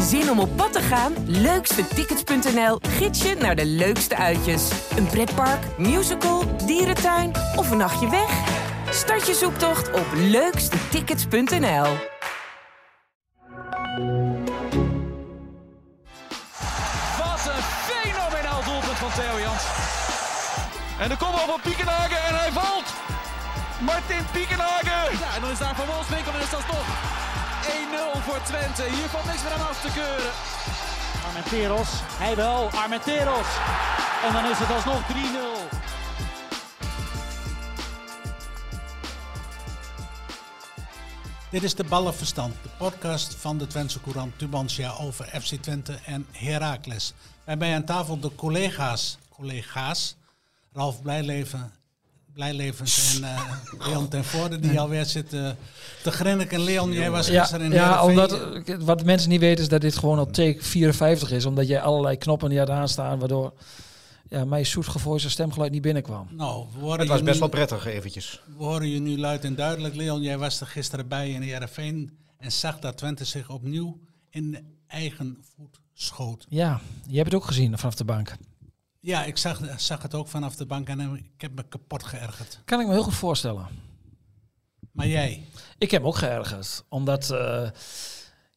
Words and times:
Zin 0.00 0.30
om 0.30 0.38
op 0.38 0.56
pad 0.56 0.72
te 0.72 0.80
gaan? 0.80 1.12
Leukstetickets.nl 1.26 2.78
gids 2.88 3.22
je 3.22 3.34
naar 3.34 3.56
de 3.56 3.66
leukste 3.66 4.16
uitjes. 4.16 4.70
Een 4.96 5.06
pretpark, 5.06 5.78
musical, 5.78 6.56
dierentuin 6.66 7.32
of 7.56 7.70
een 7.70 7.76
nachtje 7.76 8.10
weg? 8.10 8.30
Start 8.90 9.26
je 9.26 9.34
zoektocht 9.34 9.92
op 9.92 10.06
leukstetickets.nl. 10.14 11.86
Wat 17.18 17.42
een 17.46 17.62
fenomenaal 17.88 18.64
doelpunt 18.64 18.98
van 18.98 19.10
Theo 19.12 19.40
Jans. 19.40 19.64
En 20.98 21.08
de 21.08 21.16
kopbal 21.16 21.46
van 21.46 21.60
Piekenhagen 21.62 22.24
en 22.28 22.34
hij 22.34 22.52
valt. 22.52 22.92
Martin 23.80 24.24
Piekenhagen. 24.32 25.18
Ja, 25.18 25.34
en 25.34 25.40
dan 25.40 25.50
is 25.50 25.58
daar 25.58 25.74
Van 25.74 25.86
Wolfswinkel 25.86 26.32
en 26.32 26.40
is 26.40 26.50
dat 26.50 26.66
toch 26.66 26.86
1-0 27.64 28.22
voor 28.26 28.40
Twente. 28.42 28.82
Hier 28.82 29.08
valt 29.08 29.24
niks 29.24 29.42
meer 29.42 29.52
aan 29.52 29.68
af 29.68 29.80
te 29.80 29.92
keuren. 29.92 30.32
Armenteros, 31.26 31.88
hij 32.22 32.36
wel, 32.36 32.70
Armenteros. 32.70 33.46
En 34.26 34.32
dan 34.32 34.50
is 34.50 34.58
het 34.58 34.70
alsnog 34.70 35.02
3-0. 35.02 35.84
Dit 41.50 41.62
is 41.62 41.74
de 41.74 41.84
Ballenverstand, 41.84 42.54
de 42.62 42.68
podcast 42.78 43.34
van 43.34 43.58
de 43.58 43.66
Twentse 43.66 44.00
Courant 44.00 44.38
Tubantia 44.38 44.92
over 45.00 45.24
FC 45.40 45.54
Twente 45.54 45.98
en 46.06 46.26
Heracles. 46.32 47.12
Bij 47.44 47.56
mij 47.56 47.74
aan 47.74 47.84
tafel 47.84 48.20
de 48.20 48.34
collega's, 48.34 49.18
collega's 49.28 50.16
Ralf 50.72 51.02
Blijleven, 51.02 51.72
Blijlevens 52.34 53.14
en 53.14 53.22
uh, 53.22 53.50
Leon 53.88 54.08
ten 54.08 54.24
Voorde, 54.24 54.58
die 54.60 54.80
alweer 54.80 55.04
zitten 55.04 55.56
te 56.02 56.10
grinniken. 56.10 56.60
Leon, 56.60 56.92
jij 56.92 57.10
was 57.10 57.26
Ja, 57.26 57.40
gisteren 57.40 57.66
in 57.66 57.72
ja 57.72 58.02
Heerenveen. 58.02 58.38
omdat, 58.40 58.66
eh, 58.68 58.76
wat 58.86 59.04
mensen 59.04 59.28
niet 59.30 59.40
weten 59.40 59.62
is 59.62 59.68
dat 59.68 59.80
dit 59.80 59.96
gewoon 59.98 60.18
al 60.18 60.26
take 60.26 60.56
54 60.58 61.30
is. 61.30 61.44
Omdat 61.44 61.66
jij 61.68 61.80
allerlei 61.80 62.16
knoppen 62.16 62.48
niet 62.50 62.58
had 62.58 62.70
aanstaan, 62.70 63.18
waardoor 63.18 63.52
ja, 64.28 64.44
mijn 64.44 64.66
zoetgevoelige 64.66 65.30
stemgeluid 65.30 65.72
niet 65.72 65.82
binnenkwam. 65.82 66.28
Nou, 66.30 66.66
we 66.74 66.80
horen 66.80 66.98
Het 66.98 67.08
was 67.08 67.18
je 67.18 67.24
best 67.24 67.34
nu- 67.34 67.40
wel 67.40 67.48
prettig 67.48 67.86
eventjes. 67.86 68.40
We 68.56 68.64
horen 68.64 68.88
je 68.88 69.00
nu 69.00 69.18
luid 69.18 69.44
en 69.44 69.54
duidelijk, 69.54 69.94
Leon. 69.94 70.22
Jij 70.22 70.38
was 70.38 70.60
er 70.60 70.66
gisteren 70.66 71.08
bij 71.08 71.30
in 71.30 71.42
Heerenveen 71.42 72.10
en 72.38 72.52
zag 72.52 72.78
dat 72.78 72.96
Twente 72.96 73.24
zich 73.24 73.50
opnieuw 73.50 73.98
in 74.30 74.58
eigen 74.86 75.38
voet 75.56 75.80
schoot. 75.94 76.46
Ja, 76.48 76.80
je 77.06 77.16
hebt 77.16 77.32
het 77.32 77.40
ook 77.40 77.46
gezien 77.46 77.78
vanaf 77.78 77.94
de 77.94 78.04
bank. 78.04 78.34
Ja, 79.04 79.24
ik 79.24 79.36
zag, 79.36 79.60
zag 79.76 80.02
het 80.02 80.14
ook 80.14 80.28
vanaf 80.28 80.56
de 80.56 80.66
bank 80.66 80.88
en 80.88 81.00
ik 81.34 81.40
heb 81.40 81.54
me 81.54 81.64
kapot 81.68 82.04
geërgerd. 82.04 82.60
Kan 82.64 82.80
ik 82.80 82.86
me 82.86 82.92
heel 82.92 83.02
goed 83.02 83.14
voorstellen. 83.14 83.66
Maar 84.92 85.06
jij? 85.06 85.42
Ik 85.78 85.90
heb 85.90 86.04
ook 86.04 86.16
geërgerd. 86.16 86.84
Omdat, 86.88 87.30
eh, 87.30 87.70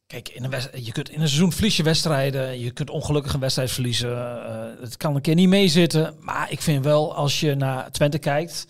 kijk, 0.08 0.30
in 0.30 0.44
een, 0.44 0.84
je 0.84 0.92
kunt 0.92 1.10
in 1.10 1.22
een 1.22 1.28
seizoen 1.28 1.52
verlies 1.52 1.78
je 1.78 1.84
wedstrijden. 1.84 2.60
Je 2.60 2.72
kunt 2.72 2.90
ongelukkig 2.90 3.34
een 3.34 3.40
wedstrijd 3.40 3.72
verliezen. 3.72 4.46
eh, 4.46 4.82
het 4.82 4.98
kan 4.98 5.16
een 5.16 5.22
keer 5.22 5.36
niet 5.36 5.50
meezitten. 5.50 6.16
Maar 6.20 6.52
ik 6.52 6.62
vind 6.62 6.84
wel, 6.84 7.16
als 7.16 7.40
je 7.40 7.56
naar 7.56 7.92
Twente 7.92 8.18
kijkt... 8.18 8.68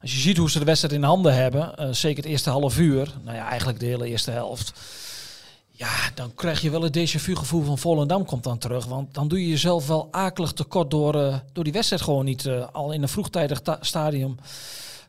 Als 0.00 0.14
je 0.14 0.20
ziet 0.20 0.36
hoe 0.36 0.50
ze 0.50 0.58
de 0.58 0.64
wedstrijd 0.64 0.94
in 0.94 1.02
handen 1.02 1.34
hebben, 1.34 1.76
eh, 1.76 1.88
zeker 1.92 2.22
het 2.22 2.32
eerste 2.32 2.50
half 2.50 2.78
uur, 2.78 3.14
nou 3.22 3.36
ja, 3.36 3.48
eigenlijk 3.48 3.80
de 3.80 3.86
hele 3.86 4.08
eerste 4.08 4.30
helft. 4.30 4.72
Ja, 5.78 6.10
dan 6.14 6.34
krijg 6.34 6.60
je 6.60 6.70
wel 6.70 6.82
het 6.82 6.98
déjà 6.98 7.20
vu 7.20 7.36
gevoel 7.36 7.62
van 7.62 7.78
Volendam 7.78 8.24
komt 8.24 8.44
dan 8.44 8.58
terug. 8.58 8.84
Want 8.84 9.14
dan 9.14 9.28
doe 9.28 9.40
je 9.40 9.48
jezelf 9.48 9.86
wel 9.86 10.08
akelig 10.10 10.52
tekort 10.52 10.90
door, 10.90 11.14
eh, 11.14 11.38
door 11.52 11.64
die 11.64 11.72
wedstrijd 11.72 12.02
gewoon 12.02 12.24
niet 12.24 12.46
eh, 12.46 12.66
al 12.72 12.92
in 12.92 13.02
een 13.02 13.08
vroegtijdig 13.08 13.60
ta- 13.60 13.78
stadium 13.80 14.36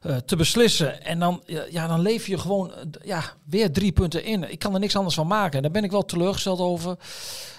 eh, 0.02 0.16
te 0.16 0.36
beslissen. 0.36 1.04
En 1.04 1.20
dan, 1.20 1.44
ja, 1.70 1.88
dan 1.88 2.00
leef 2.02 2.28
je 2.28 2.38
gewoon 2.38 2.72
ja, 3.04 3.24
weer 3.46 3.72
drie 3.72 3.92
punten 3.92 4.24
in. 4.24 4.52
Ik 4.52 4.60
kan 4.60 4.74
er 4.74 4.80
niks 4.80 4.96
anders 4.96 5.16
van 5.16 5.28
maken. 5.28 5.56
En 5.56 5.62
daar 5.62 5.72
ben 5.72 5.84
ik 5.84 5.92
wel 5.92 6.06
teleurgesteld 6.06 6.60
over. 6.60 6.98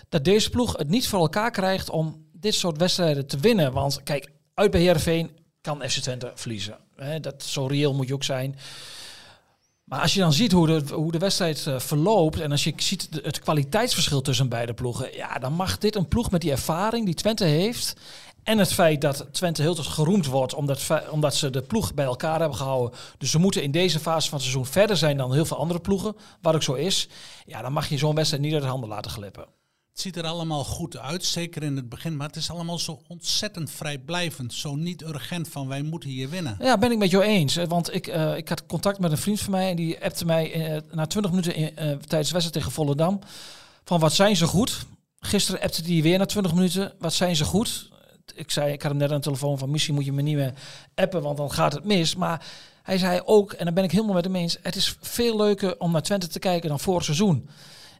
Dat 0.08 0.24
deze 0.24 0.50
ploeg 0.50 0.76
het 0.76 0.88
niet 0.88 1.08
voor 1.08 1.20
elkaar 1.20 1.50
krijgt 1.50 1.90
om 1.90 2.26
dit 2.32 2.54
soort 2.54 2.78
wedstrijden 2.78 3.26
te 3.26 3.38
winnen. 3.38 3.72
Want 3.72 4.02
kijk, 4.02 4.30
uit 4.54 4.70
bij 4.70 4.80
Heerenveen 4.80 5.30
kan 5.60 5.82
FC 5.88 5.98
Twente 5.98 6.32
verliezen. 6.34 6.78
Dat, 7.20 7.42
zo 7.42 7.66
reëel 7.66 7.94
moet 7.94 8.08
je 8.08 8.14
ook 8.14 8.24
zijn. 8.24 8.56
Maar 9.88 10.00
als 10.00 10.14
je 10.14 10.20
dan 10.20 10.32
ziet 10.32 10.52
hoe 10.52 10.66
de, 10.66 10.94
hoe 10.94 11.12
de 11.12 11.18
wedstrijd 11.18 11.66
eh, 11.66 11.78
verloopt 11.78 12.40
en 12.40 12.50
als 12.50 12.64
je 12.64 12.72
ziet 12.76 13.08
het 13.22 13.40
kwaliteitsverschil 13.40 14.20
tussen 14.20 14.48
beide 14.48 14.74
ploegen, 14.74 15.16
ja, 15.16 15.38
dan 15.38 15.52
mag 15.52 15.78
dit 15.78 15.94
een 15.94 16.08
ploeg 16.08 16.30
met 16.30 16.40
die 16.40 16.50
ervaring 16.50 17.04
die 17.04 17.14
Twente 17.14 17.44
heeft 17.44 17.96
en 18.42 18.58
het 18.58 18.72
feit 18.72 19.00
dat 19.00 19.26
Twente 19.30 19.62
heel 19.62 19.74
tot 19.74 19.86
geroemd 19.86 20.26
wordt 20.26 20.54
omdat, 20.54 20.86
omdat 21.10 21.34
ze 21.34 21.50
de 21.50 21.62
ploeg 21.62 21.94
bij 21.94 22.04
elkaar 22.04 22.38
hebben 22.38 22.56
gehouden. 22.56 22.98
Dus 23.18 23.30
ze 23.30 23.38
moeten 23.38 23.62
in 23.62 23.70
deze 23.70 24.00
fase 24.00 24.28
van 24.28 24.38
het 24.38 24.46
seizoen 24.46 24.72
verder 24.72 24.96
zijn 24.96 25.16
dan 25.16 25.32
heel 25.32 25.44
veel 25.44 25.58
andere 25.58 25.80
ploegen, 25.80 26.16
wat 26.42 26.54
ook 26.54 26.62
zo 26.62 26.74
is. 26.74 27.08
Ja, 27.46 27.62
dan 27.62 27.72
mag 27.72 27.88
je 27.88 27.98
zo'n 27.98 28.14
wedstrijd 28.14 28.42
niet 28.42 28.52
uit 28.52 28.62
de 28.62 28.68
handen 28.68 28.88
laten 28.88 29.10
glippen. 29.10 29.57
Het 29.98 30.06
ziet 30.06 30.16
er 30.24 30.30
allemaal 30.30 30.64
goed 30.64 30.98
uit, 30.98 31.24
zeker 31.24 31.62
in 31.62 31.76
het 31.76 31.88
begin. 31.88 32.16
Maar 32.16 32.26
het 32.26 32.36
is 32.36 32.50
allemaal 32.50 32.78
zo 32.78 33.02
ontzettend 33.08 33.70
vrijblijvend. 33.70 34.54
Zo 34.54 34.74
niet 34.74 35.02
urgent 35.02 35.48
van 35.48 35.68
wij 35.68 35.82
moeten 35.82 36.10
hier 36.10 36.28
winnen. 36.28 36.56
Ja, 36.60 36.78
ben 36.78 36.90
ik 36.90 36.98
met 36.98 37.10
jou 37.10 37.24
eens. 37.24 37.54
hè, 37.54 37.66
Want 37.66 37.94
ik, 37.94 38.06
eh, 38.06 38.36
ik 38.36 38.48
had 38.48 38.66
contact 38.66 38.98
met 38.98 39.10
een 39.10 39.18
vriend 39.18 39.40
van 39.40 39.50
mij 39.50 39.70
en 39.70 39.76
die 39.76 40.04
appte 40.04 40.24
mij 40.24 40.52
eh, 40.52 40.82
na 40.92 41.06
20 41.06 41.30
minuten 41.30 41.54
in, 41.54 41.76
eh, 41.76 41.84
tijdens 41.84 42.08
de 42.08 42.16
wedstrijd 42.16 42.52
tegen 42.52 42.72
Volendam. 42.72 43.18
Van 43.84 44.00
wat 44.00 44.12
zijn 44.12 44.36
ze 44.36 44.46
goed? 44.46 44.86
Gisteren 45.20 45.60
appte 45.60 45.82
hij 45.92 46.02
weer 46.02 46.18
na 46.18 46.26
20 46.26 46.54
minuten. 46.54 46.92
Wat 46.98 47.12
zijn 47.12 47.36
ze 47.36 47.44
goed? 47.44 47.90
Ik 48.34 48.50
zei, 48.50 48.72
ik 48.72 48.82
had 48.82 48.90
hem 48.90 49.00
net 49.00 49.10
aan 49.10 49.16
de 49.16 49.22
telefoon 49.22 49.58
van 49.58 49.70
misschien 49.70 49.94
moet 49.94 50.04
je 50.04 50.12
me 50.12 50.22
niet 50.22 50.36
meer 50.36 50.54
appen, 50.94 51.22
want 51.22 51.36
dan 51.36 51.52
gaat 51.52 51.72
het 51.72 51.84
mis. 51.84 52.16
Maar 52.16 52.46
hij 52.82 52.98
zei 52.98 53.20
ook, 53.24 53.52
en 53.52 53.64
daar 53.64 53.74
ben 53.74 53.84
ik 53.84 53.90
helemaal 53.90 54.14
met 54.14 54.24
hem 54.24 54.36
eens, 54.36 54.58
het 54.62 54.76
is 54.76 54.96
veel 55.00 55.36
leuker 55.36 55.78
om 55.80 55.92
naar 55.92 56.02
Twente 56.02 56.26
te 56.26 56.38
kijken 56.38 56.68
dan 56.68 56.80
vorig 56.80 57.04
seizoen. 57.04 57.48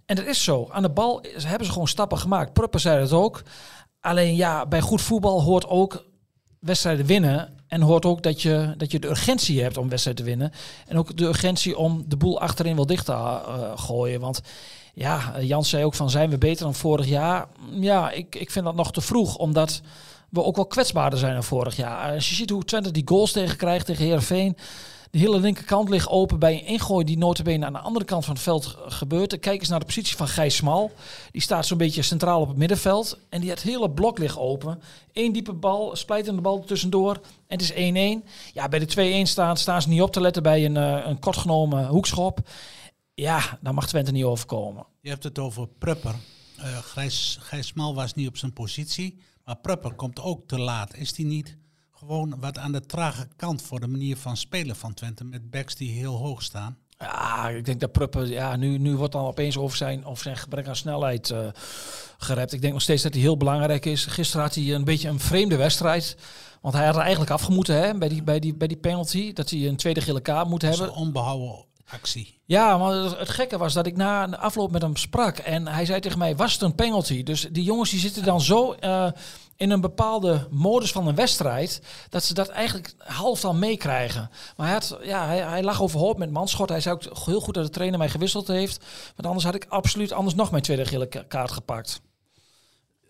En 0.08 0.16
dat 0.16 0.26
is 0.26 0.44
zo. 0.44 0.68
Aan 0.70 0.82
de 0.82 0.90
bal 0.90 1.24
hebben 1.38 1.66
ze 1.66 1.72
gewoon 1.72 1.88
stappen 1.88 2.18
gemaakt. 2.18 2.52
Prupper 2.52 2.80
zei 2.80 3.00
het 3.00 3.12
ook. 3.12 3.42
Alleen 4.00 4.36
ja, 4.36 4.66
bij 4.66 4.80
goed 4.80 5.02
voetbal 5.02 5.42
hoort 5.42 5.66
ook 5.66 6.04
wedstrijden 6.60 7.06
winnen. 7.06 7.54
En 7.66 7.80
hoort 7.80 8.04
ook 8.04 8.22
dat 8.22 8.42
je, 8.42 8.74
dat 8.76 8.90
je 8.90 8.98
de 8.98 9.08
urgentie 9.08 9.62
hebt 9.62 9.76
om 9.76 9.88
wedstrijden 9.88 10.24
te 10.24 10.30
winnen. 10.30 10.52
En 10.86 10.98
ook 10.98 11.16
de 11.16 11.24
urgentie 11.24 11.78
om 11.78 12.04
de 12.06 12.16
boel 12.16 12.40
achterin 12.40 12.76
wel 12.76 12.86
dicht 12.86 13.04
te 13.04 13.12
eh, 13.12 13.72
gooien. 13.74 14.20
Want 14.20 14.40
ja, 14.94 15.40
Jans 15.40 15.68
zei 15.68 15.84
ook 15.84 15.94
van 15.94 16.10
zijn 16.10 16.30
we 16.30 16.38
beter 16.38 16.64
dan 16.64 16.74
vorig 16.74 17.06
jaar? 17.06 17.46
Ja, 17.70 18.10
ik, 18.10 18.34
ik 18.34 18.50
vind 18.50 18.64
dat 18.64 18.74
nog 18.74 18.92
te 18.92 19.00
vroeg. 19.00 19.36
Omdat 19.36 19.80
we 20.28 20.44
ook 20.44 20.56
wel 20.56 20.66
kwetsbaarder 20.66 21.18
zijn 21.18 21.32
dan 21.32 21.44
vorig 21.44 21.76
jaar. 21.76 22.14
Als 22.14 22.28
je 22.28 22.34
ziet 22.34 22.50
hoe 22.50 22.64
Twente 22.64 22.90
die 22.90 23.08
goals 23.08 23.32
tegenkrijgt 23.32 23.86
tegen 23.86 24.04
Heerenveen. 24.04 24.56
De 25.10 25.18
hele 25.18 25.40
linkerkant 25.40 25.88
ligt 25.88 26.08
open 26.08 26.38
bij 26.38 26.52
een 26.52 26.66
ingooi 26.66 27.04
die 27.04 27.18
notabene 27.18 27.66
aan 27.66 27.72
de 27.72 27.78
andere 27.78 28.04
kant 28.04 28.24
van 28.24 28.34
het 28.34 28.42
veld 28.42 28.76
gebeurt. 28.86 29.38
Kijk 29.38 29.60
eens 29.60 29.68
naar 29.68 29.78
de 29.78 29.86
positie 29.86 30.16
van 30.16 30.28
Gijs 30.28 30.56
Smal. 30.56 30.92
Die 31.30 31.42
staat 31.42 31.66
zo'n 31.66 31.78
beetje 31.78 32.02
centraal 32.02 32.40
op 32.40 32.48
het 32.48 32.56
middenveld. 32.56 33.18
En 33.28 33.40
die 33.40 33.50
het 33.50 33.62
hele 33.62 33.90
blok 33.90 34.18
ligt 34.18 34.36
open. 34.36 34.80
Eén 35.12 35.32
diepe 35.32 35.52
bal, 35.52 35.96
splijtende 35.96 36.40
bal 36.40 36.64
tussendoor. 36.64 37.14
En 37.46 37.58
het 37.58 37.60
is 37.60 37.72
1-1. 37.72 38.24
Ja, 38.52 38.68
bij 38.68 38.78
de 38.78 39.22
2-1 39.24 39.28
staan, 39.28 39.56
staan 39.56 39.82
ze 39.82 39.88
niet 39.88 40.02
op 40.02 40.12
te 40.12 40.20
letten 40.20 40.42
bij 40.42 40.64
een, 40.64 40.76
eh, 40.76 41.06
een 41.06 41.18
kort 41.18 41.36
genomen 41.36 41.86
hoekschop. 41.86 42.40
Ja, 43.14 43.58
dan 43.60 43.74
mag 43.74 43.88
Twente 43.88 44.12
niet 44.12 44.24
overkomen. 44.24 44.86
Je 45.00 45.08
hebt 45.08 45.24
het 45.24 45.38
over 45.38 45.68
Prupper. 45.78 46.14
Eh 46.56 46.78
Gijs, 46.78 47.38
Gijs 47.40 47.66
Smal 47.66 47.94
was 47.94 48.14
niet 48.14 48.28
op 48.28 48.36
zijn 48.36 48.52
positie. 48.52 49.18
Maar 49.44 49.56
Prupper 49.56 49.94
komt 49.94 50.20
ook 50.20 50.48
te 50.48 50.58
laat. 50.58 50.94
Is 50.94 51.12
die 51.12 51.26
niet 51.26 51.56
gewoon 51.98 52.34
wat 52.40 52.58
aan 52.58 52.72
de 52.72 52.80
trage 52.80 53.28
kant 53.36 53.62
voor 53.62 53.80
de 53.80 53.86
manier 53.86 54.16
van 54.16 54.36
spelen 54.36 54.76
van 54.76 54.94
Twente? 54.94 55.24
Met 55.24 55.50
backs 55.50 55.74
die 55.74 55.90
heel 55.90 56.16
hoog 56.16 56.42
staan. 56.42 56.76
Ja, 56.98 57.48
ik 57.48 57.64
denk 57.64 57.80
dat 57.80 57.92
Pruppen, 57.92 58.28
ja, 58.28 58.56
nu, 58.56 58.78
nu 58.78 58.96
wordt 58.96 59.12
dan 59.12 59.24
opeens 59.24 59.56
over 59.56 59.76
zijn, 59.76 60.04
over 60.04 60.22
zijn 60.22 60.36
gebrek 60.36 60.66
aan 60.68 60.76
snelheid 60.76 61.30
eh 61.30 61.46
gerept. 62.18 62.52
Ik 62.52 62.60
denk 62.60 62.72
nog 62.72 62.82
steeds 62.82 63.02
dat 63.02 63.12
hij 63.12 63.22
heel 63.22 63.36
belangrijk 63.36 63.84
is. 63.86 64.06
Gisteren 64.06 64.42
had 64.44 64.54
hij 64.54 64.74
een 64.74 64.84
beetje 64.84 65.08
een 65.08 65.20
vreemde 65.20 65.56
wedstrijd. 65.56 66.16
Want 66.60 66.74
hij 66.74 66.84
had 66.86 66.94
er 66.94 67.00
eigenlijk 67.00 67.30
afgemoeten 67.30 67.74
hè, 67.82 67.98
bij, 67.98 68.08
die, 68.08 68.22
bij, 68.22 68.38
die, 68.40 68.54
bij 68.54 68.68
die 68.68 68.76
penalty. 68.76 69.32
Dat 69.32 69.50
hij 69.50 69.68
een 69.68 69.76
tweede 69.76 70.00
gele 70.00 70.20
kaart 70.20 70.48
moet 70.48 70.60
Dat 70.60 70.72
is 70.72 70.78
hebben. 70.78 70.96
een 70.96 71.02
onbehouden 71.02 71.64
actie. 71.90 72.40
Ja, 72.44 72.78
maar 72.78 72.92
het- 72.92 73.28
gekke 73.28 73.58
was 73.58 73.72
dat 73.72 73.86
ik 73.86 73.96
na 73.96 74.26
de 74.26 74.38
afloop 74.38 74.70
met 74.70 74.82
hem 74.82 74.96
sprak. 74.96 75.38
En 75.38 75.66
hij 75.66 75.84
zei 75.84 76.00
tegen 76.00 76.18
mij, 76.18 76.36
was 76.36 76.52
het 76.52 76.62
een 76.62 76.74
penalty? 76.74 77.22
Dus 77.22 77.48
die 77.52 77.64
jongens 77.64 77.90
die 77.90 78.00
zitten 78.00 78.24
dan 78.24 78.40
zo 78.40 78.72
eh, 78.72 79.10
in 79.58 79.70
een 79.70 79.80
bepaalde 79.80 80.46
modus 80.50 80.92
van 80.92 81.06
een 81.06 81.14
wedstrijd... 81.14 81.82
dat 82.08 82.24
ze 82.24 82.34
dat 82.34 82.48
eigenlijk 82.48 82.94
half 82.98 83.40
dan 83.40 83.58
meekrijgen. 83.58 84.30
Maar 84.56 84.66
hij, 84.66 84.74
had, 84.74 84.98
ja, 85.02 85.26
hij, 85.26 85.38
hij 85.38 85.62
lag 85.62 85.82
overhoop 85.82 86.18
met 86.18 86.30
manschot. 86.30 86.68
Hij 86.68 86.80
zei 86.80 86.94
ook 86.94 87.24
heel 87.26 87.40
goed 87.40 87.54
dat 87.54 87.64
de 87.64 87.70
trainer 87.70 87.98
mij 87.98 88.08
gewisseld 88.08 88.48
heeft. 88.48 88.84
Want 89.16 89.26
anders 89.26 89.44
had 89.44 89.54
ik 89.54 89.66
absoluut 89.68 90.12
anders 90.12 90.34
nog 90.34 90.50
mijn 90.50 90.62
tweede 90.62 90.84
gele 90.86 91.06
ka- 91.06 91.24
kaart 91.28 91.50
gepakt. 91.52 92.00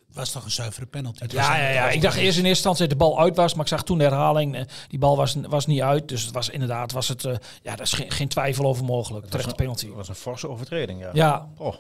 Het 0.07 0.17
was 0.17 0.31
toch 0.31 0.45
een 0.45 0.51
zuivere 0.51 0.87
penalty? 0.87 1.25
Ja, 1.29 1.57
ja, 1.57 1.69
ja. 1.69 1.91
Ik 1.91 2.01
dacht 2.03 2.17
eerst 2.17 2.39
in 2.39 2.45
eerste 2.45 2.49
instantie 2.49 2.81
dat 2.89 2.99
de 2.99 3.05
bal 3.05 3.21
uit 3.21 3.37
was, 3.37 3.53
maar 3.55 3.63
ik 3.65 3.69
zag 3.71 3.83
toen 3.85 3.99
de 3.99 4.05
herhaling, 4.05 4.57
eh, 4.57 4.63
die 4.89 4.99
bal 4.99 5.17
was, 5.17 5.37
was 5.49 5.67
niet 5.67 5.81
uit. 5.81 6.09
Dus 6.09 6.23
het 6.23 6.35
was 6.35 6.49
inderdaad, 6.49 6.93
was 6.93 7.09
het, 7.09 7.25
eh, 7.25 7.33
ja, 7.63 7.71
daar 7.77 7.81
is 7.81 7.93
geen, 7.93 8.11
geen 8.11 8.29
twijfel 8.29 8.65
over 8.65 8.85
mogelijk. 8.85 9.27
Terechte 9.27 9.55
penalty. 9.55 9.87
Dat 9.87 9.97
was 9.97 10.09
een 10.09 10.15
forse 10.15 10.49
overtreding, 10.49 11.01
ja. 11.01 11.11
Ja, 11.13 11.49
Oh, 11.57 11.75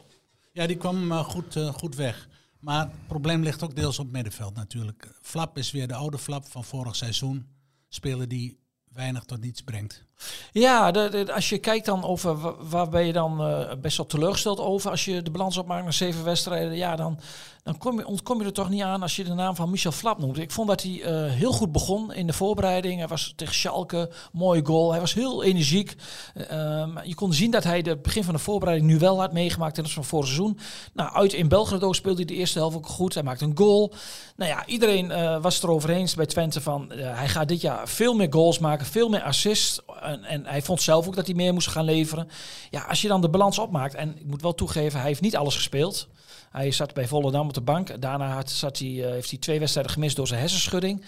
Ja, 0.52 0.66
die 0.66 0.76
kwam 0.76 1.12
eh, 1.12 1.24
goed, 1.24 1.56
goed 1.76 1.94
weg. 1.94 2.28
Maar 2.58 2.80
het 2.80 3.06
probleem 3.06 3.42
ligt 3.42 3.62
ook 3.62 3.76
deels 3.76 3.98
op 3.98 4.10
middenveld 4.10 4.54
natuurlijk. 4.54 5.18
Flap 5.22 5.58
is 5.58 5.70
weer 5.70 5.88
de 5.88 5.94
oude 5.94 6.18
Flap 6.18 6.46
van 6.46 6.64
vorig 6.64 6.96
seizoen. 6.96 7.46
Speler 7.88 8.28
die 8.28 8.58
weinig 8.92 9.24
tot 9.24 9.40
niets 9.40 9.60
brengt. 9.60 10.07
Ja, 10.52 10.90
als 11.34 11.48
je 11.48 11.58
kijkt 11.58 11.86
dan 11.86 12.04
over 12.04 12.40
wa- 12.40 12.54
waar 12.58 12.88
ben 12.88 13.06
je 13.06 13.12
dan 13.12 13.40
eh, 13.40 13.74
best 13.80 13.96
wel 13.96 14.06
teleurgesteld 14.06 14.60
over 14.60 14.90
als 14.90 15.04
je 15.04 15.22
de 15.22 15.30
balans 15.30 15.56
opmaakt 15.56 15.82
naar 15.84 15.92
zeven 15.92 16.24
wedstrijden, 16.24 16.76
ja, 16.76 16.96
dan, 16.96 17.18
dan 17.62 17.78
kom 17.78 17.98
je, 17.98 18.06
ontkom 18.06 18.38
je 18.40 18.44
er 18.44 18.52
toch 18.52 18.68
niet 18.68 18.82
aan 18.82 19.02
als 19.02 19.16
je 19.16 19.24
de 19.24 19.34
naam 19.34 19.56
van 19.56 19.70
Michel 19.70 19.92
Flap 19.92 20.18
noemt. 20.18 20.38
Ik 20.38 20.50
vond 20.50 20.68
dat 20.68 20.82
hij 20.82 21.02
eh, 21.02 21.32
heel 21.32 21.52
goed 21.52 21.72
begon 21.72 22.12
in 22.12 22.26
de 22.26 22.32
voorbereiding. 22.32 22.98
Hij 22.98 23.08
was 23.08 23.32
tegen 23.36 23.54
Schalke, 23.54 24.10
mooie 24.32 24.66
goal. 24.66 24.90
Hij 24.90 25.00
was 25.00 25.14
heel 25.14 25.42
energiek. 25.42 25.94
Eh, 26.34 26.50
ehm, 26.80 26.98
je 27.02 27.14
kon 27.14 27.32
zien 27.32 27.50
dat 27.50 27.64
hij 27.64 27.78
het 27.84 28.02
begin 28.02 28.24
van 28.24 28.34
de 28.34 28.40
voorbereiding 28.40 28.90
nu 28.90 28.98
wel 28.98 29.20
had 29.20 29.32
meegemaakt 29.32 29.76
dat 29.76 29.84
is 29.84 29.92
van 29.92 30.04
vorig 30.04 30.26
seizoen. 30.26 30.58
Nou, 30.92 31.12
uit 31.12 31.32
in 31.32 31.48
Belgrado 31.48 31.92
speelde 31.92 32.16
hij 32.16 32.26
de 32.26 32.34
eerste 32.34 32.58
helft 32.58 32.76
ook 32.76 32.86
goed. 32.86 33.14
Hij 33.14 33.22
maakte 33.22 33.44
een 33.44 33.58
goal. 33.58 33.92
Nou 34.36 34.50
ja, 34.50 34.66
iedereen 34.66 35.10
eh, 35.10 35.42
was 35.42 35.54
het 35.54 35.64
erover 35.64 35.90
eens 35.90 36.14
bij 36.14 36.26
Twente 36.26 36.60
van 36.60 36.92
hij 36.94 37.28
gaat 37.28 37.48
dit 37.48 37.60
jaar 37.60 37.88
veel 37.88 38.14
meer 38.14 38.32
goals 38.32 38.58
maken, 38.58 38.86
veel 38.86 39.08
meer 39.08 39.22
assists. 39.22 39.80
En, 40.08 40.24
en 40.24 40.46
hij 40.46 40.62
vond 40.62 40.82
zelf 40.82 41.06
ook 41.06 41.16
dat 41.16 41.26
hij 41.26 41.34
meer 41.34 41.52
moest 41.52 41.68
gaan 41.68 41.84
leveren. 41.84 42.28
Ja, 42.70 42.82
als 42.82 43.02
je 43.02 43.08
dan 43.08 43.20
de 43.20 43.28
balans 43.28 43.58
opmaakt, 43.58 43.94
en 43.94 44.18
ik 44.18 44.26
moet 44.26 44.42
wel 44.42 44.54
toegeven, 44.54 44.98
hij 44.98 45.08
heeft 45.08 45.20
niet 45.20 45.36
alles 45.36 45.54
gespeeld. 45.54 46.08
Hij 46.50 46.70
zat 46.70 46.94
bij 46.94 47.08
Volendam 47.08 47.46
op 47.46 47.54
de 47.54 47.60
bank. 47.60 48.00
Daarna 48.00 48.28
had, 48.28 48.50
zat 48.50 48.78
hij, 48.78 49.04
eh, 49.04 49.10
heeft 49.10 49.30
hij 49.30 49.38
twee 49.38 49.58
wedstrijden 49.58 49.92
gemist 49.92 50.16
door 50.16 50.26
zijn 50.26 50.40
hersenschudding. 50.40 51.04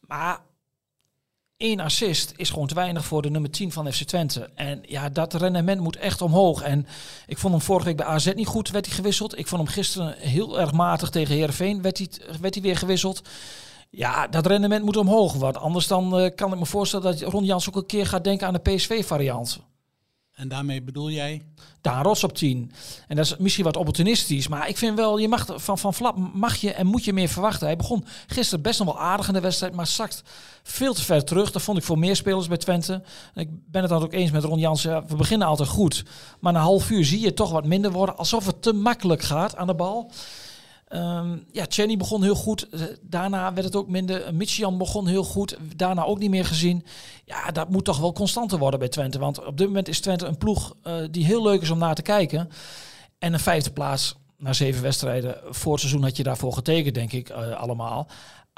Maar 0.00 0.40
één 1.56 1.80
assist 1.80 2.32
is 2.36 2.50
gewoon 2.50 2.66
te 2.66 2.74
weinig 2.74 3.04
voor 3.04 3.22
de 3.22 3.30
nummer 3.30 3.50
10 3.50 3.72
van 3.72 3.92
FC 3.92 4.02
Twente. 4.02 4.50
En 4.54 4.82
ja, 4.86 5.08
dat 5.08 5.34
rendement 5.34 5.80
moet 5.80 5.96
echt 5.96 6.22
omhoog. 6.22 6.62
En 6.62 6.86
ik 7.26 7.38
vond 7.38 7.52
hem 7.52 7.62
vorige 7.62 7.86
week 7.86 7.96
bij 7.96 8.06
AZ 8.06 8.32
niet 8.34 8.46
goed, 8.46 8.70
werd 8.70 8.86
hij 8.86 8.94
gewisseld. 8.94 9.38
Ik 9.38 9.46
vond 9.46 9.62
hem 9.62 9.72
gisteren 9.72 10.14
heel 10.18 10.60
erg 10.60 10.72
matig 10.72 11.10
tegen 11.10 11.34
Heerenveen, 11.34 11.82
werd 11.82 11.98
hij, 11.98 12.08
werd 12.40 12.54
hij 12.54 12.62
weer 12.62 12.76
gewisseld. 12.76 13.22
Ja, 13.90 14.26
dat 14.26 14.46
rendement 14.46 14.84
moet 14.84 14.96
omhoog. 14.96 15.32
Want 15.32 15.56
anders 15.56 15.86
dan 15.86 16.18
eh, 16.18 16.34
kan 16.34 16.52
ik 16.52 16.58
me 16.58 16.66
voorstellen 16.66 17.18
dat 17.18 17.32
Ron 17.32 17.44
Jans 17.44 17.68
ook 17.68 17.76
een 17.76 17.86
keer 17.86 18.06
gaat 18.06 18.24
denken 18.24 18.46
aan 18.46 18.52
de 18.52 18.74
PSV-variant. 18.74 19.60
En 20.38 20.48
daarmee 20.48 20.82
bedoel 20.82 21.10
jij? 21.10 21.42
Daar 21.80 22.02
rots 22.02 22.24
op 22.24 22.34
10. 22.34 22.72
En 23.08 23.16
dat 23.16 23.24
is 23.24 23.36
misschien 23.36 23.64
wat 23.64 23.76
opportunistisch. 23.76 24.48
Maar 24.48 24.68
ik 24.68 24.76
vind 24.76 24.96
wel, 24.96 25.18
je 25.18 25.28
mag 25.28 25.46
van, 25.54 25.78
van 25.78 25.94
Flap 25.94 26.16
mag 26.34 26.56
je 26.56 26.72
en 26.72 26.86
moet 26.86 27.04
je 27.04 27.12
meer 27.12 27.28
verwachten. 27.28 27.66
Hij 27.66 27.76
begon 27.76 28.04
gisteren 28.26 28.62
best 28.62 28.78
nog 28.78 28.88
wel 28.88 29.00
aardig 29.00 29.28
in 29.28 29.34
de 29.34 29.40
wedstrijd. 29.40 29.74
Maar 29.74 29.86
zakt 29.86 30.22
veel 30.62 30.94
te 30.94 31.04
ver 31.04 31.24
terug. 31.24 31.52
Dat 31.52 31.62
vond 31.62 31.78
ik 31.78 31.84
voor 31.84 31.98
meer 31.98 32.16
spelers 32.16 32.48
bij 32.48 32.56
Twente. 32.56 33.02
En 33.34 33.42
ik 33.42 33.48
ben 33.50 33.82
het 33.82 33.90
dan 33.90 34.02
ook 34.02 34.12
eens 34.12 34.30
met 34.30 34.44
Ron 34.44 34.58
Jansen. 34.58 34.90
Ja, 34.90 35.04
we 35.04 35.16
beginnen 35.16 35.46
altijd 35.46 35.68
goed. 35.68 36.04
Maar 36.40 36.52
na 36.52 36.58
een 36.58 36.64
half 36.64 36.90
uur 36.90 37.04
zie 37.04 37.20
je 37.20 37.34
toch 37.34 37.50
wat 37.50 37.66
minder 37.66 37.92
worden. 37.92 38.16
Alsof 38.16 38.46
het 38.46 38.62
te 38.62 38.72
makkelijk 38.72 39.22
gaat 39.22 39.56
aan 39.56 39.66
de 39.66 39.74
bal. 39.74 40.10
Ehm, 40.88 41.36
ja, 41.52 41.64
Chenny 41.68 41.96
begon 41.96 42.22
heel 42.22 42.34
goed. 42.34 42.68
Eh, 42.68 42.80
Daarna 43.02 43.52
werd 43.52 43.66
het 43.66 43.76
ook 43.76 43.88
minder. 43.88 44.34
Michian 44.34 44.78
begon 44.78 45.06
heel 45.06 45.24
goed. 45.24 45.56
Daarna 45.76 46.04
ook 46.04 46.18
niet 46.18 46.30
meer 46.30 46.44
gezien. 46.44 46.84
Ja, 47.24 47.50
dat 47.50 47.68
moet 47.68 47.84
toch 47.84 47.98
wel 47.98 48.12
constanter 48.12 48.58
worden 48.58 48.78
bij 48.78 48.88
Twente. 48.88 49.18
Want 49.18 49.44
op 49.44 49.56
dit 49.58 49.66
moment 49.66 49.88
is 49.88 50.00
Twente 50.00 50.26
een 50.26 50.38
ploeg 50.38 50.74
eh, 50.82 50.94
die 51.10 51.24
heel 51.24 51.42
leuk 51.42 51.62
is 51.62 51.70
om 51.70 51.78
naar 51.78 51.94
te 51.94 52.02
kijken. 52.02 52.48
En 53.18 53.32
een 53.32 53.40
vijfde 53.40 53.70
plaats 53.70 54.14
na 54.38 54.52
zeven 54.52 54.82
wedstrijden. 54.82 55.36
Voor 55.48 55.72
het 55.72 55.80
seizoen 55.80 56.02
had 56.02 56.16
je 56.16 56.22
daarvoor 56.22 56.52
getekend, 56.52 56.94
denk 56.94 57.12
ik, 57.12 57.28
eh, 57.28 57.52
allemaal. 57.52 58.08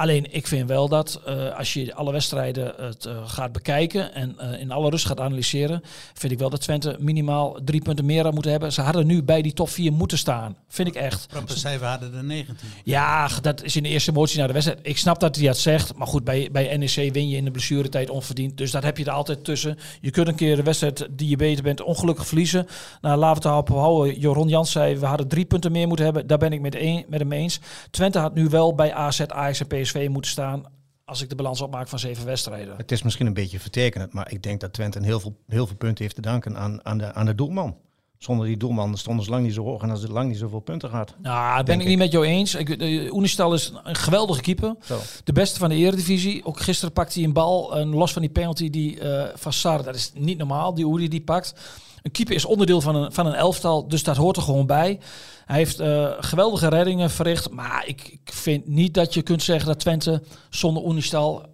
Alleen, 0.00 0.32
ik 0.32 0.46
vind 0.46 0.68
wel 0.68 0.88
dat 0.88 1.20
eh, 1.26 1.56
als 1.56 1.72
je 1.72 1.94
alle 1.94 2.12
wedstrijden 2.12 2.74
het, 2.76 3.04
eh, 3.04 3.28
gaat 3.28 3.52
bekijken 3.52 4.14
en 4.14 4.38
in 4.60 4.70
alle 4.70 4.90
rust 4.90 5.06
gaat 5.06 5.20
analyseren, 5.20 5.82
vind 6.14 6.32
ik 6.32 6.38
wel 6.38 6.50
dat 6.50 6.60
Twente 6.60 6.96
minimaal 7.00 7.58
drie 7.64 7.82
punten 7.82 8.04
meer 8.04 8.24
had 8.24 8.32
moeten 8.32 8.50
hebben. 8.50 8.72
Ze 8.72 8.80
hadden 8.80 9.06
nu 9.06 9.22
bij 9.22 9.42
die 9.42 9.52
top 9.52 9.68
4 9.68 9.92
moeten 9.92 10.18
staan. 10.18 10.56
Vind 10.68 10.88
ik 10.88 10.94
echt. 10.94 11.28
Proper 11.28 11.56
cijfer 11.56 11.86
hadden 11.86 12.14
er 12.14 12.24
19. 12.24 12.68
Ja, 12.84 13.28
dat 13.42 13.62
is 13.62 13.76
in 13.76 13.82
de 13.82 13.88
eerste 13.88 14.10
emotie 14.10 14.38
naar 14.38 14.46
de 14.46 14.52
wedstrijd. 14.52 14.80
Ik 14.82 14.98
snap 14.98 15.20
dat 15.20 15.36
hij 15.36 15.46
dat 15.46 15.58
zegt. 15.58 15.96
Maar 15.96 16.06
goed, 16.06 16.24
bij, 16.24 16.48
bij 16.52 16.76
NEC 16.76 17.12
win 17.12 17.28
je 17.28 17.36
in 17.36 17.44
de 17.44 17.50
blessuretijd 17.50 18.10
onverdiend. 18.10 18.56
Dus 18.56 18.70
dat 18.70 18.82
heb 18.82 18.98
je 18.98 19.04
er 19.04 19.10
altijd 19.10 19.44
tussen. 19.44 19.78
Je 20.00 20.10
kunt 20.10 20.28
een 20.28 20.34
keer 20.34 20.56
de 20.56 20.62
wedstrijd 20.62 21.08
die 21.10 21.28
je 21.28 21.36
beter 21.36 21.62
bent 21.62 21.82
ongelukkig 21.82 22.26
verliezen. 22.26 22.66
Nou, 23.00 23.18
laten 23.18 23.50
we 23.50 23.56
het 23.56 23.68
houden. 23.68 24.18
Joron 24.18 24.48
Jans 24.48 24.70
zei, 24.70 24.96
we 24.96 25.06
hadden 25.06 25.28
drie 25.28 25.44
punten 25.44 25.69
meer 25.70 25.86
moeten 25.86 26.04
hebben. 26.04 26.26
Daar 26.26 26.38
ben 26.38 26.52
ik 26.52 26.60
met, 26.60 26.74
een, 26.74 27.04
met 27.08 27.20
hem 27.20 27.32
eens. 27.32 27.60
Twente 27.90 28.18
had 28.18 28.34
nu 28.34 28.48
wel 28.48 28.74
bij 28.74 28.94
AZ, 28.94 29.20
Ajax 29.20 29.60
en 29.60 29.66
PSV 29.66 30.08
moeten 30.10 30.30
staan. 30.30 30.64
Als 31.04 31.22
ik 31.22 31.28
de 31.28 31.34
balans 31.34 31.60
opmaak 31.60 31.88
van 31.88 31.98
zeven 31.98 32.26
wedstrijden. 32.26 32.76
Het 32.76 32.92
is 32.92 33.02
misschien 33.02 33.26
een 33.26 33.34
beetje 33.34 33.60
vertekenend, 33.60 34.12
maar 34.12 34.32
ik 34.32 34.42
denk 34.42 34.60
dat 34.60 34.72
Twente 34.72 34.98
een 34.98 35.04
heel 35.04 35.20
veel, 35.20 35.36
heel 35.46 35.66
veel 35.66 35.76
punten 35.76 36.04
heeft 36.04 36.14
te 36.14 36.20
danken 36.20 36.56
aan, 36.56 36.84
aan, 36.84 36.98
de, 36.98 37.12
aan 37.14 37.26
de 37.26 37.34
doelman. 37.34 37.76
Zonder 38.20 38.46
die 38.46 38.56
doelman 38.56 38.96
stonden 38.96 39.24
ze 39.24 39.30
lang 39.30 39.44
niet 39.44 39.54
zo 39.54 39.62
hoog 39.64 39.82
en 39.82 39.90
als 39.90 40.02
het 40.02 40.10
lang 40.10 40.28
niet 40.28 40.38
zoveel 40.38 40.60
punten 40.60 40.90
gaat. 40.90 41.14
Nou, 41.22 41.56
dat 41.56 41.64
ben 41.64 41.80
ik 41.80 41.86
niet 41.86 41.98
met 41.98 42.12
jou 42.12 42.24
eens. 42.26 42.54
Ik, 42.54 42.68
uh, 42.68 43.12
Unistal 43.12 43.54
is 43.54 43.72
een 43.84 43.94
geweldige 43.94 44.40
keeper. 44.40 44.74
Zo. 44.80 44.98
De 45.24 45.32
beste 45.32 45.58
van 45.58 45.68
de 45.68 45.74
Eredivisie. 45.74 46.44
Ook 46.44 46.60
gisteren 46.60 46.92
pakt 46.92 47.14
hij 47.14 47.24
een 47.24 47.32
bal. 47.32 47.76
En 47.76 47.88
los 47.88 48.12
van 48.12 48.22
die 48.22 48.30
penalty 48.30 48.70
die 48.70 49.00
eh 49.00 49.28
van 49.34 49.52
Sar, 49.52 49.82
dat 49.82 49.94
is 49.94 50.12
niet 50.14 50.38
normaal, 50.38 50.74
die 50.74 50.86
Uri 50.86 51.08
die 51.08 51.20
pakt. 51.20 51.54
Een 52.02 52.10
keeper 52.10 52.34
is 52.34 52.44
onderdeel 52.44 52.80
van 52.80 52.94
een, 52.94 53.12
van 53.12 53.26
een 53.26 53.34
elftal, 53.34 53.88
dus 53.88 54.02
dat 54.02 54.16
hoort 54.16 54.36
er 54.36 54.42
gewoon 54.42 54.66
bij. 54.66 55.00
Hij 55.44 55.56
heeft 55.56 55.80
eh, 55.80 56.12
geweldige 56.20 56.68
reddingen 56.68 57.10
verricht. 57.10 57.50
Maar 57.50 57.86
ik, 57.86 58.08
ik 58.08 58.32
vind 58.32 58.66
niet 58.66 58.94
dat 58.94 59.14
je 59.14 59.22
kunt 59.22 59.42
zeggen 59.42 59.66
dat 59.66 59.78
Twente 59.80 60.22
zonder 60.50 60.84
Unistal 60.84 61.46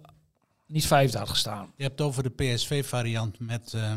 niet 0.67 0.87
vijfde 0.87 1.17
had 1.17 1.29
gestaan. 1.29 1.71
Je 1.75 1.83
hebt 1.83 2.01
over 2.01 2.23
de 2.23 2.29
PSV-variant 2.29 3.39
met 3.39 3.73
eh, 3.73 3.91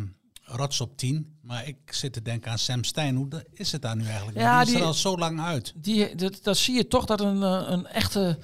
rots 0.45 0.81
op 0.81 0.97
10. 0.97 1.39
Maar 1.43 1.67
ik 1.69 1.77
zit 1.87 2.13
te 2.13 2.23
denken 2.23 2.51
aan 2.51 2.59
Sam 2.59 2.85
Stein. 2.85 3.17
Hoe 3.17 3.29
is 3.53 3.73
het 3.73 3.83
daar 3.83 3.97
nu 3.97 4.05
eigenlijk? 4.07 4.39
Ja, 4.39 4.59
die 4.59 4.67
is 4.67 4.73
die- 4.73 4.81
er 4.81 4.87
al 4.87 4.95
zo 4.95 5.17
lang 5.19 5.41
uit. 5.41 5.73
Die, 5.77 6.15
dat, 6.15 6.39
dat 6.43 6.57
zie 6.57 6.75
je 6.75 6.87
toch 6.87 7.05
dat 7.05 7.21
een, 7.21 7.43
eh, 7.43 7.63
een 7.67 7.87
echte, 7.87 8.39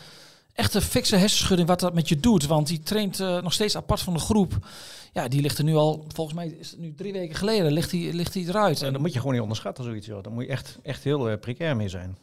echte 0.57 0.81
fikse 0.81 1.17
hersenschudding 1.17 1.69
wat 1.69 1.81
dat 1.81 1.95
met 1.95 2.09
je 2.09 2.21
doet. 2.21 2.47
Want 2.47 2.67
die 2.67 2.81
traint 2.81 3.21
eh, 3.21 3.43
nog 3.43 3.53
steeds 3.53 3.77
apart 3.77 4.01
van 4.01 4.13
de 4.13 4.19
groep. 4.19 4.67
Ja, 5.13 5.29
die 5.29 5.41
ligt 5.41 5.59
er 5.59 5.65
nu 5.65 5.75
al, 5.75 6.05
volgens 6.09 6.37
mij 6.37 6.47
is 6.47 6.71
het 6.71 6.81
nu 6.81 6.95
drie 6.95 7.13
weken 7.13 7.37
geleden, 7.37 7.73
ligt 7.73 7.91
hij 7.91 8.13
ligt 8.13 8.35
hij 8.35 8.43
eruit. 8.43 8.83
En 8.83 8.93
dat 8.93 9.01
moet 9.01 9.13
je 9.13 9.19
gewoon 9.19 9.33
niet 9.33 9.43
onderschatten, 9.43 9.85
zoiets. 9.85 10.07
Joh. 10.07 10.23
Daar 10.23 10.33
moet 10.33 10.45
je 10.45 10.51
echt, 10.51 10.79
echt 10.83 11.05
heel 11.05 11.31
eh, 11.31 11.39
precair 11.41 11.77
mee 11.77 11.89
zijn. 11.89 12.19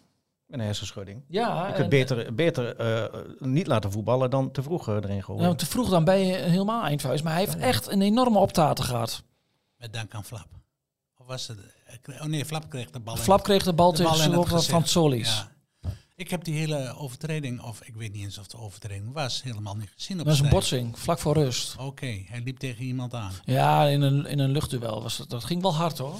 Met 0.46 0.60
een 0.60 0.66
hersenschudding. 0.66 1.24
ja, 1.28 1.60
Je 1.68 1.74
kunt 1.74 1.84
en- 1.84 1.90
beter, 1.90 2.36
beter 2.36 2.76
eh, 2.76 3.22
niet 3.40 3.68
laten 3.68 3.92
voetballen 3.92 4.30
dan 4.30 4.52
te 4.52 4.64
vroeg 4.64 4.88
erin 4.88 5.24
gooien. 5.24 5.44
nou, 5.44 5.56
te 5.56 5.66
vroeg 5.66 5.90
dan 5.90 6.04
ben 6.04 6.20
je 6.20 6.34
helemaal 6.36 6.84
eindvuis. 6.84 7.22
Maar 7.22 7.34
hij 7.34 7.42
heeft 7.42 7.58
echt 7.58 7.92
een 7.92 8.02
enorme 8.02 8.40
optaten 8.40 8.84
gehad. 8.84 9.24
Met 9.78 9.94
dank 9.94 10.14
aan 10.14 10.24
Flap. 10.24 10.48
Of 11.18 11.26
was 11.26 11.48
het... 11.48 11.58
Oh 12.08 12.24
nee, 12.24 12.46
Flap 12.46 12.70
kreeg 12.70 12.90
de 12.90 13.00
bal. 13.00 13.16
Flap 13.16 13.44
kreeg 13.44 13.64
de 13.64 13.74
bal 13.74 13.92
de 13.92 13.98
tegen 14.04 14.32
bal 14.32 14.46
van. 14.46 14.88
Solis. 14.88 15.36
Ja. 15.36 15.52
Ik 16.24 16.30
heb 16.30 16.44
die 16.44 16.56
hele 16.56 16.96
overtreding, 16.98 17.62
of 17.62 17.82
ik 17.82 17.96
weet 17.96 18.14
niet 18.14 18.24
eens 18.24 18.38
of 18.38 18.44
het 18.44 18.54
een 18.54 18.60
overtreding 18.60 19.14
was, 19.14 19.44
helemaal 19.44 19.76
niet 19.76 19.92
gezien 19.96 20.20
op 20.20 20.26
Dat 20.26 20.34
is 20.34 20.40
een 20.40 20.50
botsing, 20.50 21.00
vlak 21.00 21.20
voor 21.20 21.34
rust. 21.34 21.76
Oké, 21.80 22.24
hij 22.26 22.42
liep 22.44 22.58
tegen 22.58 22.84
iemand 22.84 23.14
aan. 23.14 23.32
Ja, 23.46 23.88
in 23.88 24.02
een, 24.02 24.26
in 24.26 24.40
een 24.40 24.52
luchtduel. 24.52 25.02
Was 25.02 25.18
dat, 25.18 25.30
dat 25.30 25.44
ging 25.44 25.62
wel 25.62 25.76
hard 25.76 25.98
hoor. 25.98 26.16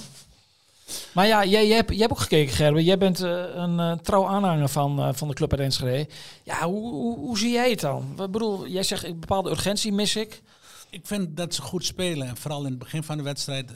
Maar 1.14 1.26
ja, 1.26 1.44
jij, 1.44 1.66
jij, 1.66 1.76
hebt, 1.76 1.90
jij 1.90 1.98
hebt 1.98 2.10
ook 2.10 2.18
gekeken, 2.18 2.54
Gerben. 2.54 2.84
Jij 2.84 2.98
bent 2.98 3.22
eh, 3.22 3.44
een 3.54 3.80
eh, 3.80 3.92
trouw 3.92 4.26
aanhanger 4.26 4.68
van, 4.68 4.98
eh, 4.98 5.08
van 5.12 5.28
de 5.28 5.34
club 5.34 5.50
uit 5.50 5.60
Enschede. 5.60 6.08
Ja, 6.42 6.66
hoe, 6.66 6.90
hoe, 6.90 7.18
hoe 7.18 7.38
zie 7.38 7.52
jij 7.52 7.70
het 7.70 7.80
dan? 7.80 8.10
Ik 8.10 8.30
bedoel, 8.30 8.66
jij 8.66 8.82
zegt 8.82 9.04
een 9.04 9.20
bepaalde 9.20 9.50
urgentie 9.50 9.92
mis 9.92 10.16
ik. 10.16 10.42
Ik 10.90 11.06
vind 11.06 11.36
dat 11.36 11.54
ze 11.54 11.62
goed 11.62 11.84
spelen. 11.84 12.28
En 12.28 12.36
vooral 12.36 12.64
in 12.64 12.70
het 12.70 12.78
begin 12.78 13.02
van 13.02 13.16
de 13.16 13.22
wedstrijd 13.22 13.70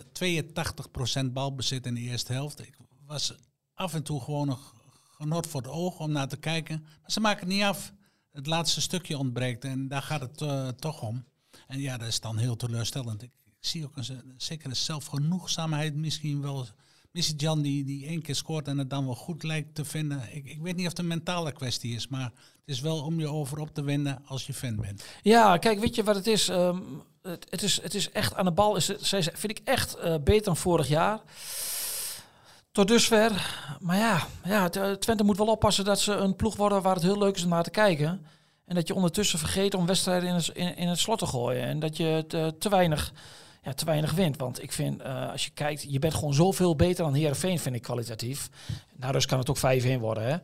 82% 1.25 1.33
balbezit 1.33 1.87
in 1.87 1.95
de 1.95 2.01
eerste 2.01 2.33
helft. 2.33 2.61
Ik 2.61 2.77
was 3.07 3.35
af 3.75 3.95
en 3.95 4.03
toe 4.03 4.21
gewoon 4.21 4.47
nog 4.47 4.77
genot 5.19 5.47
voor 5.47 5.61
het 5.63 5.71
oog 5.71 5.99
om 5.99 6.11
naar 6.13 6.29
te 6.29 6.37
kijken. 6.37 6.81
Maar 6.83 7.11
ze 7.11 7.21
maken 7.21 7.41
het 7.47 7.55
niet 7.55 7.63
af. 7.63 7.93
Het 8.33 8.47
laatste 8.47 8.81
stukje 8.81 9.19
ontbreekt 9.19 9.65
en 9.65 9.89
daar 9.89 10.03
gaat 10.03 10.21
het 10.21 10.41
eh, 10.43 10.69
toch 10.69 11.03
om. 11.03 11.25
En 11.67 11.81
ja, 11.81 11.97
dat 11.99 12.09
is 12.09 12.21
dan 12.21 12.37
heel 12.37 12.57
teleurstellend. 12.57 13.23
Ik, 13.23 13.31
zie 13.61 13.85
ook 13.85 13.97
een 13.97 14.05
ze- 14.05 14.35
zekere 14.37 14.75
zelfgenoegzaamheid 14.75 15.95
misschien 15.95 16.43
wel. 16.43 16.67
Missy 17.13 17.35
Jan 17.37 17.63
die, 17.63 17.85
die 17.85 18.07
één 18.07 18.23
keer 18.23 18.35
scoort 18.35 18.69
en 18.69 18.79
het 18.79 18.91
dan 18.91 19.05
wel 19.05 19.15
goed 19.15 19.43
lijkt 19.43 19.75
te 19.75 19.85
vinden. 19.85 20.23
Ik, 20.37 20.45
ik 20.45 20.61
weet 20.61 20.77
niet 20.77 20.85
of 20.85 20.91
het 20.91 20.99
een 20.99 21.07
mentale 21.07 21.53
kwestie 21.53 21.95
is, 21.95 22.09
maar 22.09 22.23
het 22.25 22.33
is 22.65 22.81
wel 22.81 23.03
om 23.03 23.21
je 23.21 23.27
over 23.29 23.59
op 23.59 23.75
te 23.75 23.83
winnen 23.83 24.23
als 24.27 24.47
je 24.47 24.55
fan 24.55 24.77
bent. 24.77 25.05
Ja, 25.23 25.57
kijk, 25.57 25.81
weet 25.81 25.95
je 25.95 26.03
wat 26.03 26.15
het 26.15 26.27
is? 26.27 26.49
Ehm, 26.49 26.81
het, 27.23 27.47
het 27.51 27.63
is? 27.63 27.83
Het 27.83 27.95
is 27.95 28.11
echt 28.11 28.35
aan 28.35 28.45
de 28.45 28.53
bal. 28.53 28.77
Is 28.77 28.89
het, 28.89 29.09
vind 29.35 29.59
ik 29.59 29.61
echt 29.65 29.95
eh, 29.95 30.15
beter 30.25 30.45
dan 30.45 30.57
vorig 30.57 30.89
jaar. 30.89 31.21
Tot 32.79 32.89
dusver. 32.89 33.57
Maar 33.81 33.97
ja, 33.97 34.27
ja, 34.45 34.71
eh, 34.71 34.93
Twente 34.93 35.25
moet 35.25 35.37
wel 35.37 35.47
oppassen 35.47 35.85
dat 35.85 36.01
ze 36.01 36.13
een 36.13 36.37
ploeg 36.37 36.57
worden 36.57 36.83
waar 36.83 36.95
het 36.95 37.03
heel 37.03 37.19
leuk 37.19 37.37
is 37.37 37.43
om 37.43 37.49
naar 37.49 37.63
te 37.63 37.71
kijken. 37.71 38.27
En 38.65 38.75
dat 38.75 38.89
je 38.89 38.95
ondertussen 38.95 39.39
vergeet 39.39 39.75
om 39.75 39.87
wedstrijden 39.87 40.29
in 40.29 40.35
het, 40.35 40.49
in, 40.77 40.89
het 40.89 40.99
slot 40.99 41.19
te 41.19 41.27
gooien. 41.27 41.63
En 41.63 41.79
dat 41.79 41.97
je 41.97 42.25
te, 42.29 42.55
te 42.59 42.69
weinig 42.69 43.13
ja, 43.63 43.73
te 43.73 43.85
weinig 43.85 44.13
wint. 44.13 44.37
Want 44.37 44.63
ik 44.63 44.73
vind, 44.73 45.03
eh, 45.03 45.31
als 45.31 45.45
je 45.45 45.51
kijkt, 45.51 45.87
je 45.89 45.99
bent 45.99 46.15
gewoon 46.15 46.35
zoveel 46.35 46.77
beter 46.77 47.05
dan 47.05 47.15
Heerenveen, 47.15 47.59
vind 47.59 47.75
ik 47.75 47.83
kwalitatief. 47.83 48.49
Nou, 48.97 49.13
dus 49.13 49.27
kan 49.27 49.39
het 49.39 49.51
ook 49.51 49.59
5-1 49.59 50.01
worden, 50.01 50.23
hè. 50.29 50.37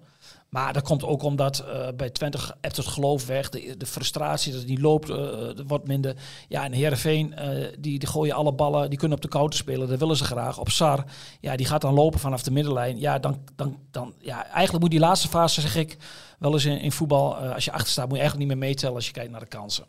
Maar 0.54 0.72
dat 0.72 0.82
komt 0.82 1.04
ook 1.04 1.22
omdat 1.22 1.58
eh, 1.58 1.88
bij 1.96 2.10
Twente 2.10 2.38
het 2.60 2.78
geloof 2.86 3.26
weg. 3.26 3.48
De, 3.48 3.76
de 3.76 3.86
frustratie 3.86 4.52
dat 4.52 4.60
het 4.60 4.70
niet 4.70 4.80
loopt, 4.80 5.10
eh, 5.10 5.58
er 5.58 5.66
wordt 5.66 5.86
minder. 5.86 6.16
Ja, 6.48 6.64
en 6.64 6.72
Heerenveen, 6.72 7.34
eh 7.34 7.72
die, 7.78 7.98
die 7.98 8.08
gooien 8.08 8.34
alle 8.34 8.52
ballen. 8.52 8.88
Die 8.90 8.98
kunnen 8.98 9.16
op 9.16 9.22
de 9.22 9.28
counter 9.28 9.58
spelen. 9.58 9.88
Dat 9.88 9.98
willen 9.98 10.16
ze 10.16 10.24
graag. 10.24 10.58
Op 10.58 10.70
Sar, 10.70 11.04
ja, 11.40 11.56
die 11.56 11.66
gaat 11.66 11.80
dan 11.80 11.94
lopen 11.94 12.20
vanaf 12.20 12.42
de 12.42 12.50
middenlijn. 12.50 12.98
Ja, 13.00 13.18
dan, 13.18 13.44
dan, 13.56 13.78
dan, 13.90 14.14
ja 14.18 14.44
eigenlijk 14.46 14.80
moet 14.80 14.90
die 14.90 15.00
laatste 15.00 15.28
fase, 15.28 15.60
zeg 15.60 15.76
ik, 15.76 15.96
wel 16.38 16.52
eens 16.52 16.64
in, 16.64 16.80
in 16.80 16.92
voetbal. 16.92 17.38
eh, 17.38 17.54
als 17.54 17.64
je 17.64 17.72
achter 17.72 17.90
staat, 17.90 18.08
moet 18.08 18.16
je 18.16 18.20
eigenlijk 18.22 18.48
niet 18.50 18.58
meer 18.58 18.68
meetellen 18.68 18.94
als 18.94 19.06
je 19.06 19.12
kijkt 19.12 19.30
naar 19.30 19.40
de 19.40 19.46
kansen. 19.46 19.84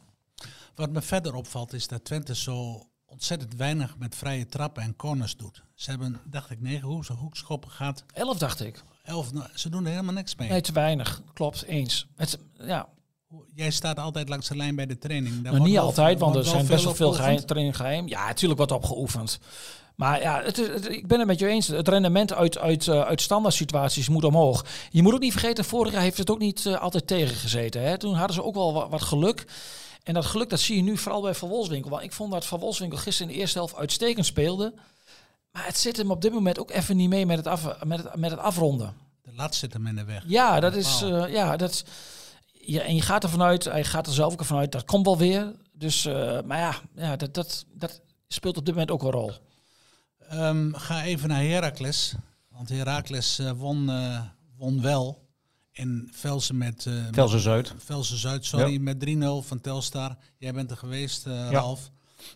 Wat 0.76 0.90
me 0.90 1.02
verder 1.02 1.34
opvalt 1.36 1.74
is 1.74 1.88
dat 1.88 2.04
Twente 2.06 2.36
zo 2.36 2.82
ontzettend 3.06 3.56
weinig 3.56 3.98
met 3.98 4.16
vrije 4.16 4.46
trappen 4.46 4.84
en 4.84 4.96
corners 4.96 5.38
doet. 5.38 5.64
Ze 5.74 5.90
hebben, 5.90 6.22
dacht 6.26 6.50
ik, 6.50 6.62
negen 6.62 6.88
hoek- 6.88 7.08
hoekschoppen 7.08 7.72
gehad. 7.72 8.04
Elf 8.14 8.38
dacht 8.38 8.60
ik. 8.62 8.84
Elf, 9.06 9.34
nou, 9.34 9.46
ze 9.54 9.70
doen 9.70 9.86
er 9.86 9.92
helemaal 9.92 10.14
niks 10.14 10.36
mee. 10.36 10.50
Nee, 10.50 10.62
te 10.62 10.72
weinig. 10.72 11.22
Klopt, 11.34 11.64
eens. 11.64 12.08
Het, 12.16 12.40
ja, 12.60 12.88
Jij 13.56 13.72
staat 13.72 14.00
altijd 14.00 14.30
langs 14.30 14.48
de 14.48 14.56
lijn 14.56 14.76
bij 14.76 14.86
de 14.86 14.98
training. 14.98 15.42
Daar 15.44 15.60
niet 15.62 15.78
altijd, 15.80 16.20
want 16.20 16.36
er 16.36 16.44
zijn 16.44 16.68
best 16.68 16.84
wel 16.84 16.96
veel 16.96 17.12
geheim, 17.12 17.46
training 17.46 17.76
geheim. 17.76 18.08
Ja, 18.08 18.26
natuurlijk 18.26 18.58
wordt 18.58 18.72
opgeoefend. 18.74 19.40
Maar 19.96 20.22
ja, 20.22 20.42
het, 20.44 20.58
is- 20.58 20.68
het- 20.68 20.90
ik 20.92 21.08
ben 21.08 21.18
het 21.20 21.28
met 21.28 21.40
je 21.40 21.48
eens. 21.48 21.68
Het 21.68 21.88
rendement 21.88 22.34
uit, 22.34 22.58
uit, 22.58 22.88
eh, 22.88 23.02
uit 23.02 23.22
standaard 23.22 23.54
situaties 23.54 24.10
moet 24.10 24.24
omhoog. 24.24 24.66
Je 24.90 25.02
moet 25.02 25.14
ook 25.14 25.20
niet 25.20 25.32
vergeten, 25.32 25.66
vorig 25.66 25.92
jaar 25.94 26.02
heeft 26.02 26.18
het 26.18 26.30
ook 26.30 26.40
niet 26.40 26.66
eh, 26.66 26.82
altijd 26.82 27.08
tegengezeten. 27.08 27.82
Hè? 27.82 27.98
Toen 27.98 28.14
hadden 28.14 28.36
ze 28.36 28.44
ook 28.44 28.56
wel 28.56 28.74
wat, 28.74 28.90
wat 28.90 29.02
geluk. 29.02 29.46
En 30.04 30.14
dat 30.14 30.26
geluk 30.26 30.50
dat 30.50 30.60
zie 30.60 30.76
je 30.76 30.82
nu 30.82 30.98
vooral 30.98 31.22
bij 31.22 31.34
Van 31.36 31.50
Wolfswinkel. 31.50 31.90
Want 31.90 32.04
ik 32.04 32.14
vond 32.14 32.32
dat 32.32 32.46
Van 32.46 32.60
Wolfswinkel 32.60 32.98
gisteren 32.98 33.28
in 33.32 33.34
de 33.36 33.42
eerste 33.42 33.58
helft 33.58 33.76
uitstekend 33.76 34.26
speelde. 34.26 34.74
Maar 35.56 35.66
het 35.66 35.78
zit 35.78 35.98
hem 35.98 36.12
op 36.12 36.22
dit 36.22 36.34
moment 36.34 36.60
ook 36.60 36.72
even 36.72 36.98
niet 36.98 37.10
mee 37.10 37.26
met 37.26 37.38
het, 37.38 37.48
af, 37.48 37.84
met 37.84 38.04
het, 38.04 38.16
met 38.16 38.32
het 38.32 38.40
afronden. 38.40 38.94
De 39.22 39.34
lat 39.36 39.56
zit 39.56 39.74
hem 39.74 39.88
in 39.88 39.96
de 39.96 40.04
weg. 40.04 40.24
Ja, 40.28 40.60
dat 40.60 40.76
is. 40.76 41.02
Eh, 41.02 41.34
ja, 41.34 41.58
dat 41.58 41.70
is- 41.72 41.84
ja, 42.52 42.82
en 42.82 42.96
je 42.96 43.02
gaat 43.02 43.24
er 43.24 43.30
vanuit, 43.30 43.64
hij 43.64 43.84
gaat 43.84 44.08
er 44.08 44.14
zelf 44.14 44.34
ook 44.34 44.46
vanuit, 44.46 44.72
dat 44.72 44.86
komt 44.86 45.06
wel 45.06 45.18
weer. 45.18 45.54
Dus, 45.74 46.06
eh, 46.06 46.42
maar 46.42 46.58
ja, 46.60 46.76
ja 46.96 47.16
dat, 47.16 47.34
dat, 47.34 47.66
dat 47.74 48.02
speelt 48.28 48.58
op 48.58 48.66
dit 48.66 48.74
moment 48.74 48.92
ook 48.92 49.04
een 49.04 49.12
rol. 49.12 49.32
Ehm, 50.30 50.74
ga 50.74 51.04
even 51.04 51.30
naar 51.30 51.42
Heracles. 51.44 52.14
Want 52.50 52.70
Heracles 52.70 53.40
eh, 53.40 53.52
won, 53.52 53.90
eh, 53.90 54.22
won 54.58 54.82
wel 54.82 55.28
in 55.72 56.10
Velsen 56.14 56.58
met... 56.58 56.86
eh, 56.86 56.94
Velsen 57.12 57.40
Zuid. 57.40 57.74
Velsen 57.78 58.18
Zuid, 58.18 58.46
sorry. 58.46 58.72
Ja. 58.74 58.80
Met 58.80 59.00
3-0 59.00 59.42
van 59.42 59.62
Telstar. 59.62 60.18
Jij 60.38 60.54
bent 60.54 60.72
er 60.72 60.78
geweest, 60.78 61.26
eh 61.26 61.52
Ja. 61.52 61.64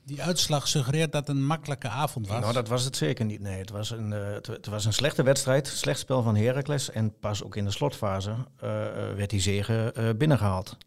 Die 0.04 0.22
uitslag 0.22 0.68
suggereert 0.68 1.12
dat 1.12 1.28
het 1.28 1.38
een 1.38 1.46
makkelijke 1.46 1.90
avond 1.90 2.28
was. 2.28 2.40
Nou, 2.40 2.54
dat 2.54 2.68
was 2.68 2.84
het 2.84 2.96
zeker 2.96 3.26
niet. 3.26 3.40
Nee, 3.42 3.60
het 3.60 3.70
was 3.70 3.90
een, 3.90 4.14
eh, 4.14 4.34
het, 4.34 4.48
het 4.48 4.66
was 4.66 4.86
een 4.86 4.94
slechte 4.94 5.24
wedstrijd, 5.24 5.68
slecht 5.68 6.00
spel 6.00 6.22
van 6.22 6.36
Heracles. 6.36 6.92
En 6.92 7.20
pas 7.20 7.44
ook 7.44 7.56
in 7.56 7.66
de 7.66 7.72
slotfase 7.72 8.36
eh, 8.60 8.88
eh, 8.88 9.16
werd 9.16 9.30
die 9.30 9.42
zege 9.42 9.92
eh, 9.92 10.10
binnengehaald. 10.18 10.78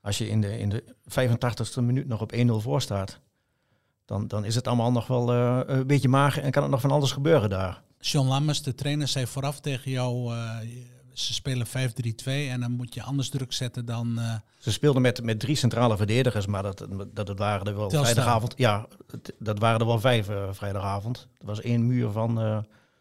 Als 0.00 0.18
je 0.18 0.28
in 0.28 0.40
de, 0.40 0.58
in 0.58 0.68
de 0.68 0.84
85ste 1.08 1.82
minuut 1.82 2.08
nog 2.08 2.20
op 2.20 2.32
1-0 2.34 2.38
voor 2.46 2.80
staat, 2.80 3.20
dan, 4.04 4.28
dan 4.28 4.44
is 4.44 4.54
het 4.54 4.66
allemaal 4.66 4.92
nog 4.92 5.06
wel 5.06 5.32
een 5.32 5.86
beetje 5.86 6.08
mager 6.08 6.42
en 6.42 6.50
kan 6.50 6.62
het 6.62 6.70
nog 6.70 6.80
van 6.80 6.90
alles 6.90 7.12
gebeuren 7.12 7.50
daar. 7.50 7.82
John 8.00 8.28
Lammers, 8.28 8.62
de 8.62 8.74
trainer, 8.74 9.08
zei 9.08 9.26
vooraf 9.26 9.60
tegen 9.60 9.90
jou... 9.90 10.34
ze 11.24 11.34
spelen 11.34 11.66
5-3-2 11.66 11.70
en 12.24 12.60
dan 12.60 12.70
moet 12.72 12.94
je 12.94 13.02
anders 13.02 13.28
druk 13.28 13.52
zetten 13.52 13.84
dan... 13.84 14.18
eh, 14.18 14.34
Ze 14.58 14.72
speelden 14.72 15.02
met, 15.02 15.22
met 15.22 15.40
drie 15.40 15.56
centrale 15.56 15.96
verdedigers, 15.96 16.46
maar 16.46 16.62
dat, 16.62 16.86
dat, 17.12 17.26
dat 17.26 17.38
waren 17.38 17.66
er 17.66 17.76
wel 17.76 17.90
vrijdagavond. 17.90 18.54
Ja, 18.56 18.86
dat 19.38 19.58
waren 19.58 19.80
er 19.80 19.86
wel 19.86 20.00
vijf 20.00 20.28
eh, 20.28 20.48
vrijdagavond. 20.52 21.28
Er 21.40 21.46
was 21.46 21.60
één 21.60 21.86
muur 21.86 22.10
van, 22.10 22.40
eh, 22.40 22.58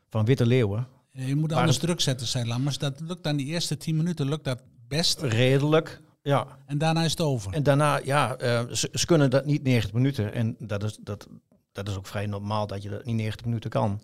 van 0.09 0.25
witte 0.25 0.45
leeuwen. 0.45 0.87
je 1.11 1.35
moet 1.35 1.51
anders 1.53 1.75
het- 1.77 1.85
druk 1.85 2.01
zetten, 2.01 2.27
zei 2.27 2.47
Lammers. 2.47 2.77
Dat 2.77 2.99
lukt 2.99 3.27
aan 3.27 3.35
die 3.37 3.47
eerste 3.47 3.77
10 3.77 3.95
minuten 3.97 4.29
lukt 4.29 4.43
dat 4.43 4.61
best. 4.87 5.21
Redelijk, 5.21 6.01
ja. 6.21 6.47
En 6.65 6.77
daarna 6.77 7.03
is 7.03 7.11
het 7.11 7.21
over. 7.21 7.53
En 7.53 7.63
daarna, 7.63 7.99
ja, 8.03 8.35
ze, 8.73 8.89
ze 8.93 9.05
kunnen 9.05 9.29
dat 9.29 9.45
niet 9.45 9.63
90 9.63 9.93
minuten. 9.93 10.33
En 10.33 10.55
dat 10.59 10.83
is, 10.83 10.97
dat, 11.01 11.27
dat 11.71 11.87
is 11.89 11.95
ook 11.95 12.07
vrij 12.07 12.25
normaal 12.25 12.67
dat 12.67 12.83
je 12.83 12.89
dat 12.89 13.05
niet 13.05 13.15
90 13.15 13.45
minuten 13.45 13.69
kan. 13.69 14.01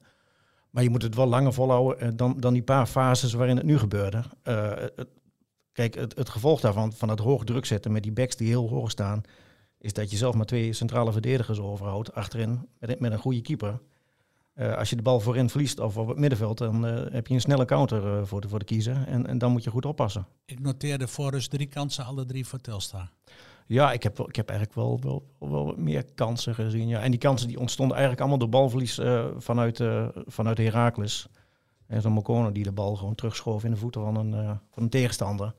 Maar 0.74 0.84
je 0.84 0.90
moet 0.90 1.02
het 1.02 1.16
wel 1.16 1.26
langer 1.26 1.54
volhouden 1.54 2.00
eh, 2.00 2.10
dan, 2.16 2.40
dan 2.40 2.54
die 2.54 2.64
paar 2.64 2.86
fases 2.86 3.34
waarin 3.34 3.58
het 3.58 3.66
nu 3.66 3.78
gebeurde. 3.78 4.24
Eh, 4.42 4.72
kijk, 5.72 5.96
het, 5.96 6.16
het 6.16 6.30
gevolg 6.30 6.60
daarvan, 6.60 6.94
van 6.94 7.10
het 7.10 7.20
hoog 7.20 7.44
druk 7.44 7.66
zetten 7.66 7.92
met 7.92 8.04
die 8.04 8.12
backs 8.12 8.36
die 8.36 8.48
heel 8.48 8.70
hoog 8.70 8.92
staan, 8.92 9.22
is 9.78 9.94
dat 9.94 10.12
je 10.12 10.18
zelf 10.18 10.36
maar 10.36 10.46
twee 10.46 10.74
centrale 10.74 11.12
verdedigers 11.12 11.60
overhoudt 11.60 12.14
achterin 12.14 12.68
met, 12.80 13.00
met 13.00 13.12
een 13.12 13.18
goede 13.18 13.42
keeper. 13.42 13.80
Eh, 14.54 14.78
als 14.78 14.90
je 14.90 14.96
de 14.96 15.02
bal 15.02 15.20
voorin 15.20 15.50
verliest 15.50 15.80
of 15.80 15.98
op 15.98 16.08
het 16.08 16.18
middenveld, 16.18 16.58
dan 16.58 16.84
heb 16.84 17.28
je 17.28 17.34
een 17.34 17.42
snelle 17.42 17.66
counter 17.66 18.28
voor, 18.28 18.42
de, 18.42 18.50
voor 18.50 18.60
de 18.60 18.66
kiezer. 18.66 19.08
En, 19.08 19.28
en 19.28 19.38
dan 19.38 19.52
moet 19.52 19.64
je 19.64 19.70
goed 19.70 19.86
oppassen. 19.86 20.28
Ik 20.46 20.60
noteerde 20.60 21.08
voor 21.08 21.32
rust 21.32 21.50
drie 21.50 21.68
kansen, 21.68 22.06
alle 22.06 22.26
drie 22.26 22.46
voor 22.46 22.60
Telstar. 22.60 23.10
Ja, 23.66 23.92
ik 23.92 24.04
heb, 24.04 24.20
ik 24.20 24.36
heb 24.36 24.50
eigenlijk 24.50 24.80
wel, 24.80 25.22
wel, 25.40 25.74
meer 25.78 26.06
kansen 26.16 26.56
gezien. 26.56 26.88
Ja. 26.88 27.02
En 27.02 27.12
die 27.12 27.20
kansen 27.20 27.48
die 27.48 27.60
ontstonden 27.60 27.98
eigenlijk 27.98 28.22
allemaal 28.22 28.40
door 28.40 28.60
balverlies 28.60 28.98
eh, 28.98 29.26
vanuit, 29.38 29.80
eh 29.80 30.08
vanuit 30.14 30.58
Heracles. 30.58 31.28
En 31.88 32.02
zo'n 32.02 32.12
Mokono 32.12 32.52
die 32.52 32.64
de 32.64 32.72
bal 32.72 32.96
gewoon 32.96 33.16
terugschoof 33.16 33.64
in 33.64 33.72
de 33.72 33.78
voeten 33.78 34.02
van 34.02 34.16
een, 34.16 34.34
eh, 34.34 34.58
van 34.72 34.84
een 34.84 34.90
tegenstander. 34.90 35.54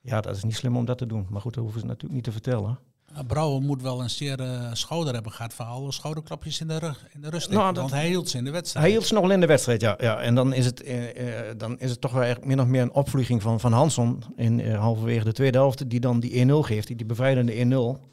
Ja, 0.00 0.20
dat 0.20 0.36
is 0.36 0.44
niet 0.44 0.56
slim 0.56 0.76
om 0.76 0.84
dat 0.84 0.98
te 0.98 1.06
doen. 1.06 1.26
Maar 1.30 1.40
goed, 1.40 1.54
dat 1.54 1.62
hoeven 1.62 1.80
ze 1.80 1.86
natuurlijk 1.86 2.14
niet 2.14 2.24
te 2.24 2.32
vertellen. 2.32 2.78
Uh, 3.12 3.18
Brouwer 3.26 3.62
moet 3.62 3.82
wel 3.82 4.00
een 4.00 4.10
zeer 4.10 4.40
eh, 4.40 4.70
schouder 4.72 5.14
hebben 5.14 5.32
gehad 5.32 5.54
voor 5.54 5.64
alle 5.64 5.92
schouderklapjes 5.92 6.60
in 6.60 6.68
de, 6.68 6.78
rug, 6.78 7.06
in 7.14 7.20
de 7.20 7.30
rust. 7.30 7.50
Nou, 7.50 7.72
want 7.72 7.90
hij 7.90 8.06
hield 8.06 8.28
ze 8.28 8.36
in 8.38 8.44
de 8.44 8.50
wedstrijd. 8.50 8.84
Hij 8.84 8.94
hield 8.94 9.06
ze 9.06 9.14
nog 9.14 9.22
wel 9.22 9.32
in 9.32 9.40
de 9.40 9.46
wedstrijd, 9.46 9.80
ja. 9.80 9.94
ja. 10.00 10.20
En 10.20 10.34
dan 10.34 10.52
is, 10.52 10.64
het, 10.64 10.82
eh, 10.82 11.48
eh, 11.48 11.58
dan 11.58 11.78
is 11.78 11.90
het 11.90 12.00
toch 12.00 12.12
wel 12.12 12.22
eigenlijk 12.22 12.50
min 12.50 12.60
of 12.60 12.66
meer 12.66 12.82
een 12.82 12.92
opvlieging 12.92 13.42
van, 13.42 13.60
van 13.60 13.72
Hansson 13.72 14.22
in 14.36 14.74
halverwege 14.74 15.24
de 15.24 15.32
tweede 15.32 15.58
helft. 15.58 15.90
Die 15.90 16.00
dan 16.00 16.20
die 16.20 16.46
1-0 16.46 16.52
geeft, 16.52 16.86
die, 16.86 16.96
die 16.96 17.06
bevrijdende 17.06 17.52
1-0. 17.98 18.06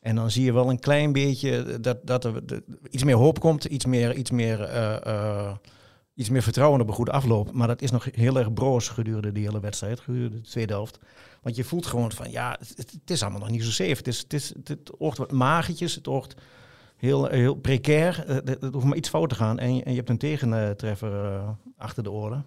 En 0.00 0.16
dan 0.16 0.30
zie 0.30 0.44
je 0.44 0.52
wel 0.52 0.70
een 0.70 0.78
klein 0.78 1.12
beetje 1.12 1.80
dat, 1.80 1.98
dat 2.06 2.24
er 2.24 2.46
de- 2.46 2.64
iets 2.90 3.04
meer 3.04 3.16
hoop 3.16 3.40
komt, 3.40 3.64
iets 3.64 3.84
meer, 3.86 4.14
iets 4.14 4.30
meer, 4.30 4.58
iets 6.14 6.28
meer 6.28 6.42
vertrouwen 6.42 6.80
op 6.80 6.88
een 6.88 6.94
goede 6.94 7.12
afloop. 7.12 7.52
Maar 7.52 7.66
dat 7.66 7.82
is 7.82 7.90
nog 7.90 8.08
heel 8.12 8.38
erg 8.38 8.52
broos 8.52 8.88
gedurende 8.88 9.32
die 9.32 9.44
hele 9.46 9.60
wedstrijd, 9.60 10.00
gedurende 10.00 10.40
de 10.40 10.48
tweede 10.48 10.72
helft. 10.72 10.98
Want 11.42 11.56
je 11.56 11.64
voelt 11.64 11.86
gewoon 11.86 12.12
van, 12.12 12.30
ja, 12.30 12.58
het, 12.76 13.10
is 13.10 13.22
allemaal 13.22 13.40
nog 13.40 13.50
niet 13.50 13.64
zo 13.64 13.70
safe. 13.70 13.90
Het, 13.90 14.06
is, 14.08 14.18
het, 14.18 14.32
is, 14.32 14.48
het, 14.54 14.68
het 14.68 14.98
oogt 14.98 15.18
wat 15.18 15.32
magertjes, 15.32 15.94
het 15.94 16.08
oogt 16.08 16.34
heel, 16.96 17.26
heel 17.26 17.54
precair. 17.54 18.24
Eh, 18.26 18.34
Het 18.34 18.72
hoeft 18.72 18.86
maar 18.86 18.96
iets 18.96 19.08
fout 19.08 19.28
te 19.28 19.34
gaan 19.34 19.58
en 19.58 19.74
je, 19.76 19.82
en 19.82 19.90
je 19.90 19.96
hebt 19.96 20.08
een 20.10 20.18
tegentreffer 20.18 21.24
eh, 21.24 21.48
achter 21.76 22.02
de 22.02 22.10
oren. 22.10 22.44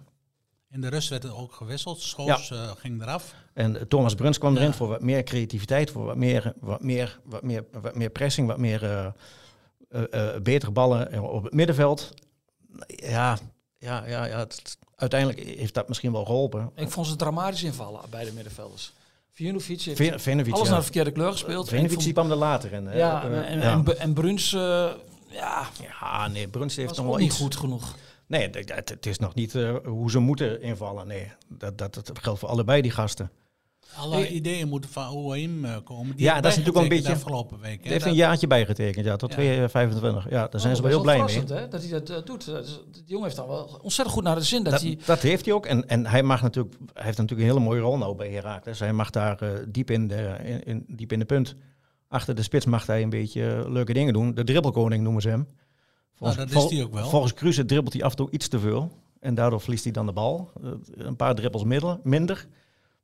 In 0.70 0.80
de 0.80 0.88
rust 0.88 1.08
werd 1.08 1.22
het 1.22 1.32
ook 1.32 1.52
gewisseld. 1.52 2.00
Schoos 2.00 2.50
eh, 2.50 2.70
ging 2.76 3.02
eraf. 3.02 3.34
En 3.54 3.88
Thomas 3.88 4.14
Bruns 4.14 4.38
kwam 4.38 4.54
Ja. 4.54 4.60
erin 4.60 4.72
voor 4.72 4.88
wat 4.88 5.02
meer 5.02 5.22
creativiteit, 5.22 5.90
voor 5.90 6.04
wat 6.04 6.16
meer, 6.16 6.52
wat 6.60 6.82
meer, 6.82 7.20
wat 7.24 7.42
meer, 7.42 7.64
wat 7.82 7.94
meer 7.94 8.10
pressing, 8.10 8.46
wat 8.46 8.58
meer 8.58 9.12
betere 10.42 10.70
ballen 10.70 11.22
op 11.22 11.42
het 11.42 11.52
middenveld. 11.54 12.14
Ja, 12.86 13.38
ja, 13.86 14.06
ja, 14.06 14.24
ja 14.24 14.38
het- 14.38 14.78
uiteindelijk 14.96 15.40
heeft 15.58 15.74
dat 15.74 15.88
misschien 15.88 16.12
wel 16.12 16.24
geholpen. 16.24 16.70
Ik 16.74 16.90
vond 16.90 17.06
ze 17.06 17.16
dramatisch 17.16 17.62
invallen, 17.62 18.00
beide 18.10 18.32
middenvelders. 18.32 18.92
Vinovic 19.32 19.80
heeft 19.80 20.00
alles 20.00 20.22
ja. 20.24 20.68
naar 20.68 20.76
de 20.76 20.82
verkeerde 20.82 21.10
kleur 21.10 21.32
gespeeld. 21.32 21.68
Die 21.70 21.90
vond- 21.90 22.12
kwam 22.12 22.30
er 22.30 22.36
later 22.36 22.72
in. 22.72 22.86
hè. 22.86 22.96
ja, 22.96 23.24
Eh, 23.24 23.50
en, 23.50 23.58
ja. 23.60 23.82
en, 23.98 24.12
Bruns, 24.12 24.52
eh, 24.52 24.60
ja, 25.28 25.66
ja, 26.00 26.28
nee, 26.28 26.48
Bruns 26.48 26.76
heeft 26.76 26.96
nog 26.96 27.06
wel 27.06 27.16
niet 27.16 27.26
iets. 27.30 27.36
goed 27.36 27.56
genoeg. 27.56 27.94
Nee, 28.26 28.50
het 28.50 29.06
is 29.06 29.18
nog 29.18 29.34
niet 29.34 29.54
eh, 29.54 29.74
hoe 29.84 30.10
ze 30.10 30.18
moeten 30.18 30.62
invallen. 30.62 31.06
Nee, 31.06 31.32
dat, 31.48 31.78
dat, 31.78 31.94
dat 31.94 32.10
geldt 32.22 32.38
voor 32.38 32.48
allebei 32.48 32.82
die 32.82 32.90
gasten. 32.90 33.30
Alle 33.96 34.28
ideeën 34.28 34.68
moeten 34.68 34.90
van 34.90 35.08
OAM 35.08 35.64
eh, 35.64 35.76
komen. 35.84 36.16
Die 36.16 36.24
Ja, 36.24 36.34
dat 36.34 36.44
is 36.52 36.56
natuurlijk 36.58 36.74
wel 36.74 36.82
een 36.82 36.88
beetje- 36.88 37.04
de 37.08 37.14
afgelopen 37.14 37.60
week. 37.60 37.84
Hè. 37.84 37.88
heeft 37.90 38.00
Dat- 38.04 38.10
een 38.12 38.18
jaartje 38.18 38.46
bijgetekend, 38.46 39.04
ja, 39.04 39.16
tot 39.16 39.28
Ja. 39.30 39.36
2025. 39.36 40.30
Ja, 40.30 40.46
daar 40.48 40.60
zijn 40.60 40.72
Oh, 40.72 40.76
ze 40.78 40.82
wel 40.82 40.90
heel 40.90 41.00
blij 41.02 41.22
mee. 41.24 41.58
Hè, 41.58 41.68
dat 41.68 41.82
hij 41.82 41.90
dat 41.90 42.10
eh, 42.10 42.16
doet. 42.24 42.44
Die 42.44 43.02
jongen 43.06 43.24
heeft 43.24 43.36
dan 43.36 43.48
wel 43.48 43.78
ontzettend 43.82 44.16
goed 44.16 44.24
naar 44.24 44.34
de 44.34 44.42
zin. 44.42 44.62
Dat, 44.62 44.72
Dat, 44.72 44.82
hij, 44.82 44.98
dat 45.06 45.20
heeft 45.20 45.44
hij 45.44 45.54
ook. 45.54 45.66
En, 45.66 45.88
en 45.88 46.06
hij, 46.06 46.22
mag 46.22 46.42
natuurlijk, 46.42 46.74
hij 46.94 47.04
heeft 47.04 47.18
natuurlijk 47.18 47.48
een 47.48 47.54
hele 47.54 47.64
mooie 47.66 47.80
rol 47.80 47.98
nou 47.98 48.16
bij 48.16 48.30
Heracles. 48.30 48.78
Hij 48.78 48.92
mag 48.92 49.10
daar 49.10 49.42
eh, 49.42 49.50
diep, 49.68 49.90
in 49.90 50.08
de, 50.08 50.36
in, 50.44 50.64
in- 50.64 50.84
diep 50.88 51.12
in 51.12 51.18
de 51.18 51.24
punt. 51.24 51.54
Achter 52.08 52.34
de 52.34 52.42
spits 52.42 52.64
mag 52.66 52.86
hij 52.86 53.02
een 53.02 53.10
beetje 53.10 53.46
eh, 53.64 53.70
leuke 53.70 53.92
dingen 53.92 54.12
doen. 54.12 54.34
De 54.34 54.44
dribbelkoning 54.44 55.02
noemen 55.02 55.22
ze 55.22 55.28
hem. 55.28 55.48
Nou, 56.18 56.36
dat 56.36 56.50
is 56.50 56.70
hij 56.70 56.82
ook 56.82 56.92
wel. 56.94 57.08
Volgens 57.08 57.34
Kruse 57.34 57.64
dribbelt 57.64 57.92
hij 57.92 58.02
af 58.02 58.10
en 58.10 58.16
toe 58.16 58.30
iets 58.30 58.48
te 58.48 58.58
veel. 58.58 58.90
En 59.20 59.34
daardoor 59.34 59.60
verliest 59.60 59.84
hij 59.84 59.92
dan 59.92 60.06
de 60.06 60.12
bal. 60.12 60.50
Eh, 60.62 60.70
een 60.94 61.16
paar 61.16 61.34
dribbels 61.34 61.64
minder. 62.02 62.46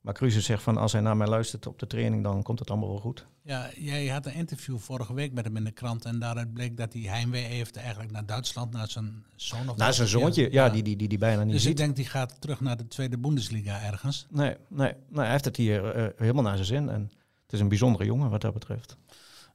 Maar 0.03 0.13
Kruse 0.13 0.41
zegt 0.41 0.63
van 0.63 0.77
als 0.77 0.91
hij 0.91 1.01
naar 1.01 1.17
mij 1.17 1.27
luistert 1.27 1.67
op 1.67 1.79
de 1.79 1.87
training, 1.87 2.23
dan 2.23 2.43
komt 2.43 2.59
het 2.59 2.69
allemaal 2.69 2.89
wel 2.89 2.99
goed. 2.99 3.25
Ja, 3.41 3.69
jij 3.77 4.07
had 4.07 4.25
een 4.25 4.33
interview 4.33 4.77
vorige 4.77 5.13
week 5.13 5.33
met 5.33 5.45
hem 5.45 5.57
in 5.57 5.63
de 5.63 5.71
krant. 5.71 6.05
En 6.05 6.19
daaruit 6.19 6.53
bleek 6.53 6.77
dat 6.77 6.93
hij 6.93 7.01
heimwee 7.01 7.43
heeft 7.43 7.75
eigenlijk 7.75 8.11
naar 8.11 8.25
Duitsland, 8.25 8.71
naar 8.71 8.89
zijn 8.89 9.25
zoon. 9.35 9.69
Of 9.69 9.77
Naar 9.77 9.93
zijn 9.93 10.07
zoontje, 10.07 10.51
ja, 10.51 10.69
die, 10.69 10.83
die, 10.83 10.95
die, 10.95 11.07
die 11.07 11.17
bijna 11.17 11.43
niet 11.43 11.53
Dus 11.53 11.65
ik 11.65 11.77
denk 11.77 11.95
die 11.95 12.05
gaat 12.05 12.41
terug 12.41 12.61
naar 12.61 12.77
de 12.77 12.87
tweede 12.87 13.17
Bundesliga 13.17 13.83
ergens. 13.83 14.25
Nee, 14.29 14.55
nee, 14.67 14.93
nee, 15.09 15.23
hij 15.23 15.31
heeft 15.31 15.45
het 15.45 15.57
hier 15.57 15.95
eh, 15.95 16.07
helemaal 16.17 16.43
naar 16.43 16.55
zijn 16.55 16.67
zin. 16.67 16.89
En 16.89 17.11
het 17.43 17.53
is 17.53 17.59
een 17.59 17.69
bijzondere 17.69 18.05
jongen 18.05 18.29
wat 18.29 18.41
dat 18.41 18.53
betreft. 18.53 18.97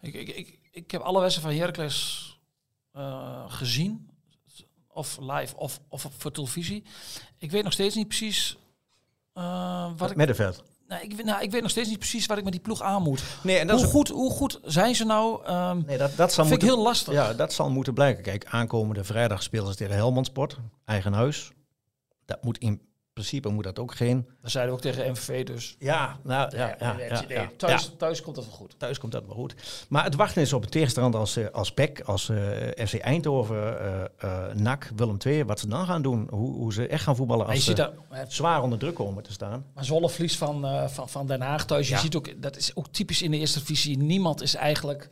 ik, 0.01 0.15
ik, 0.15 0.29
ik, 0.29 0.59
ik 0.71 0.91
heb 0.91 1.01
alle 1.01 1.21
wedstrijden 1.21 1.53
van 1.53 1.61
Heracles 1.61 2.39
eh, 2.93 3.45
gezien. 3.49 4.11
Of 4.87 5.19
live 5.21 5.57
of, 5.57 5.81
of 5.89 6.05
op, 6.05 6.13
voor 6.17 6.33
televisie. 6.33 6.85
Ik 7.39 7.51
weet 7.51 7.65
nog 7.65 7.73
steeds 7.73 7.95
niet 7.95 8.09
precies 8.09 8.59
eh, 9.39 9.91
wat 9.97 10.11
ik... 10.11 10.17
Nee, 10.89 11.03
ik, 11.03 11.13
weet- 11.17 11.25
nou, 11.25 11.43
ik 11.43 11.51
weet 11.51 11.63
nog 11.63 11.71
steeds 11.71 11.89
niet 11.89 11.99
precies 11.99 12.27
wat 12.27 12.39
ik 12.39 12.45
met 12.45 12.53
die 12.53 12.63
ploeg 12.63 12.83
aan 12.83 13.03
moet. 13.03 13.23
Nee, 13.43 13.59
en 13.59 13.67
dat 13.67 13.77
Hoe 13.77 13.85
is 13.87 13.93
goed, 13.93 14.09
hoe 14.09 14.31
goed 14.31 14.61
zijn 14.65 14.95
ze 14.95 15.05
nou? 15.05 15.45
Ehm 15.47 15.81
Nee, 15.87 15.99
dat, 15.99 16.17
dat 16.17 16.33
zal 16.33 16.45
vind 16.45 16.57
ik 16.57 16.63
moeten, 16.63 16.69
heel 16.69 16.83
lastig. 16.83 17.13
Ja, 17.15 17.33
dat 17.35 17.53
zal 17.53 17.71
moeten 17.71 17.95
blijken. 17.95 18.23
Kijk, 18.23 18.45
aankomende 18.47 19.05
vrijdag 19.05 19.43
spelen 19.43 19.67
ze 19.69 19.75
tegen 19.75 19.95
Helmond 19.95 20.27
Sport, 20.27 20.57
eigen 20.85 21.13
huis. 21.13 21.53
Dat 22.25 22.43
moet 22.43 22.59
in 22.59 22.88
principe 23.19 23.49
moet 23.49 23.65
dat 23.65 23.79
ook 23.79 23.95
geen... 23.95 24.27
Dat 24.43 24.51
zeiden 24.51 24.75
we 24.75 24.79
ook 24.79 24.85
tegen 24.95 25.11
MVV 25.11 25.45
dus. 25.45 25.77
Ja, 25.79 26.19
nou, 26.23 26.57
ja, 26.57 26.77
ja, 27.29 27.51
thuis, 27.57 27.93
thuis 27.99 28.23
komt 28.23 28.37
dat 28.37 28.45
wel 28.45 28.55
goed. 28.55 28.75
Thuis 28.79 28.99
komt 28.99 29.13
dat 29.13 29.27
wel 29.27 29.35
goed. 29.35 29.55
Maar 29.89 30.05
het 30.05 30.15
wachten 30.15 30.43
is 30.43 30.53
op 30.53 30.63
een 30.63 30.71
tegenstand 30.71 31.15
als, 31.15 31.37
eh, 31.37 31.47
als 31.53 31.73
PEC, 31.73 32.01
als 32.01 32.29
eh, 32.29 32.87
FC 32.87 32.95
Eindhoven, 32.95 33.81
eh 33.81 34.05
eh, 34.19 34.55
NAC, 34.55 34.91
Willem 34.97 35.17
II. 35.27 35.45
Wat 35.45 35.61
ze 35.61 35.69
dan 35.69 35.87
gaan 35.87 36.03
doen, 36.03 36.27
hoe, 36.31 36.55
hoe 36.55 36.73
ze 36.73 36.87
echt 36.87 37.03
gaan 37.03 37.17
voetballen 37.17 37.47
als 37.47 37.55
ziet 37.55 37.65
ze 37.65 37.75
dat, 37.75 37.93
zwaar 38.29 38.63
onder 38.63 38.79
druk 38.79 38.95
komen 38.95 39.23
te 39.23 39.33
staan. 39.33 39.65
maar 39.75 39.85
Zwolle 39.85 40.11
verliest 40.11 40.37
van, 40.37 40.89
van, 40.91 41.09
van 41.09 41.27
Den 41.27 41.41
Haag 41.41 41.65
thuis. 41.65 41.89
Je 41.89 41.99
ziet 41.99 42.17
ook, 42.17 42.43
dat 42.43 42.57
is 42.57 42.77
ook 42.77 42.89
typisch 42.89 43.23
in 43.23 43.31
de 43.31 43.39
eerste 43.39 43.59
divisie. 43.59 43.99
Niemand 43.99 44.43
is 44.43 44.55
eigenlijk 44.55 45.09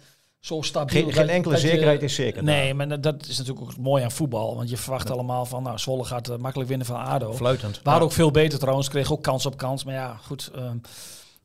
zo 0.46 0.62
stabiel. 0.62 1.10
Geen, 1.10 1.28
enkele 1.28 1.54
dat 1.54 1.62
je- 1.62 1.68
zekerheid 1.68 2.02
is 2.02 2.14
zeker. 2.14 2.42
Nee, 2.42 2.74
maar 2.74 3.00
dat- 3.00 3.26
is 3.26 3.38
natuurlijk 3.38 3.66
ook 3.66 3.76
mooi 3.76 4.02
aan 4.04 4.10
voetbal. 4.10 4.56
Want 4.56 4.70
je 4.70 4.76
verwacht 4.76 5.10
allemaal 5.10 5.44
van, 5.46 5.62
nou, 5.62 5.78
Zwolle 5.78 6.04
gaat 6.04 6.28
eh, 6.28 6.36
makkelijk 6.36 6.68
winnen 6.68 6.86
van 6.86 6.96
ADO. 6.96 7.32
Fluitend. 7.32 7.80
Waren 7.82 8.00
Ja. 8.00 8.06
ook 8.06 8.12
veel 8.12 8.30
beter 8.30 8.58
trouwens, 8.58 8.88
kreeg 8.88 9.12
ook 9.12 9.22
kans 9.22 9.46
op 9.46 9.56
kans. 9.56 9.84
Maar 9.84 9.94
ja, 9.94 10.16
goed. 10.16 10.50
ehm 10.54 10.76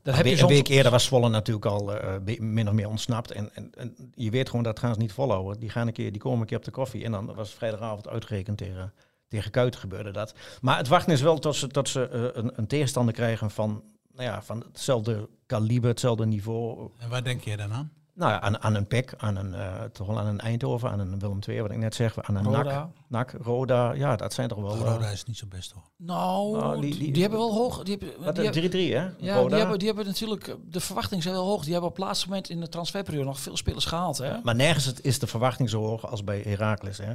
dat 0.02 0.14
heb 0.14 0.24
Een 0.24 0.30
je 0.30 0.36
we- 0.36 0.42
een 0.42 0.48
soms... 0.48 0.68
week 0.68 0.76
eerder 0.76 0.92
was 0.92 1.04
Zwolle 1.04 1.28
natuurlijk 1.28 1.66
al 1.66 1.94
eh, 1.96 2.14
be- 2.24 2.36
min 2.40 2.68
of 2.68 2.74
meer 2.74 2.88
ontsnapt. 2.88 3.30
En, 3.30 3.50
en, 3.54 3.70
en 3.76 3.94
je 4.14 4.30
weet 4.30 4.48
gewoon 4.48 4.64
dat 4.64 4.78
gaan 4.78 4.94
ze 4.94 5.00
niet 5.00 5.12
volhouden. 5.12 5.60
Die, 5.60 5.68
gaan 5.70 5.86
een 5.86 5.92
keer, 5.92 6.12
die 6.12 6.20
komen 6.20 6.40
een 6.40 6.46
keer 6.46 6.56
op 6.58 6.64
de 6.64 6.70
koffie. 6.70 7.04
En 7.04 7.12
dan 7.12 7.34
was 7.34 7.50
vrijdagavond 7.50 8.08
uitgerekend 8.08 8.58
tegen, 8.58 8.92
tegen 9.28 9.50
Kuiten 9.50 9.80
gebeurde 9.80 10.10
dat. 10.10 10.34
Maar 10.60 10.76
het 10.76 10.88
wachten 10.88 11.12
is 11.12 11.20
wel 11.20 11.38
tot 11.38 11.56
ze, 11.56 11.66
tot 11.66 11.88
ze 11.88 12.08
eh, 12.08 12.42
een, 12.42 12.52
een 12.54 12.66
tegenstander 12.66 13.14
krijgen 13.14 13.50
van, 13.50 13.82
nou 14.14 14.28
ja, 14.28 14.42
van 14.42 14.64
hetzelfde 14.72 15.28
kaliber, 15.46 15.88
hetzelfde 15.90 16.26
niveau. 16.26 16.90
En 16.98 17.08
waar 17.08 17.24
denk 17.24 17.44
je 17.44 17.56
dan 17.56 17.72
aan? 17.72 17.92
Nou 18.14 18.30
ja, 18.32 18.40
aan, 18.40 18.62
aan 18.62 18.74
een 18.74 18.86
PEC, 18.86 19.14
aan 19.16 19.36
een, 19.36 19.54
eh, 19.54 19.82
toch 19.92 20.06
wel 20.06 20.18
aan 20.18 20.26
een 20.26 20.40
Eindhoven, 20.40 20.90
aan 20.90 20.98
een 21.00 21.18
Willem 21.18 21.38
II, 21.48 21.62
wat 21.62 21.70
ik 21.70 21.76
net 21.76 21.94
zeg. 21.94 22.22
Aan 22.22 22.36
een 22.36 22.42
NAC, 22.50 22.54
Roda. 22.64 22.90
NAC, 23.08 23.32
Roda. 23.42 23.92
Ja, 23.92 24.16
dat 24.16 24.32
zijn 24.32 24.48
toch 24.48 24.58
wel... 24.60 24.74
eh, 24.74 24.80
Roda 24.80 25.08
is 25.08 25.24
niet 25.24 25.36
zo 25.36 25.46
best 25.46 25.72
hoor. 25.72 25.82
Nou, 25.96 26.56
Nou, 26.58 26.80
die, 26.80 26.90
die- 26.90 26.98
die, 26.98 27.12
die- 27.12 27.22
hebben 27.22 27.38
wel 27.38 27.52
hoog. 27.54 27.82
Die 27.82 27.96
hebben, 27.98 28.24
wat, 28.24 28.34
die 28.36 28.46
een 28.46 28.70
3-3 28.70 28.92
hè? 29.18 29.26
Ja, 29.26 29.34
Roda. 29.36 29.48
die 29.48 29.58
hebben, 29.58 29.78
die 29.78 29.86
hebben 29.88 30.06
natuurlijk, 30.06 30.56
de 30.68 30.80
verwachtingen 30.80 31.22
zijn 31.22 31.34
wel 31.34 31.44
hoog. 31.46 31.62
Die 31.62 31.72
hebben 31.72 31.90
op 31.90 31.96
het 31.96 32.04
laatste 32.04 32.26
moment 32.28 32.50
in 32.50 32.60
de 32.60 32.68
transferperiode 32.68 33.26
nog 33.26 33.40
veel 33.40 33.56
spelers 33.56 33.84
gehaald. 33.84 34.18
Hè? 34.18 34.40
Maar 34.42 34.54
nergens 34.54 34.84
het- 34.84 35.04
is 35.04 35.18
de 35.18 35.26
verwachting 35.26 35.70
zo 35.70 35.82
hoog 35.86 36.06
als 36.10 36.24
bij 36.24 36.40
Heracles. 36.40 36.98
Hè. 36.98 37.12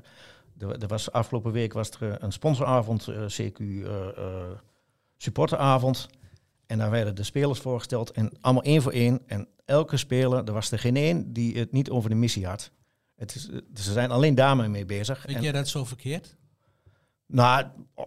Er, 0.60 0.82
er 0.82 0.88
was, 0.88 1.12
afgelopen 1.12 1.52
week 1.52 1.74
was 1.74 1.90
er 2.00 2.10
eh, 2.12 2.16
een 2.20 2.32
sponsoravond, 2.32 3.08
CQ 3.12 3.60
eh, 3.60 4.08
eh, 4.18 4.44
supporteravond. 5.18 6.08
En 6.68 6.78
daar 6.78 6.90
werden 6.92 7.16
de 7.16 7.24
spelers 7.24 7.60
voorgesteld. 7.60 8.12
En 8.12 8.32
allemaal 8.42 8.64
één 8.64 8.82
voor 8.82 8.92
één. 8.92 9.22
En 9.28 9.48
elke 9.66 9.98
speler, 9.98 10.44
er 10.44 10.54
was 10.54 10.72
er 10.72 10.80
geen 10.80 10.96
één 10.96 11.34
die 11.34 11.58
het 11.58 11.72
niet 11.72 11.90
over 11.90 12.10
de 12.10 12.16
missie 12.16 12.46
had. 12.46 12.72
Het 13.16 13.36
is, 13.36 13.50
eh, 13.50 13.58
ze 13.76 13.92
zijn 13.92 14.12
alleen 14.12 14.36
daarmee 14.36 14.68
mee 14.70 14.86
bezig. 14.86 15.22
Vind 15.22 15.38
En- 15.38 15.44
jij 15.44 15.52
dat 15.52 15.68
zo 15.68 15.86
verkeerd? 15.86 16.36
nou, 17.26 17.66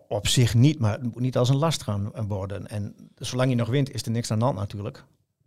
op 0.08 0.26
zich 0.26 0.54
niet, 0.54 0.78
maar 0.78 0.92
het 0.92 1.02
moet 1.02 1.20
niet 1.20 1.36
als 1.36 1.48
een 1.48 1.56
last 1.56 1.82
gaan 1.82 2.26
worden. 2.28 2.66
En 2.68 2.94
zolang 3.16 3.50
je 3.50 3.56
nog 3.56 3.68
wint, 3.68 3.90
is 3.94 4.02
er 4.02 4.10
niks 4.10 4.30
aan 4.30 4.38
de 4.38 4.44
hand 4.44 4.56
natuurlijk. 4.56 5.04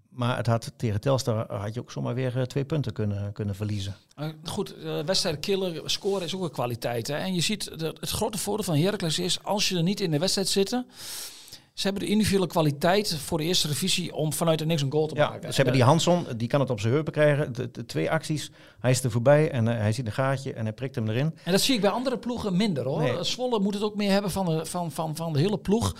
Maar 0.10 0.38
het 0.38 0.48
had, 0.48 0.72
tegen 0.75 1.01
Telstar 1.01 1.53
had 1.58 1.74
je 1.74 1.79
ook 1.79 1.91
zomaar 1.91 2.13
weer 2.15 2.38
eh, 2.38 2.43
twee 2.43 2.65
punten 2.65 2.93
kunnen, 2.93 3.32
kunnen 3.32 3.55
verliezen. 3.55 3.96
Goed, 4.43 4.75
wedstrijden 5.05 5.41
killen, 5.41 5.89
scoren 5.89 6.25
is 6.25 6.36
ook 6.36 6.43
een 6.43 6.51
kwaliteit. 6.51 7.08
Hè? 7.08 7.15
En 7.15 7.34
je 7.34 7.41
ziet, 7.41 7.65
het 7.79 8.10
grote 8.10 8.38
voordeel 8.38 8.65
van 8.65 8.75
Heracles 8.75 9.20
is, 9.20 9.43
als 9.43 9.70
je 9.70 9.75
er 9.77 9.84
niet 9.84 10.00
in 10.00 10.12
de 10.12 10.20
wedstrijd 10.20 10.48
zitten... 10.48 10.88
Ze 11.74 11.84
hebben 11.88 12.03
de 12.03 12.10
individuele 12.12 12.48
kwaliteit 12.48 13.15
voor 13.15 13.38
de 13.38 13.44
eerste 13.44 13.68
revisie 13.68 14.13
om 14.15 14.34
vanuit 14.34 14.60
er 14.62 14.65
niks 14.65 14.82
een 14.82 14.92
goal 14.92 15.08
te 15.08 15.15
Ja, 15.15 15.30
maken. 15.30 15.50
ze 15.50 15.56
hebben 15.56 15.74
die 15.74 15.84
Hanson, 15.84 16.25
die 16.38 16.48
kan 16.48 16.60
het 16.60 16.70
op 16.70 16.80
zijn 16.80 16.94
heupen 16.94 17.13
krijgen. 17.13 17.53
De, 17.53 17.72
de 17.72 17.86
twee 17.86 18.12
acties, 18.12 18.51
hij 18.80 18.92
is 18.92 19.03
er 19.03 19.12
voorbij 19.12 19.51
en 19.51 19.68
eh, 19.68 19.77
hij 19.77 19.92
ziet 19.92 20.06
een 20.06 20.12
gaatje 20.12 20.53
en 20.53 20.63
hij 20.63 20.74
prikt 20.74 20.96
hem 20.96 21.10
erin. 21.10 21.36
En 21.44 21.51
dat 21.51 21.62
zie 21.62 21.75
ik 21.75 21.82
bij 21.82 21.89
andere 21.89 22.18
ploegen 22.18 22.58
minder 22.58 22.84
hoor. 22.86 23.01
Nee. 23.01 23.24
Zwolle 23.24 23.60
moet 23.60 23.74
het 23.74 23.84
ook 23.84 23.96
meer 23.96 24.12
hebben 24.12 24.32
van 24.32 24.46
de, 24.46 24.65
van, 24.65 24.92
van, 24.92 25.15
van 25.15 25.34
de 25.34 25.39
hele 25.39 25.58
ploeg. 25.58 25.96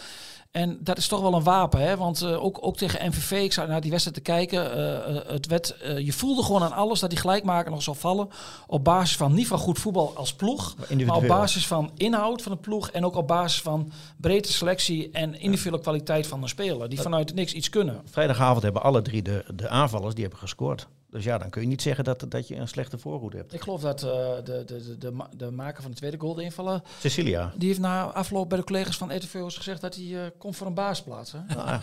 En 0.54 0.78
dat 0.80 0.98
is 0.98 1.08
toch 1.08 1.22
wel 1.22 1.34
een 1.34 1.44
wapen, 1.44 1.82
hè? 1.82 1.98
Want 1.98 2.22
eh, 2.22 2.44
ook, 2.44 2.58
ook 2.62 2.78
tegen 2.78 3.08
MVV, 3.08 3.32
ik 3.32 3.54
zou 3.54 3.68
naar 3.68 3.82
die 3.82 3.92
wedstrijd 3.92 4.18
te 4.18 4.24
kijken. 4.24 4.74
eh, 4.76 5.18
eh, 5.18 5.28
het 5.28 5.48
werd, 5.48 5.76
je 5.98 6.14
voelde 6.14 6.44
gewoon 6.44 6.64
aan 6.64 6.72
alles 6.72 7.00
dat 7.00 7.10
die 7.10 7.20
gelijkmaker 7.20 7.72
nog 7.72 7.84
zou 7.84 7.98
vallen. 7.98 8.30
Op 8.68 8.84
basis 8.84 9.18
van 9.18 9.34
niet 9.34 9.48
van 9.48 9.58
goed 9.58 9.80
voetbal 9.80 10.14
als 10.16 10.34
ploeg, 10.34 10.76
maar 11.06 11.16
op 11.16 11.28
basis 11.28 11.68
van 11.68 11.92
inhoud 11.98 12.42
van 12.42 12.52
de 12.52 12.58
ploeg. 12.58 12.90
En 12.90 13.06
ook 13.06 13.16
op 13.16 13.28
basis 13.28 13.62
van 13.62 13.92
breedte 14.18 14.54
selectie 14.54 15.10
en 15.12 15.40
individuele 15.40 15.82
kwaliteit 15.82 16.28
van 16.28 16.42
een 16.42 16.50
speler. 16.50 16.90
Die 16.90 17.02
vanuit 17.02 17.34
niks 17.34 17.54
iets 17.54 17.70
kunnen. 17.70 18.02
Vrijdagavond 18.06 18.64
hebben 18.64 18.84
alle 18.84 19.02
drie 19.02 19.22
de, 19.22 19.46
de 19.56 19.70
aanvallers, 19.70 20.14
die 20.14 20.24
hebben 20.24 20.42
gescoord. 20.42 20.88
Dus 21.14 21.24
ja, 21.24 21.38
dan 21.38 21.50
kun 21.50 21.62
je 21.62 21.68
niet 21.68 21.82
zeggen 21.82 22.04
dat, 22.04 22.26
dat 22.30 22.48
je 22.48 22.56
een 22.56 22.68
slechte 22.68 22.98
voorhoede 22.98 23.38
hebt. 23.38 23.54
Ik 23.54 23.62
geloof 23.62 23.82
dat 23.82 24.04
eh, 24.04 24.10
de, 24.10 24.44
de, 24.44 24.66
de, 24.66 24.98
de, 24.98 25.12
ma- 25.12 25.30
de 25.38 25.52
maker 25.52 25.82
van 25.82 25.92
de 25.92 25.98
tweede 25.98 26.18
goal, 26.20 26.34
de 26.34 26.44
invaller, 26.44 26.82
Cecilia, 27.00 27.54
die 27.58 27.68
heeft 27.68 27.80
na 27.80 28.04
afloop 28.04 28.50
bij 28.50 28.58
de 28.58 28.64
collega's 28.64 28.98
van 28.98 29.12
ETV's 29.12 29.56
gezegd 29.58 29.82
dat 29.82 29.96
hij 29.96 30.06
eh, 30.24 30.30
komt 30.38 30.56
voor 30.56 30.68
een 30.68 30.74
baasplaats. 30.74 31.32
Hè? 31.32 31.56
nou, 31.56 31.80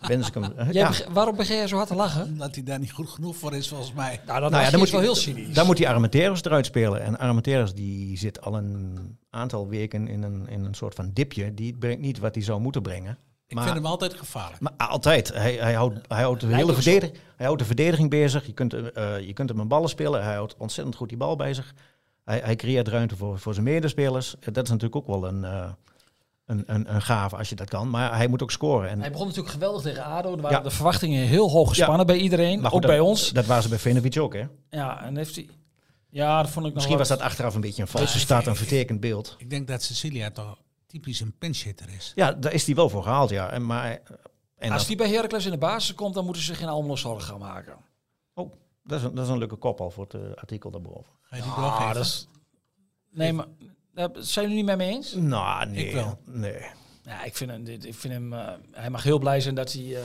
wens 0.00 0.28
ik 0.28 0.34
hem. 0.34 0.42
Jij 0.56 0.72
ja. 0.72 0.88
beg- 0.88 1.06
waarom 1.12 1.36
begin 1.36 1.56
jij 1.56 1.66
zo 1.66 1.76
hard 1.76 1.88
te 1.88 1.94
lachen? 1.94 2.22
Omdat 2.24 2.54
hij 2.54 2.64
daar 2.64 2.78
niet 2.78 2.92
goed 2.92 3.08
genoeg 3.08 3.36
voor 3.36 3.54
is 3.54 3.68
volgens 3.68 3.92
mij. 3.92 4.20
Nou, 4.26 4.40
dat 4.40 4.50
Nou 4.50 4.64
ja, 4.64 4.70
dan 4.70 4.78
moet 4.80 4.90
wel 4.90 5.00
hij- 5.00 5.08
heel 5.08 5.18
cynisch. 5.18 5.54
Dan 5.54 5.66
moet 5.66 5.76
die 5.76 5.88
Armenteros 5.88 6.44
eruit 6.44 6.66
spelen. 6.66 7.02
En 7.02 7.18
Armenteros 7.18 7.74
die 7.74 8.18
zit 8.18 8.40
al 8.40 8.56
een 8.56 8.98
aantal 9.30 9.68
weken 9.68 10.08
in 10.08 10.22
een, 10.22 10.48
in 10.48 10.64
een 10.64 10.74
soort 10.74 10.94
van 10.94 11.10
dipje. 11.12 11.54
Die 11.54 11.76
brengt 11.76 12.00
niet 12.00 12.18
wat 12.18 12.34
hij 12.34 12.44
zou 12.44 12.60
moeten 12.60 12.82
brengen. 12.82 13.18
Ik 13.48 13.54
Maar- 13.54 13.64
vind 13.64 13.76
hem 13.76 13.86
altijd 13.86 14.14
gevaarlijk. 14.14 14.60
Maar 14.60 14.72
altijd. 14.76 15.32
Hij, 15.34 15.54
hij, 15.54 15.74
houdt, 15.74 15.98
hij, 16.08 16.22
houdt 16.22 16.40
de 16.40 16.46
hele 16.54 16.74
verdediging, 16.74 17.18
hij 17.36 17.46
houdt 17.46 17.60
de 17.60 17.66
verdediging 17.66 18.10
bezig. 18.10 18.46
Je 18.46 18.52
kunt, 18.52 18.74
eh, 18.92 19.20
je 19.20 19.32
kunt 19.32 19.48
hem 19.48 19.58
een 19.60 19.68
ballen 19.68 19.88
spelen. 19.88 20.24
Hij 20.24 20.34
houdt 20.34 20.54
ontzettend 20.58 20.96
goed 20.96 21.08
die 21.08 21.18
bal 21.18 21.36
bij 21.36 21.54
zich. 21.54 21.74
Hij, 22.24 22.40
hij 22.44 22.56
creëert 22.56 22.88
ruimte 22.88 23.16
voor, 23.16 23.38
voor 23.38 23.52
zijn 23.52 23.64
medespelers. 23.66 24.34
Eh, 24.40 24.44
Dat 24.52 24.64
is 24.64 24.70
natuurlijk 24.70 24.96
ook 24.96 25.06
wel 25.06 25.28
een, 25.28 25.44
eh, 25.44 25.68
een, 26.46 26.62
een, 26.66 26.94
een 26.94 27.02
gave 27.02 27.36
als 27.36 27.48
je 27.48 27.54
dat 27.54 27.68
kan. 27.68 27.90
Maar 27.90 28.16
hij 28.16 28.26
moet 28.28 28.42
ook 28.42 28.50
scoren. 28.50 28.88
En, 28.90 29.00
Hij 29.00 29.10
begon 29.10 29.26
natuurlijk 29.26 29.52
geweldig 29.54 29.82
tegen 29.82 30.04
ADO. 30.04 30.34
Er 30.34 30.40
waren 30.42 30.56
Ja. 30.56 30.62
de 30.62 30.70
verwachtingen 30.70 31.26
heel 31.26 31.50
hoog 31.50 31.68
gespannen 31.68 32.06
bij 32.06 32.16
iedereen. 32.18 32.60
maar 32.60 32.72
ook 32.72 32.86
bij 32.86 33.00
ons. 33.00 33.32
Dat 33.32 33.46
waren 33.46 33.62
ze 33.62 33.68
bij 33.68 33.78
Venovic 33.78 34.18
ook, 34.18 34.34
hè? 34.34 34.44
Ja, 34.70 35.02
en 35.02 35.16
heeft 35.16 35.34
hij... 35.34 35.48
Ja, 36.10 36.42
dat 36.42 36.50
vond 36.50 36.56
ik 36.56 36.62
nog 36.64 36.74
Misschien 36.74 36.98
was 36.98 37.08
dat 37.08 37.20
achteraf 37.20 37.54
een 37.54 37.60
beetje 37.60 37.82
een 37.82 37.88
valse 37.88 38.12
Ja, 38.18 38.24
staat, 38.24 38.46
een 38.46 38.56
vertekend 38.56 39.00
beeld. 39.00 39.34
Ik 39.38 39.50
denk 39.50 39.66
dat 39.68 39.82
Cecilia 39.82 40.30
toch 40.30 40.58
typisch 40.86 41.20
een 41.20 41.34
pinchitter 41.38 41.88
is. 41.96 42.12
Ja, 42.14 42.32
daar 42.32 42.52
is 42.52 42.66
hij 42.66 42.74
wel 42.74 42.88
voor 42.88 43.02
gehaald, 43.02 43.30
ja. 43.30 43.50
En, 43.50 43.66
maar, 43.66 43.84
eh, 43.90 43.98
en 44.56 44.70
Als 44.70 44.78
dat, 44.78 44.86
die 44.88 44.96
bij 44.96 45.08
Heracles 45.08 45.44
in 45.44 45.50
de 45.50 45.58
basis 45.58 45.94
komt, 45.94 46.14
dan 46.14 46.24
moeten 46.24 46.42
ze 46.42 46.48
zich 46.48 46.58
geen 46.58 46.68
Almelo 46.68 46.96
zorgen 46.96 47.22
gaan 47.28 47.38
maken. 47.38 47.76
dat, 48.34 48.98
is 48.98 49.02
een, 49.02 49.14
dat 49.14 49.24
is 49.24 49.30
een 49.30 49.38
leuke 49.38 49.56
kop 49.56 49.80
al 49.80 49.90
voor 49.90 50.04
het 50.04 50.14
eh, 50.14 50.20
artikel 50.34 50.70
daarboven. 50.70 51.12
Ga 51.22 51.36
je 51.36 51.42
die 51.42 51.50
Ah, 51.52 51.94
dat 51.94 52.04
is... 52.04 52.28
Nee, 53.10 53.32
maar... 53.32 53.46
daar 53.94 54.08
zijn 54.14 54.44
jullie 54.48 54.56
niet 54.64 54.76
mee 54.76 54.86
mee 54.86 54.96
eens? 54.96 55.14
Nou, 55.14 55.66
nee. 55.66 55.86
Ik 55.86 55.94
wel. 55.94 56.18
Nee. 56.24 56.60
Ja, 57.02 57.24
ik 57.24 57.36
vind 57.36 57.50
hem... 57.50 57.64
dit- 57.64 57.84
Ik 57.84 57.94
vind 57.94 58.12
hem 58.14 58.32
eh, 58.32 58.52
hij 58.72 58.90
mag 58.90 59.02
heel 59.02 59.18
blij 59.18 59.40
zijn 59.40 59.54
dat 59.54 59.72
hij, 59.72 59.96
eh, 59.96 60.02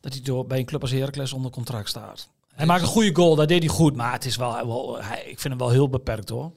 dat 0.00 0.12
hij 0.12 0.22
door, 0.22 0.46
bij 0.46 0.58
een 0.58 0.64
club 0.64 0.80
als 0.82 0.90
Heracles 0.90 1.32
onder 1.32 1.50
contract 1.50 1.88
staat. 1.88 2.28
Hij 2.54 2.66
maakt 2.66 2.82
een 2.82 2.88
goede 2.88 3.14
goal, 3.14 3.34
dat 3.34 3.48
deed 3.48 3.62
hij 3.62 3.68
goed. 3.72 3.96
Maar 3.96 4.12
het 4.12 4.24
is 4.24 4.36
wel, 4.36 4.66
wel 4.66 5.02
hij, 5.02 5.18
ik 5.20 5.40
vind 5.40 5.42
hem 5.54 5.58
wel 5.58 5.70
heel 5.70 5.88
beperkt 5.88 6.28
hoor. 6.28 6.52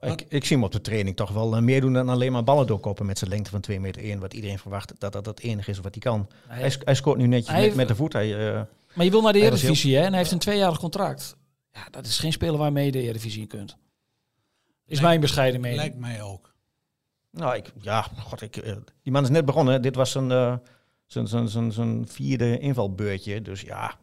Ik, 0.00 0.24
ik 0.28 0.44
zie 0.44 0.56
hem 0.56 0.64
op 0.64 0.72
de 0.72 0.80
training 0.80 1.16
toch 1.16 1.30
wel 1.30 1.56
eh, 1.56 1.62
meer 1.62 1.80
doen 1.80 1.92
dan 1.92 2.08
alleen 2.08 2.32
maar 2.32 2.44
ballen 2.44 2.66
doorkoppen 2.66 3.06
met 3.06 3.18
zijn 3.18 3.30
lengte 3.30 3.50
van 3.50 3.60
2 3.60 3.80
meter 3.80 4.02
1. 4.02 4.18
Wat 4.20 4.34
iedereen 4.34 4.58
verwacht 4.58 4.92
dat 5.00 5.12
dat 5.12 5.26
het 5.26 5.40
enige 5.40 5.70
is 5.70 5.78
wat 5.78 5.94
hij 5.94 6.02
kan. 6.02 6.28
Hij- 6.48 6.60
Hij, 6.60 6.70
sc- 6.70 6.84
hij 6.84 6.94
scoort 6.94 7.18
nu 7.18 7.26
netjes 7.26 7.54
Hij 7.54 7.66
met, 7.66 7.74
met 7.74 7.88
de 7.88 7.94
voet. 7.94 8.12
Hij, 8.12 8.48
eh, 8.54 8.60
Maar 8.94 9.04
je 9.04 9.10
wil 9.10 9.22
naar 9.22 9.32
de 9.32 9.38
Eredivisie 9.40 9.96
hè? 9.96 10.02
En 10.02 10.08
hij 10.08 10.18
heeft 10.18 10.30
een 10.32 10.38
tweejarig 10.38 10.78
contract. 10.78 11.36
Ja, 11.72 11.86
dat 11.90 12.06
is 12.06 12.18
geen 12.18 12.32
speler 12.32 12.56
waarmee 12.58 12.84
je 12.84 12.92
de 12.92 13.00
Eredivisie 13.02 13.40
in 13.40 13.46
kunt. 13.48 13.70
Is 13.70 13.76
Lijkt- 14.86 15.02
mijn 15.02 15.20
bescheiden 15.20 15.60
mening. 15.60 15.80
Lijkt 15.80 15.98
mij 15.98 16.22
ook. 16.22 16.54
nou, 17.30 17.56
ik, 17.56 17.72
ja, 17.80 18.06
god, 18.18 18.40
ik, 18.42 18.56
eh, 18.56 18.76
die 19.02 19.12
man 19.12 19.22
is 19.22 19.28
net 19.28 19.44
begonnen. 19.44 19.82
Dit 19.82 19.94
was 19.94 20.10
zijn, 20.10 20.30
eh, 20.30 20.54
zijn, 21.06 21.26
zijn, 21.26 21.48
zijn, 21.48 21.72
zijn 21.72 22.08
vierde 22.08 22.58
invalbeurtje. 22.58 23.42
Dus 23.42 23.60
ja, 23.60 23.94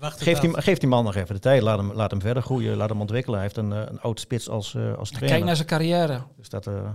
geef 0.00 0.38
die, 0.38 0.62
geef 0.62 0.78
die 0.78 0.88
man 0.88 1.04
nog 1.04 1.14
even 1.14 1.34
de 1.34 1.40
tijd. 1.40 1.62
Laat 1.62 1.78
hem, 1.78 1.92
laat 1.92 2.10
hem 2.10 2.20
verder 2.20 2.42
groeien. 2.42 2.76
Laat 2.76 2.88
hem 2.88 3.00
ontwikkelen. 3.00 3.38
Hij 3.38 3.48
heeft 3.48 3.56
een, 3.66 3.72
eh, 3.72 3.82
een 3.90 4.00
oud 4.00 4.20
spits 4.20 4.48
als, 4.48 4.74
eh, 4.74 4.94
als 4.94 5.08
trainer. 5.08 5.32
Kijk 5.34 5.44
naar 5.44 5.56
zijn 5.56 5.68
carrière. 5.68 6.22
Dus 6.36 6.48
dat, 6.48 6.66
eh, 6.66 6.72
Nou, 6.74 6.94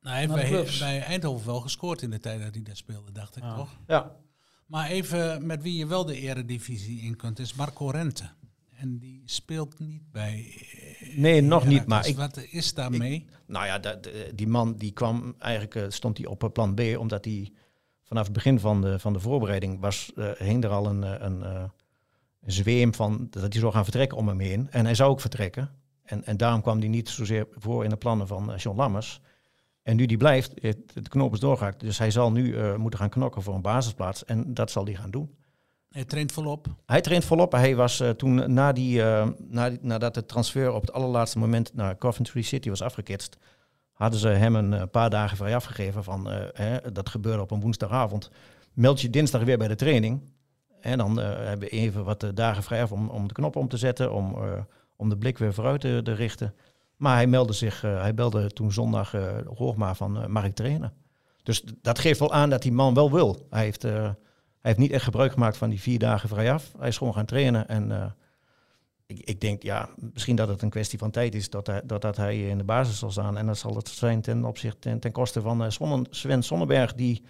hij 0.00 0.18
heeft 0.18 0.32
naar 0.34 0.44
de 0.44 0.50
bij, 0.50 0.76
bij 0.78 1.00
Eindhoven 1.02 1.46
wel 1.46 1.60
gescoord 1.60 2.02
in 2.02 2.10
de 2.10 2.18
tijd 2.18 2.42
dat 2.42 2.54
hij 2.54 2.62
daar 2.62 2.76
speelde, 2.76 3.12
dacht 3.12 3.36
ik 3.36 3.42
Ja. 3.42 3.54
toch? 3.54 3.68
ja. 3.86 4.16
Maar 4.66 4.88
even 4.90 5.46
met 5.46 5.62
wie 5.62 5.76
je 5.76 5.86
wel 5.86 6.04
de 6.04 6.16
eredivisie 6.20 7.00
in 7.02 7.16
kunt, 7.16 7.38
is 7.38 7.54
Marco 7.54 7.88
Rente. 7.90 8.24
En 8.76 8.98
die 8.98 9.22
speelt 9.24 9.78
niet 9.78 10.10
bij... 10.12 10.56
Nee, 11.16 11.40
nog 11.40 11.66
niet, 11.66 11.86
maar 11.86 12.06
ik- 12.06 12.16
Wat 12.16 12.36
is 12.50 12.74
daarmee? 12.74 13.26
Nou 13.46 13.66
ja, 13.66 13.78
dat, 13.78 14.08
die 14.34 14.46
man 14.48 14.74
die 14.76 14.92
kwam 14.92 15.34
eigenlijk 15.38 15.92
stond 15.92 16.18
hij 16.18 16.26
op 16.26 16.50
plan 16.52 16.74
B, 16.74 16.80
omdat 16.98 17.24
hij 17.24 17.52
vanaf 18.04 18.24
het 18.24 18.32
begin 18.32 18.60
van 18.60 18.80
de, 18.80 18.98
van 18.98 19.12
de 19.12 19.20
voorbereiding 19.20 19.80
was, 19.80 20.12
eh, 20.16 20.30
hing 20.32 20.64
er 20.64 20.70
al 20.70 20.86
een, 20.86 21.02
een, 21.24 21.40
een 21.56 21.70
zweem 22.46 22.94
van 22.94 23.26
dat 23.30 23.42
hij 23.52 23.60
zou 23.60 23.72
gaan 23.72 23.84
vertrekken 23.84 24.18
om 24.18 24.28
hem 24.28 24.38
heen. 24.40 24.68
En 24.70 24.84
hij 24.84 24.94
zou 24.94 25.10
ook 25.10 25.20
vertrekken. 25.20 25.70
En, 26.04 26.24
en 26.24 26.36
daarom 26.36 26.62
kwam 26.62 26.78
hij 26.78 26.88
niet 26.88 27.08
zozeer 27.08 27.46
voor 27.56 27.84
in 27.84 27.90
de 27.90 27.96
plannen 27.96 28.26
van 28.26 28.52
eh, 28.52 28.58
John 28.58 28.76
Lammers. 28.76 29.20
En 29.82 29.96
nu 29.96 30.06
die 30.06 30.16
blijft, 30.16 30.52
het, 30.62 31.08
knoop 31.08 31.32
is 31.32 31.40
doorgehakt. 31.40 31.80
Dus 31.80 31.98
hij 31.98 32.10
zal 32.10 32.32
nu 32.32 32.56
eh, 32.56 32.76
moeten 32.76 32.98
gaan 33.00 33.08
knokken 33.08 33.42
voor 33.42 33.54
een 33.54 33.62
basisplaats. 33.62 34.24
En 34.24 34.54
dat 34.54 34.70
zal 34.70 34.84
hij 34.84 34.94
gaan 34.94 35.10
doen. 35.10 35.34
Hij 35.88 36.04
traint 36.04 36.32
volop. 36.32 36.66
Hij 36.86 37.00
traint 37.00 37.24
volop. 37.24 37.52
Hij 37.52 37.76
was 37.76 38.00
eh, 38.00 38.10
toen 38.10 38.52
na 38.52 38.72
die, 38.72 39.02
eh, 39.02 39.28
na 39.38 39.68
die- 39.70 39.78
nadat 39.82 40.14
de 40.14 40.26
transfer 40.26 40.72
op 40.72 40.80
het 40.80 40.92
allerlaatste 40.92 41.38
moment 41.38 41.74
naar 41.74 41.98
Coventry 41.98 42.42
City 42.42 42.68
was 42.68 42.82
afgeketst, 42.82 43.36
hadden 43.92 44.20
ze 44.20 44.28
hem 44.28 44.54
een 44.54 44.90
paar 44.90 45.10
dagen 45.10 45.36
vrij 45.36 45.54
afgegeven 45.54 46.04
van, 46.04 46.26
hè, 46.52 46.92
dat 46.92 47.08
gebeurde 47.08 47.42
op 47.42 47.50
een 47.50 47.60
woensdagavond. 47.60 48.30
Meld 48.72 49.00
je 49.00 49.10
dinsdag 49.10 49.42
weer 49.44 49.58
bij 49.58 49.68
de 49.68 49.74
training. 49.74 50.20
En 50.82 50.98
dan 50.98 51.20
eh, 51.20 51.26
hebben 51.26 51.68
we 51.68 51.68
even 51.68 52.04
wat 52.04 52.22
eh, 52.22 52.30
dagen 52.34 52.62
vrij 52.62 52.82
af 52.82 52.92
om, 52.92 53.08
om 53.08 53.28
de 53.28 53.34
knop 53.34 53.56
om 53.56 53.68
te 53.68 53.76
zetten, 53.76 54.12
om, 54.12 54.34
eh, 54.34 54.60
om 54.96 55.08
de 55.08 55.16
blik 55.16 55.38
weer 55.38 55.54
vooruit 55.54 55.80
te, 55.80 56.00
te 56.04 56.12
richten. 56.12 56.54
Maar 56.96 57.14
hij 57.14 57.26
meldde 57.26 57.52
zich, 57.52 57.80
hij 57.80 58.14
belde 58.14 58.50
toen 58.50 58.72
zondag 58.72 59.14
uh, 59.14 59.32
Hoogma 59.54 59.94
van, 59.94 60.30
mag 60.32 60.44
ik 60.44 60.54
trainen? 60.54 60.92
Dus 61.42 61.64
dat 61.82 61.98
geeft 61.98 62.18
wel 62.18 62.32
aan 62.32 62.50
dat 62.50 62.62
die 62.62 62.72
man 62.72 62.94
wel 62.94 63.12
wil. 63.12 63.46
Hij 63.50 63.62
heeft, 63.62 63.82
hij 63.82 64.14
heeft 64.60 64.78
niet 64.78 64.90
echt 64.90 65.04
gebruik 65.04 65.32
gemaakt 65.32 65.56
van 65.56 65.70
die 65.70 65.80
vier 65.80 65.98
dagen 65.98 66.28
vrij 66.28 66.52
af. 66.52 66.72
Hij 66.78 66.88
is 66.88 66.96
gewoon 66.96 67.14
gaan 67.14 67.24
trainen 67.26 67.68
en... 67.68 68.14
ik, 69.06 69.40
denk, 69.40 69.62
ja, 69.62 69.88
misschien 70.12 70.36
dat 70.36 70.48
het 70.48 70.62
een 70.62 70.70
kwestie 70.70 70.98
van 70.98 71.10
tijd 71.10 71.34
is 71.34 71.50
dat 71.50 71.66
hij, 71.66 71.80
dat, 71.84 72.02
dat 72.02 72.16
hij 72.16 72.48
in 72.48 72.58
de 72.58 72.64
basis 72.64 72.98
zal 72.98 73.10
staan. 73.10 73.38
En 73.38 73.46
dat 73.46 73.58
zal 73.58 73.76
het 73.76 73.88
zijn 73.88 74.20
ten 74.20 74.44
opzichte 74.44 74.78
ten, 74.78 75.00
ten 75.00 75.12
koste 75.12 75.40
van 75.40 75.72
Sonnen- 75.72 76.06
Sven 76.10 76.42
Sonnenberg, 76.42 76.94
die, 76.94 77.22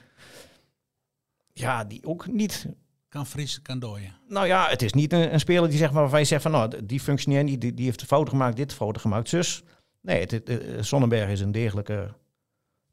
ja, 1.52 1.84
die 1.84 2.06
ook 2.06 2.26
niet. 2.26 2.66
Kan 3.12 3.26
vriezen, 3.26 3.62
kan 3.62 3.78
dooien. 3.78 4.14
Nou 4.28 4.46
ja, 4.46 4.68
het 4.68 4.82
is 4.82 4.92
niet 4.92 5.12
een, 5.12 5.32
een 5.32 5.40
speler 5.40 5.68
die 5.68 5.78
zegt 5.78 5.92
maar 5.92 6.00
waarvan 6.00 6.20
je 6.20 6.26
zegt 6.26 6.42
van 6.42 6.50
nou, 6.50 6.86
die 6.86 7.00
functioneert 7.00 7.44
niet, 7.44 7.60
die, 7.60 7.74
die 7.74 7.84
heeft 7.84 8.04
fouten 8.04 8.32
gemaakt, 8.32 8.56
dit 8.56 8.72
fouten 8.72 9.00
gemaakt, 9.00 9.28
zus. 9.28 9.62
Nee, 10.00 10.20
het, 10.20 10.30
het, 10.30 10.48
eh, 10.48 10.82
Sonnenberg 10.82 11.30
is 11.30 11.40
een 11.40 11.52
degelijke 11.52 12.14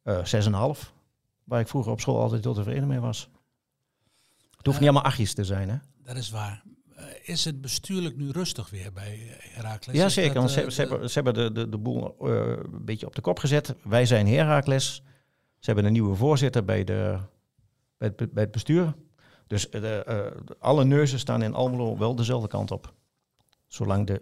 eh 0.03 0.17
6,5. 0.75 0.93
Waar 1.43 1.59
ik 1.59 1.67
vroeger 1.67 1.91
op 1.91 1.99
school 1.99 2.21
altijd 2.21 2.43
heel 2.43 2.53
tevreden 2.53 2.87
mee 2.87 2.99
was. 2.99 3.29
Het 4.57 4.65
hoeft 4.65 4.79
niet 4.79 4.89
allemaal 4.89 5.07
achtjes 5.09 5.33
te 5.33 5.43
zijn, 5.43 5.69
hè? 5.69 5.75
Dat 6.03 6.15
is 6.15 6.29
waar. 6.29 6.63
Eh, 6.95 7.05
is 7.23 7.45
het 7.45 7.61
bestuurlijk 7.61 8.17
nu 8.17 8.29
rustig 8.31 8.69
weer 8.69 8.91
bij 8.93 9.13
eh, 9.13 9.55
Heracles? 9.55 9.95
Ja, 9.95 10.09
zeker. 10.09 10.33
dat, 10.33 10.43
Want 10.43 10.51
ze, 10.53 10.61
eh, 10.61 10.69
ze 10.69 10.81
de- 10.81 10.89
hebben, 10.89 11.09
ze 11.09 11.13
hebben 11.21 11.33
de, 11.33 11.51
de, 11.51 11.69
de 11.69 11.77
boel 11.77 12.15
eh, 12.19 12.33
een 12.73 12.85
beetje 12.85 13.05
op 13.05 13.15
de 13.15 13.21
kop 13.21 13.39
gezet. 13.39 13.75
Wij 13.83 14.05
zijn 14.05 14.27
Heracles. 14.27 15.03
Ze 15.59 15.65
hebben 15.65 15.85
een 15.85 15.91
nieuwe 15.91 16.15
voorzitter 16.15 16.65
bij, 16.65 16.83
de, 16.83 17.19
bij, 17.97 18.13
het, 18.15 18.33
bij 18.33 18.43
het 18.43 18.51
bestuur. 18.51 18.93
Dus 19.49 19.69
eh, 19.69 19.81
de, 19.81 20.03
eh, 20.03 20.55
alle 20.59 20.85
neuzen 20.85 21.19
staan 21.19 21.41
in 21.41 21.53
Almelo 21.53 21.97
wel 21.97 22.15
dezelfde 22.15 22.47
kant 22.47 22.71
op. 22.71 22.93
Zolang 23.67 24.07
de 24.07 24.21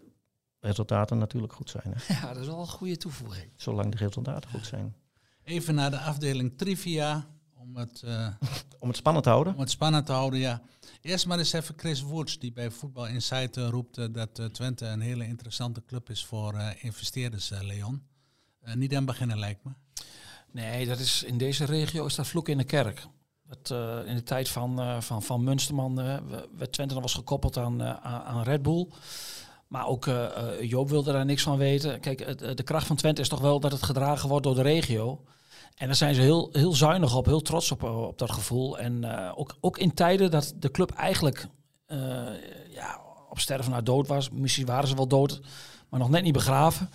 resultaten 0.59 1.17
natuurlijk 1.17 1.53
goed 1.53 1.69
zijn. 1.69 1.93
Hè? 1.95 2.13
Ja, 2.13 2.33
dat 2.33 2.41
is 2.41 2.47
wel 2.47 2.59
een 2.59 2.67
goede 2.67 2.97
toevoeging. 2.97 3.51
Zolang 3.55 3.91
de 3.91 3.97
resultaten 3.97 4.49
goed 4.49 4.65
zijn. 4.65 4.95
Even 5.43 5.75
naar 5.75 5.91
de 5.91 5.99
afdeling 5.99 6.57
trivia. 6.57 7.27
Om 7.53 7.77
het, 7.77 8.01
eh, 8.03 8.27
Om 8.79 8.87
het 8.87 8.97
spannend 8.97 9.25
te 9.25 9.31
houden. 9.31 9.53
om 9.53 9.59
het 9.59 9.69
spannend 9.69 10.05
te 10.05 10.11
houden, 10.11 10.39
ja. 10.39 10.61
Eerst 11.01 11.27
maar 11.27 11.37
eens 11.37 11.53
even 11.53 11.73
Chris 11.77 12.01
Woods, 12.01 12.39
die 12.39 12.51
bij 12.51 12.71
Voetbal 12.71 13.07
Insight 13.07 13.57
roept 13.57 14.13
dat 14.13 14.53
Twente 14.53 14.85
een 14.85 15.01
hele 15.01 15.25
interessante 15.25 15.83
club 15.85 16.09
is 16.09 16.25
voor 16.25 16.53
eh, 16.53 16.83
investeerders, 16.83 17.49
Leon. 17.61 18.03
Niet 18.75 18.95
aan 18.95 19.05
beginnen, 19.05 19.39
lijkt 19.39 19.63
me. 19.63 19.71
Nee, 20.51 20.85
dat 20.85 20.99
is, 20.99 21.23
in 21.23 21.37
deze 21.37 21.65
regio 21.65 22.05
is 22.05 22.15
dat 22.15 22.27
vloek 22.27 22.49
in 22.49 22.57
de 22.57 22.63
kerk. 22.63 23.07
Eh, 23.49 23.97
in 24.05 24.15
de 24.15 24.23
tijd 24.23 24.49
van, 24.49 24.79
eh, 24.79 25.01
van, 25.01 25.23
van 25.23 25.43
Munsterman 25.43 25.99
eh, 25.99 26.17
werd 26.57 26.71
Twente 26.71 26.93
nog 26.93 27.03
was 27.03 27.13
gekoppeld 27.13 27.57
aan, 27.57 27.83
aan 28.03 28.43
Red 28.43 28.61
Bull. 28.61 28.87
Maar 29.67 29.87
ook 29.87 30.09
Joop 30.61 30.89
wilde 30.89 31.11
daar 31.11 31.25
niks 31.25 31.43
van 31.43 31.57
weten. 31.57 31.99
Kijk, 31.99 32.37
de 32.57 32.63
kracht 32.63 32.87
van 32.87 32.95
Twente 32.95 33.21
is 33.21 33.29
toch 33.29 33.39
wel 33.39 33.59
dat 33.59 33.71
het 33.71 33.83
gedragen 33.83 34.29
wordt 34.29 34.43
door 34.43 34.55
de 34.55 34.61
regio. 34.61 35.23
En 35.75 35.85
daar 35.85 35.95
zijn 35.95 36.15
ze 36.15 36.21
heel, 36.21 36.49
heel 36.51 36.73
zuinig 36.73 37.15
op, 37.15 37.25
heel 37.25 37.41
trots 37.41 37.71
op, 37.71 37.83
op 37.83 38.17
dat 38.17 38.31
gevoel. 38.31 38.79
En 38.79 39.05
ook, 39.35 39.55
ook 39.59 39.77
in 39.77 39.93
tijden 39.93 40.31
dat 40.31 40.53
de 40.55 40.71
club 40.71 40.91
eigenlijk 40.91 41.47
ja, 42.69 43.01
op 43.29 43.39
sterven 43.39 43.71
naar 43.71 43.83
dood 43.83 44.07
was. 44.07 44.29
Misschien 44.29 44.65
waren 44.65 44.87
ze 44.87 44.95
wel 44.95 45.07
dood, 45.07 45.41
maar 45.89 45.99
nog 45.99 46.09
net 46.09 46.23
niet 46.23 46.33
begraven. 46.33 46.89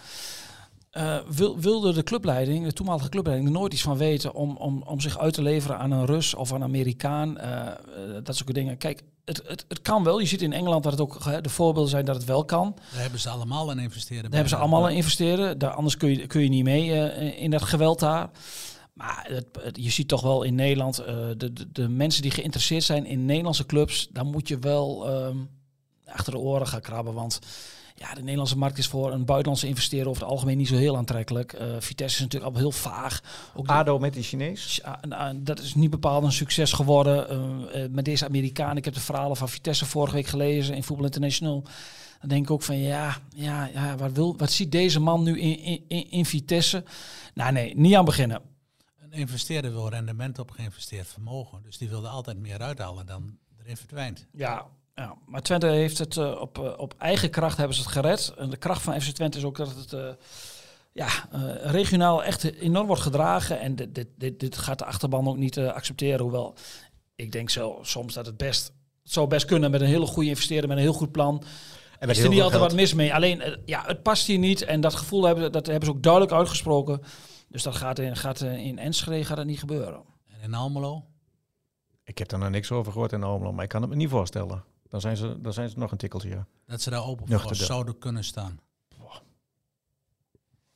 Eh, 0.92 1.16
wil, 1.28 1.59
wilde 1.61 1.92
de 1.92 2.02
clubleiding, 2.02 2.64
de 2.64 2.72
toenmalige 2.72 3.09
clubleiding, 3.09 3.48
er 3.48 3.55
nooit 3.55 3.72
iets 3.72 3.83
van 3.83 3.96
weten 3.96 4.35
om, 4.35 4.57
om, 4.57 4.83
om 4.83 5.00
zich 5.00 5.18
uit 5.18 5.35
te 5.35 5.42
leveren 5.42 5.78
aan 5.78 5.90
een 5.90 6.07
Rus 6.07 6.35
of 6.35 6.50
een 6.50 6.62
Amerikaan. 6.62 7.38
eh, 7.38 7.66
eh, 7.66 7.74
dat 8.22 8.37
soort 8.37 8.55
dingen. 8.55 8.78
Kijk, 8.78 9.02
het, 9.24 9.42
het, 9.46 9.64
het 9.68 9.83
kan 9.83 10.05
wel. 10.05 10.18
Je 10.18 10.26
ziet 10.26 10.42
in 10.42 10.52
Engeland 10.52 10.83
dat 10.83 10.92
het 10.92 11.00
ook 11.00 11.42
de 11.42 11.48
voorbeelden 11.48 11.90
zijn 11.90 12.05
dat 12.05 12.16
het 12.16 12.24
wel 12.24 12.44
kan. 12.44 12.74
Daar 12.92 13.00
hebben 13.00 13.20
ze 13.20 13.28
allemaal 13.28 13.70
een 13.70 13.78
investeerder 13.78 14.22
Daar 14.31 14.33
hebben 14.40 14.48
ze 14.50 14.57
allemaal 14.57 14.88
een 14.90 14.96
investeren. 14.96 15.59
Daar, 15.59 15.70
anders 15.70 15.96
kun 15.96 16.11
je, 16.11 16.26
kun 16.26 16.42
je 16.42 16.48
niet 16.48 16.64
mee 16.64 17.12
in 17.37 17.50
dat 17.50 17.62
geweld 17.62 18.00
daar. 18.00 18.31
Maar 18.92 19.26
het, 19.31 19.46
het- 19.61 19.76
je 19.83 19.90
ziet 19.90 20.09
toch 20.09 20.20
wel 20.22 20.42
in 20.42 20.55
Nederland, 20.55 20.96
de, 20.96 21.35
de, 21.52 21.72
de 21.72 21.88
mensen 21.88 22.22
die 22.22 22.31
geïnteresseerd 22.31 22.83
zijn 22.85 23.07
in 23.07 23.24
Nederlandse 23.24 23.66
clubs, 23.66 24.09
daar 24.11 24.26
moet 24.26 24.48
je 24.48 24.59
wel 24.59 25.09
ehm, 25.09 25.37
achter 26.07 26.33
de 26.33 26.38
oren 26.38 26.66
gaan 26.66 26.81
krabben. 26.81 27.14
Want 27.14 27.38
ja, 27.94 28.14
de 28.14 28.20
Nederlandse 28.20 28.59
markt 28.59 28.78
is 28.78 28.87
voor 28.87 29.12
een 29.12 29.24
buitenlandse 29.24 29.66
investeerder 29.66 30.09
over 30.09 30.22
het 30.22 30.31
algemeen 30.31 30.57
niet 30.57 30.68
zo 30.68 30.76
heel 30.76 30.96
aantrekkelijk. 30.96 31.52
Eh, 31.52 31.66
Vitesse 31.78 32.16
is 32.16 32.22
natuurlijk 32.22 32.52
al 32.52 32.59
heel 32.59 32.70
vaag. 32.70 33.20
Ook 33.55 33.68
ADO 33.68 33.98
met 33.98 34.12
die 34.12 34.22
Chinees. 34.22 34.81
ja, 34.85 35.00
nou, 35.09 35.42
dat 35.42 35.59
is 35.59 35.74
niet 35.74 35.90
bepaald 35.90 36.24
een 36.24 36.33
succes 36.33 36.72
geworden 36.72 37.28
eh, 37.28 37.85
eh, 37.85 37.90
met 37.90 38.05
deze 38.05 38.26
Amerikaan. 38.26 38.76
Ik 38.76 38.85
heb 38.85 38.94
de 38.94 39.00
verhalen 39.00 39.37
van 39.37 39.48
Vitesse 39.48 39.87
vorige 39.87 40.14
week 40.14 40.26
gelezen 40.26 40.74
in 40.74 40.83
Voetbal 40.83 41.07
International. 41.07 41.64
Dan 42.20 42.28
denk 42.28 42.44
ik 42.44 42.50
ook 42.50 42.62
van 42.62 42.78
ja, 42.78 43.16
ja, 43.37 43.70
ja 43.72 43.96
wat, 43.96 44.12
wil, 44.12 44.37
wat 44.37 44.50
ziet 44.50 44.72
deze 44.72 45.00
man 45.00 45.22
nu 45.22 45.40
in, 45.40 45.59
in, 45.59 45.85
in, 45.88 46.11
in 46.11 46.26
Vitesse? 46.26 46.85
Nou 47.35 47.52
nee, 47.52 47.76
niet 47.76 47.94
aan 47.94 48.05
beginnen. 48.05 48.42
Een 48.98 49.12
investeerder 49.12 49.72
wil 49.72 49.88
rendement 49.88 50.38
op 50.38 50.50
geïnvesteerd 50.50 51.07
vermogen. 51.07 51.62
Dus 51.62 51.78
die 51.78 51.88
wilde 51.88 52.09
altijd 52.09 52.38
meer 52.38 52.59
uithalen 52.59 53.07
dan 53.07 53.38
erin 53.62 53.76
verdwijnt. 53.76 54.26
Ja, 54.33 54.66
ja, 54.94 55.16
maar 55.26 55.42
Twente 55.42 55.66
heeft 55.66 55.98
het 55.98 56.16
eh, 56.16 56.40
op, 56.40 56.59
eh, 56.59 56.72
op 56.76 56.94
eigen 56.98 57.31
kracht 57.31 57.57
hebben 57.57 57.76
ze 57.76 57.83
het 57.83 57.90
gered. 57.90 58.35
En 58.37 58.50
de 58.50 58.57
kracht 58.57 58.83
van 58.83 59.00
FC 59.00 59.11
Twente 59.11 59.38
is 59.38 59.44
ook 59.44 59.57
dat 59.57 59.74
het 59.74 59.92
eh, 59.92 60.09
ja, 60.92 61.09
eh, 61.33 61.70
regionaal 61.70 62.24
echt 62.24 62.44
enorm 62.44 62.87
wordt 62.87 63.02
gedragen. 63.02 63.61
En 63.61 63.76
dit, 63.76 63.94
dit, 63.94 64.09
dit, 64.16 64.40
dit 64.40 64.57
gaat 64.57 64.78
de 64.78 64.85
achterban 64.85 65.28
ook 65.28 65.37
niet 65.37 65.59
accepteren. 65.59 66.20
Hoewel 66.20 66.55
ik 67.14 67.33
denk 67.33 67.50
zo, 67.50 67.78
soms 67.83 68.14
dat 68.14 68.26
het 68.26 68.37
best 68.37 68.72
het 69.02 69.12
zou 69.12 69.26
best 69.26 69.46
kunnen 69.46 69.70
met 69.70 69.81
een 69.81 69.87
hele 69.87 70.07
goede 70.07 70.28
investeerder, 70.28 70.68
met 70.68 70.76
een 70.76 70.83
heel 70.83 70.92
goed 70.92 71.12
plan. 71.12 71.42
En 71.98 72.09
is 72.09 72.18
er 72.18 72.28
niet 72.28 72.40
altijd 72.40 72.61
wat 72.61 72.74
mis 72.74 72.94
mee. 72.94 73.14
Alleen, 73.14 73.59
ja, 73.64 73.83
het 73.87 74.02
past 74.02 74.26
hier 74.26 74.38
niet. 74.38 74.62
En 74.62 74.81
dat 74.81 74.94
gevoel 74.94 75.24
hebben, 75.24 75.52
dat 75.52 75.66
hebben 75.66 75.85
ze 75.85 75.94
ook 75.94 76.02
duidelijk 76.02 76.33
uitgesproken. 76.33 77.00
Dus 77.48 77.62
dat 77.62 77.76
gaat 77.76 77.98
in, 77.98 78.16
gaat 78.16 78.40
in 78.40 78.78
Enschede 78.78 79.24
gaat 79.24 79.37
dat 79.37 79.46
niet 79.46 79.59
gebeuren. 79.59 80.02
En 80.26 80.40
in 80.42 80.55
Almelo? 80.55 81.05
Ik 82.05 82.18
heb 82.18 82.33
er 82.33 82.38
nog 82.38 82.50
niks 82.50 82.70
over 82.70 82.92
gehoord 82.92 83.12
in 83.12 83.22
Almelo, 83.22 83.52
maar 83.52 83.64
ik 83.64 83.68
kan 83.70 83.81
het 83.81 83.90
me 83.90 83.96
niet 83.96 84.09
voorstellen. 84.09 84.64
Dan 84.92 85.00
zijn 85.00 85.16
ze, 85.16 85.40
dan 85.40 85.52
zijn 85.52 85.68
ze 85.68 85.78
nog 85.78 85.90
een 85.90 85.96
tikkeltje. 85.98 86.28
ja. 86.28 86.46
Dat 86.66 86.81
ze 86.83 86.90
daar 86.90 87.05
open 87.07 87.40
voor 87.40 87.48
de- 87.57 87.64
zouden 87.64 87.98
kunnen 87.98 88.24
staan. 88.24 88.61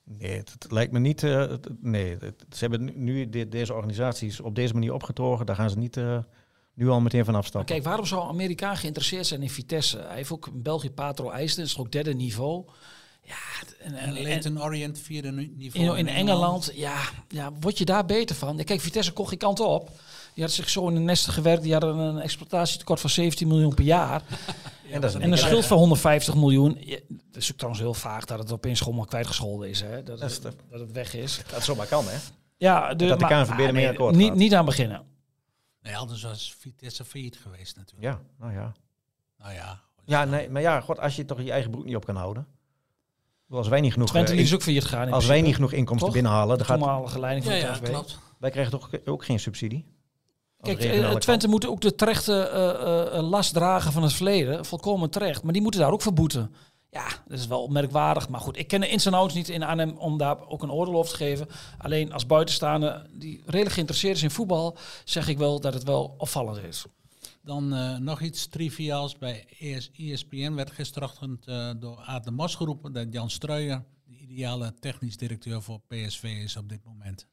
Nee, 0.05 0.37
het, 0.37 0.53
het 0.53 0.71
lijkt 0.73 0.93
me 0.93 0.99
niet. 0.99 1.23
eh, 1.23 1.39
het- 1.39 1.69
nee, 1.83 2.17
het- 2.21 2.45
ze 2.51 2.59
hebben 2.59 2.85
nu- 2.85 2.93
nu 2.97 3.29
de- 3.29 3.49
deze 3.49 3.75
organisaties 3.75 4.41
op 4.41 4.55
deze 4.55 4.73
manier 4.73 4.93
opgetogen. 4.93 5.47
Daar 5.47 5.57
gaan 5.57 5.71
ze 5.71 5.79
niet 5.79 5.97
eh, 5.97 6.19
nu 6.75 6.89
al 6.89 7.01
meteen 7.01 7.25
van 7.25 7.33
Maar 7.33 7.43
afstappen. 7.43 7.71
kijk, 7.75 7.85
waarom 7.87 8.07
zou 8.07 8.23
een 8.23 8.29
Amerikaan 8.29 8.77
geïnteresseerd 8.77 9.27
zijn 9.27 9.43
in 9.43 9.51
Vitesse? 9.51 9.99
Hij 9.99 10.17
heeft 10.17 10.31
ook 10.33 10.51
België 10.63 10.91
Patro 10.91 11.31
IJsden, 11.31 11.63
dat 11.65 11.73
is 11.73 11.79
ook 11.79 11.93
derde 11.93 12.15
niveau. 12.15 12.65
Ja, 13.23 13.35
en, 13.79 13.95
En 13.95 14.13
Leighton 14.13 14.63
Orient 14.63 14.99
vierde 14.99 15.31
niveau. 15.31 15.87
in, 15.99 16.07
in 16.07 16.15
Engeland, 16.15 16.71
ja, 16.75 16.99
ja, 17.29 17.53
word 17.61 17.79
je 17.79 17.85
daar 17.85 18.05
beter 18.07 18.37
van? 18.37 18.57
Kijk, 18.65 18.81
Vitesse 18.81 19.13
kocht 19.13 19.29
geen 19.29 19.39
kant 19.39 19.61
op. 19.61 19.91
Die 20.37 20.45
had 20.45 20.53
zich 20.55 20.69
zo 20.71 20.89
in 20.89 20.95
de 20.95 21.01
nesten 21.01 21.33
gewerkt. 21.33 21.63
Die 21.63 21.73
hadden 21.73 21.97
een 21.99 22.19
exploitatietekort 22.19 23.01
van 23.01 23.11
17 23.11 23.49
miljoen 23.49 23.75
per 23.75 23.85
jaar. 23.85 24.23
en 24.93 25.01
dat 25.01 25.15
is 25.15 25.21
En 25.21 25.33
een 25.33 25.39
schuld 25.39 25.67
van 25.67 25.79
150 25.79 26.35
miljoen. 26.35 26.77
Ja, 26.81 26.99
dat 27.09 27.43
is 27.43 27.51
ook 27.51 27.57
trouwens 27.57 27.83
heel 27.83 27.95
vaag 27.95 28.25
dat 28.25 28.39
het 28.39 28.53
opeens 28.53 28.81
gewoon 28.81 28.97
maar 28.97 29.07
kwijtgescholden 29.07 29.69
is. 29.69 29.81
Hè? 29.81 30.03
Dat, 30.03 30.19
Dat 30.19 30.31
is 30.31 30.41
de- 30.41 30.53
dat 30.71 30.81
het 30.81 30.93
weg 30.93 31.15
is. 31.15 31.41
Dat 31.51 31.65
zomaar 31.65 31.87
kan, 31.87 32.05
hè? 32.09 32.17
Ja, 32.57 32.95
de, 32.95 33.07
Dat 33.07 33.19
de 33.19 33.25
maar- 33.27 33.45
KNVB 33.45 33.51
ermee 33.59 33.73
nee, 33.73 33.89
akkoord 33.89 34.15
niet, 34.15 34.35
niet 34.35 34.55
aan 34.55 34.65
beginnen. 34.65 35.03
Nee, 35.83 35.97
anders 35.97 36.23
was 36.23 36.55
Vitesse 36.59 37.05
failliet 37.05 37.39
geweest 37.43 37.77
natuurlijk. 37.77 38.05
Ja, 38.05 38.21
nou 38.39 38.53
ja. 38.53 38.73
Nou 39.39 39.53
ja. 39.55 39.81
Ja, 40.05 40.25
nee, 40.25 40.51
maar 40.51 40.63
ja, 40.63 40.81
god, 40.81 40.99
als 41.01 41.17
je 41.17 41.25
toch 41.25 41.43
je 41.43 41.51
eigen 41.53 41.71
broek 41.71 41.85
niet 41.85 41.97
op 41.97 42.05
kan 42.07 42.17
houden. 42.17 42.47
Als 43.51 43.69
wij 43.69 43.81
niet 43.81 43.93
genoeg, 43.93 44.09
Twente 44.09 44.31
eh, 44.31 44.37
die 44.37 44.47
is 44.47 44.55
ook 44.55 44.63
failliet 44.63 44.85
gegaan. 44.85 45.07
in 45.07 45.13
als 45.13 45.27
wij 45.27 45.41
niet 45.43 45.55
genoeg 45.55 45.73
inkomsten 45.73 46.07
Toch? 46.07 46.15
binnenhalen, 46.17 46.59
De 46.59 46.65
dan 46.67 46.99
gaat, 46.99 47.17
leiding 47.19 47.45
van 47.45 47.55
Ja, 47.55 47.61
de 47.61 47.67
ja, 47.67 47.73
KNVB. 47.73 47.89
klopt. 47.93 48.19
wij 48.39 48.51
krijgen 48.51 48.73
toch 48.73 48.91
ook 49.05 49.25
geen 49.25 49.41
subsidie. 49.41 49.95
Kijk, 50.61 50.81
regionale 50.81 51.15
eh, 51.15 51.21
Twente 51.21 51.49
moet 51.49 51.67
ook 51.67 51.81
de 51.81 51.95
terechte 51.95 52.49
eh, 52.49 53.19
eh, 53.19 53.29
last 53.29 53.53
dragen 53.53 53.93
van 53.93 54.03
het 54.03 54.13
verleden. 54.13 54.65
Volkomen 54.65 55.11
terecht. 55.11 55.43
Maar 55.43 55.53
die 55.53 55.63
moeten 55.63 55.81
daar 55.81 55.93
ook 55.93 56.03
voor 56.03 56.13
boeten. 56.13 56.55
Ja, 56.91 57.07
dat 57.27 57.39
is 57.39 57.47
wel 57.47 57.63
opmerkwaardig. 57.63 58.29
Maar 58.29 58.41
goed, 58.41 58.59
ik 58.59 58.69
ken 58.69 58.81
de 58.81 58.89
ins 58.89 59.07
en 59.07 59.15
outs 59.15 59.35
niet 59.35 59.49
in 59.49 59.63
Arnhem 59.63 59.97
om 59.99 60.19
daar 60.19 60.49
ook 60.49 60.63
een 60.63 60.71
oordeel 60.71 60.97
over 60.97 61.11
te 61.11 61.17
geven. 61.17 61.49
Alleen 61.79 62.13
als 62.13 62.27
buitenstaander 62.27 63.07
die 63.13 63.43
redelijk 63.45 63.73
geïnteresseerd 63.73 64.17
is 64.17 64.23
in 64.23 64.31
voetbal, 64.31 64.77
zeg 65.05 65.29
ik 65.29 65.39
wel 65.39 65.61
dat 65.61 65.75
het 65.75 65.85
wel 65.85 66.15
opvallend 66.19 66.65
is. 66.65 66.87
Dan 67.43 67.75
eh, 67.75 67.97
nog 67.97 68.21
iets 68.21 68.47
triviaals. 68.47 69.19
Bij 69.19 69.45
E 69.59 69.75
ES, 69.75 69.91
ESPN 69.97 70.53
werd 70.55 70.71
gisterochtend 70.71 71.47
eh, 71.47 71.71
door 71.79 71.99
Aad 71.99 72.25
de 72.25 72.31
Mos 72.31 72.55
geroepen 72.55 72.93
dat 72.93 73.07
Jan 73.13 73.31
Struijer 73.31 73.85
de 74.05 74.17
ideale 74.17 74.75
technisch 74.81 75.17
directeur 75.17 75.63
voor 75.63 75.81
PSV 75.81 76.23
is 76.23 76.57
op 76.57 76.69
dit 76.69 76.85
moment. 76.85 77.27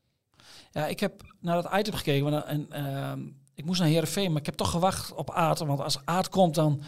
Ja, 0.74 0.86
ik 0.86 1.00
heb 1.00 1.22
naar 1.40 1.62
dat 1.62 1.74
item 1.74 1.94
gekeken 1.94 2.48
en 2.48 2.66
ehm, 2.70 3.20
ik 3.56 3.66
moest 3.66 3.80
naar 3.80 3.90
Heerenveen, 3.90 4.32
maar 4.32 4.40
ik 4.40 4.46
heb 4.46 4.56
toch 4.56 4.70
gewacht 4.70 5.14
op 5.14 5.32
Aad. 5.32 5.60
Want 5.60 5.80
als 5.80 6.00
Aad 6.06 6.30
komt, 6.30 6.56
dan, 6.56 6.82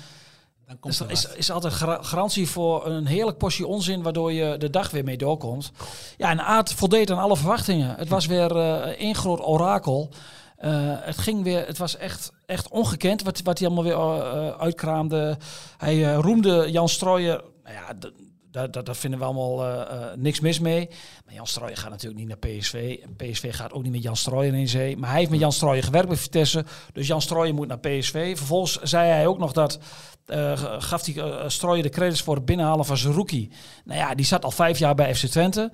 Dan 0.68 0.80
komt 0.80 0.94
is, 0.94 1.00
er 1.00 1.12
is, 1.12 1.28
is 1.36 1.52
altijd 1.52 1.74
garantie 2.06 2.50
voor 2.50 2.86
een 2.86 3.06
heerlijk 3.06 3.38
portie 3.38 3.68
onzin, 3.68 4.02
waardoor 4.02 4.32
je 4.32 4.58
de 4.58 4.70
dag 4.70 4.92
weer 4.92 5.04
mee 5.04 5.18
doorkomt. 5.18 5.72
Ja, 6.18 6.30
en 6.30 6.40
Aad 6.40 6.74
voldeed 6.74 7.12
aan 7.12 7.20
alle 7.20 7.38
verwachtingen. 7.38 7.96
Het 7.96 8.10
was 8.10 8.26
weer 8.26 8.58
eh 8.58 8.80
één 8.82 9.16
groot 9.16 9.46
orakel. 9.46 10.10
Eh, 10.56 10.72
het 11.00 11.18
ging 11.18 11.44
weer, 11.44 11.68
het 11.68 11.78
was 11.78 11.98
echt, 11.98 12.32
echt 12.46 12.68
ongekend 12.68 13.24
wat, 13.24 13.42
wat 13.42 13.60
hij 13.60 13.68
allemaal 13.68 13.84
weer 13.84 14.24
eh, 14.24 14.60
uitkraamde. 14.60 15.38
Hij 15.78 16.14
roemde 16.14 16.72
Jan 16.72 16.90
Strooijer. 16.90 17.44
Nou 17.64 17.76
ja, 17.76 18.10
daar, 18.56 18.72
daar, 18.72 18.84
daar 18.84 18.96
vinden 18.96 19.20
we 19.20 19.26
allemaal 19.26 19.64
eh, 19.66 19.82
eh, 19.82 20.18
niks 20.18 20.40
mis 20.40 20.60
mee. 20.60 20.90
Maar 21.26 21.34
Jan 21.34 21.48
Strooijer 21.48 21.78
gaat 21.78 21.90
natuurlijk 21.90 22.20
niet 22.20 22.28
naar 22.28 22.38
PSV. 22.58 22.98
En 23.04 23.16
PSV 23.16 23.56
gaat 23.56 23.74
ook 23.74 23.84
niet 23.84 23.92
met 23.92 24.04
Jan 24.04 24.16
Strooijer 24.16 24.54
in 24.54 24.68
zee. 24.68 24.98
Maar 24.98 25.10
hij 25.10 25.20
heeft 25.20 25.32
met 25.32 25.40
Jan 25.40 25.52
Strooijer 25.52 25.84
gewerkt 25.84 26.08
bij 26.08 26.18
Vitesse. 26.18 26.66
Dus 26.94 27.08
Jan 27.08 27.22
Strooijer 27.22 27.56
moet 27.56 27.68
naar 27.68 27.80
PSV. 27.80 28.38
Vervolgens 28.38 28.82
zei 28.82 29.10
hij 29.10 29.28
ook 29.28 29.38
nog 29.38 29.52
dat... 29.52 29.80
eh, 30.26 30.52
gaf 30.80 31.06
hij 31.06 31.50
Strooijer 31.50 31.84
de 31.84 31.90
credits 31.90 32.22
voor 32.22 32.36
het 32.36 32.46
binnenhalen 32.46 32.86
van 32.86 32.98
zijn 32.98 33.14
rookie. 33.14 33.52
Nou 33.86 34.00
ja, 34.00 34.16
die 34.16 34.26
zat 34.26 34.44
al 34.46 34.52
vijf 34.52 34.80
jaar 34.80 34.96
bij 34.96 35.16
FC 35.16 35.26
Twente. 35.26 35.72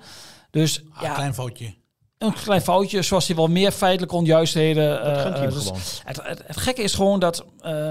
Dus 0.50 0.82
Ah, 0.92 1.02
ja, 1.02 1.14
klein 1.14 1.34
foutje. 1.34 1.74
een 2.18 2.34
klein 2.34 2.60
foutje, 2.62 3.02
zoals 3.02 3.26
hij 3.26 3.36
wel 3.36 3.46
meer 3.46 3.70
feitelijke 3.72 4.14
onjuistheden. 4.16 5.04
Dat 5.04 5.52
dus 5.52 5.70
het, 6.04 6.20
het, 6.22 6.42
het 6.46 6.56
gekke 6.56 6.82
is 6.82 6.94
gewoon 6.94 7.20
dat, 7.20 7.44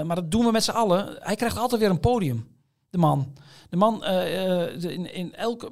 maar 0.04 0.14
dat 0.14 0.30
doen 0.30 0.44
we 0.44 0.50
met 0.50 0.64
z'n 0.64 0.70
allen. 0.70 1.16
Hij 1.20 1.36
krijgt 1.36 1.58
altijd 1.58 1.80
weer 1.80 1.90
een 1.90 2.00
podium, 2.00 2.48
de 2.90 2.98
man. 2.98 3.32
De 3.72 3.78
man 3.78 4.04
eh, 4.04 4.62
eh, 4.62 4.82
in, 4.82 5.14
in 5.14 5.34
elk 5.34 5.70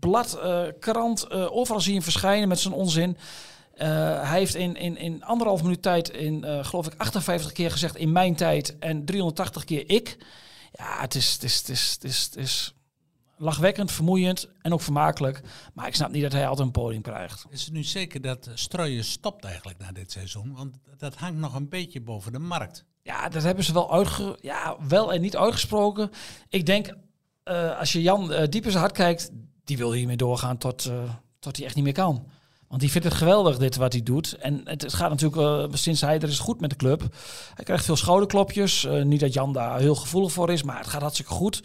blad, 0.00 0.34
eh, 0.34 0.62
krant, 0.80 1.22
eh, 1.22 1.56
overal 1.56 1.80
zie 1.80 1.88
je 1.92 1.96
hem 1.98 2.10
verschijnen 2.10 2.48
met 2.48 2.58
zijn 2.58 2.74
onzin. 2.74 3.16
Hij 3.74 4.38
heeft 4.38 4.54
in, 4.54 4.76
in, 4.76 4.96
in 4.96 5.24
anderhalf 5.24 5.62
minuut 5.62 5.82
tijd, 5.82 6.10
in 6.10 6.64
geloof 6.64 6.86
ik 6.86 6.94
58 6.96 7.52
keer 7.52 7.70
gezegd 7.70 7.96
in 7.96 8.12
mijn 8.12 8.36
tijd 8.36 8.78
en 8.78 9.04
380 9.04 9.64
keer 9.64 9.90
ik. 9.90 10.16
Ja, 10.72 11.00
het 11.00 11.14
is, 11.14 11.32
het 11.32 11.42
is, 11.42 11.58
het 11.58 11.68
is, 11.68 11.90
het 11.92 12.04
is, 12.04 12.24
het 12.24 12.36
is 12.36 12.74
lachwekkend, 13.36 13.92
vermoeiend 13.92 14.48
en 14.62 14.72
ook 14.72 14.80
vermakelijk. 14.80 15.40
Maar 15.74 15.86
ik 15.86 15.94
snap 15.94 16.10
niet 16.10 16.22
dat 16.22 16.32
hij 16.32 16.48
altijd 16.48 16.66
een 16.66 16.72
podium 16.72 17.02
krijgt. 17.02 17.46
Is 17.50 17.64
het 17.64 17.72
nu 17.72 17.82
zeker 17.82 18.20
dat 18.20 18.50
Strooijen 18.54 19.04
stopt 19.04 19.44
eigenlijk 19.44 19.78
na 19.78 19.92
dit 19.92 20.12
seizoen? 20.12 20.54
Want 20.54 20.76
dat 20.96 21.14
hangt 21.14 21.38
nog 21.38 21.54
een 21.54 21.68
beetje 21.68 22.00
boven 22.00 22.32
de 22.32 22.38
markt. 22.38 22.84
Ja, 23.02 23.28
dat 23.28 23.42
hebben 23.42 23.64
ze 23.64 23.72
wel, 23.72 23.92
uitge 23.92 24.38
ja, 24.40 24.76
wel 24.88 25.12
en 25.12 25.20
niet 25.20 25.36
uitgesproken. 25.36 26.10
Ik 26.48 26.66
denk, 26.66 26.94
eh, 27.44 27.78
als 27.78 27.92
je 27.92 28.02
Jan 28.02 28.32
eh, 28.32 28.48
diep 28.48 28.64
in 28.64 28.70
zijn 28.70 28.82
hart 28.82 28.96
kijkt, 28.96 29.30
die 29.64 29.76
wil 29.76 29.92
hiermee 29.92 30.16
doorgaan 30.16 30.58
tot, 30.58 30.84
eh, 30.84 30.94
tot 31.38 31.56
hij 31.56 31.66
echt 31.66 31.74
niet 31.74 31.84
meer 31.84 31.92
kan. 31.92 32.26
Want 32.68 32.80
die 32.80 32.90
vindt 32.90 33.06
het 33.06 33.16
geweldig, 33.16 33.58
dit 33.58 33.76
wat 33.76 33.92
hij 33.92 34.02
doet. 34.02 34.32
En 34.32 34.60
het, 34.64 34.94
gaat 34.94 35.10
natuurlijk, 35.10 35.76
sinds 35.76 36.00
hij 36.00 36.18
er 36.20 36.28
is, 36.28 36.38
goed 36.38 36.60
met 36.60 36.70
de 36.70 36.76
club. 36.76 37.00
Hij 37.54 37.64
krijgt 37.64 37.84
veel 37.84 37.96
schouderklopjes. 37.96 38.86
Niet 39.02 39.20
dat 39.20 39.32
Jan 39.32 39.52
daar 39.52 39.78
heel 39.78 39.94
gevoelig 39.94 40.32
voor 40.32 40.50
is, 40.52 40.62
maar 40.62 40.78
het 40.78 40.86
gaat 40.86 41.00
hartstikke 41.00 41.32
goed. 41.32 41.62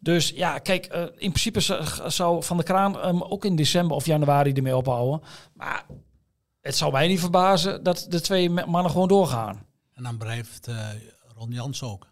Dus 0.00 0.28
ja, 0.28 0.58
kijk, 0.58 0.86
in 1.16 1.32
principe 1.32 1.60
zou- 2.06 2.42
Van 2.42 2.56
de 2.56 2.62
Kraan 2.62 2.96
hem 3.00 3.22
ook 3.22 3.44
in 3.44 3.56
december 3.56 3.96
of 3.96 4.06
januari 4.06 4.52
ermee 4.52 4.76
ophouden. 4.76 5.22
Maar 5.54 5.86
het 6.60 6.76
zou 6.76 6.92
mij 6.92 7.08
niet 7.08 7.20
verbazen 7.20 7.82
dat 7.82 8.06
de 8.08 8.20
twee 8.20 8.50
mannen 8.50 8.90
gewoon 8.90 9.08
doorgaan. 9.08 9.66
En 9.94 10.02
dan 10.02 10.16
blijft 10.16 10.68
Ron 11.36 11.50
Jans 11.50 11.82
ook. 11.82 12.11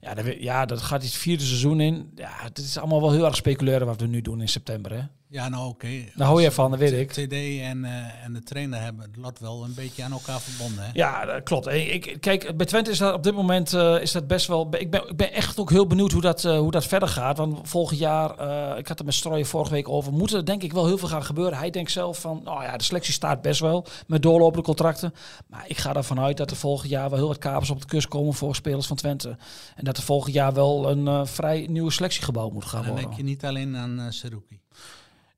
Ja, 0.00 0.14
dat, 0.14 0.24
ja, 0.38 0.66
dat 0.66 0.82
gaat 0.82 1.02
het 1.02 1.12
vierde 1.12 1.44
seizoen 1.44 1.80
in. 1.80 2.12
Ja, 2.14 2.30
het 2.30 2.58
is 2.58 2.78
allemaal 2.78 3.00
wel 3.00 3.12
heel 3.12 3.24
erg 3.24 3.36
speculeren 3.36 3.86
wat 3.86 4.00
we 4.00 4.06
nu 4.06 4.20
doen 4.20 4.40
in 4.40 4.48
september. 4.48 4.92
Hè? 4.92 5.02
Ja, 5.28 5.48
nou 5.48 5.68
oké. 5.68 6.04
Daar 6.14 6.26
hou 6.26 6.42
je 6.42 6.50
van, 6.50 6.70
dat 6.70 6.80
weet 6.80 6.92
ik. 6.92 7.10
TD 7.10 7.32
en, 7.32 7.84
eh, 7.84 8.24
en 8.24 8.32
de 8.32 8.42
trainer 8.42 8.80
hebben 8.80 9.02
het 9.02 9.16
lot 9.16 9.38
wel 9.38 9.64
een 9.64 9.74
beetje 9.74 10.02
aan 10.04 10.12
elkaar 10.12 10.40
verbonden. 10.40 10.84
Hè? 10.84 10.90
Ja, 10.92 11.24
dat 11.24 11.42
klopt. 11.42 11.66
Ik, 11.66 12.16
kijk, 12.20 12.56
bij 12.56 12.66
Twente 12.66 12.90
is 12.90 12.98
dat 12.98 13.14
op 13.14 13.22
dit 13.22 13.34
moment 13.34 13.72
eh, 13.72 14.00
is 14.00 14.12
dat 14.12 14.26
best 14.26 14.46
wel. 14.46 14.68
Ik 14.78 14.90
ben, 14.90 15.08
ik 15.08 15.16
ben 15.16 15.32
echt 15.32 15.58
ook 15.58 15.70
heel 15.70 15.86
benieuwd 15.86 16.12
hoe 16.12 16.20
dat, 16.20 16.44
eh, 16.44 16.58
hoe 16.58 16.70
dat 16.70 16.86
verder 16.86 17.08
gaat. 17.08 17.36
Want 17.36 17.68
volgend 17.68 17.98
jaar, 17.98 18.30
ik 18.78 18.88
had 18.88 18.98
het 18.98 19.04
met 19.04 19.14
Strooijen 19.14 19.46
vorige 19.46 19.72
week 19.72 19.88
over, 19.88 20.12
moet 20.12 20.32
er 20.32 20.44
denk 20.44 20.62
ik 20.62 20.72
wel 20.72 20.86
heel 20.86 20.98
veel 20.98 21.08
gaan 21.08 21.24
gebeuren. 21.24 21.58
Hij 21.58 21.70
denkt 21.70 21.90
zelf 21.90 22.20
van, 22.20 22.40
nou 22.44 22.62
ja, 22.62 22.76
de 22.76 22.84
selectie 22.84 23.12
staat 23.12 23.42
best 23.42 23.60
wel 23.60 23.86
met 24.06 24.22
doorlopende 24.22 24.64
contracten. 24.64 25.14
Maar 25.46 25.64
ik 25.66 25.76
ga 25.78 25.94
ervan 25.94 26.20
uit 26.20 26.36
dat 26.36 26.50
er 26.50 26.56
volgend 26.56 26.90
jaar 26.90 27.10
wel 27.10 27.18
heel 27.18 27.28
wat 27.28 27.38
kapers 27.38 27.70
op 27.70 27.80
de 27.80 27.86
kust 27.86 28.08
komen 28.08 28.34
voor 28.34 28.54
spelers 28.54 28.86
van 28.86 28.96
Twente. 28.96 29.36
En 29.74 29.84
dat 29.84 29.96
er 29.96 30.02
volgend 30.02 30.34
jaar 30.34 30.52
wel 30.52 30.90
een 30.90 31.26
vrij 31.26 31.66
nieuwe 31.70 31.90
selectiegebouw 31.90 32.50
moet 32.50 32.64
gaan 32.64 32.82
dan 32.82 32.90
worden. 32.90 33.08
denk 33.08 33.20
je 33.20 33.26
niet 33.26 33.44
alleen 33.44 33.76
aan 33.76 34.12
Seruki. 34.12 34.60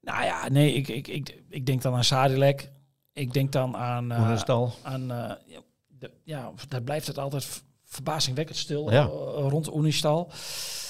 Nou 0.09 0.25
ja, 0.25 0.49
nee, 0.49 0.73
ik, 0.73 0.88
ik, 0.88 1.09
ik, 1.09 1.42
ik 1.49 1.66
denk 1.66 1.83
dan 1.83 1.94
aan 1.94 2.05
Sadilek. 2.05 2.71
Ik 3.12 3.33
denk 3.33 3.53
dan 3.53 3.77
aan... 3.77 4.21
Oenestal. 4.21 4.73
aan 4.83 5.11
eh, 5.11 5.16
ja, 5.47 5.61
de, 5.88 6.11
ja, 6.25 6.53
daar 6.68 6.83
blijft 6.83 7.07
het 7.07 7.18
altijd 7.18 7.62
verbazingwekkend 7.85 8.59
stil 8.59 8.92
Ja. 8.92 9.03
eh, 9.03 9.09
rond 9.49 9.75
Oenistal. 9.75 10.31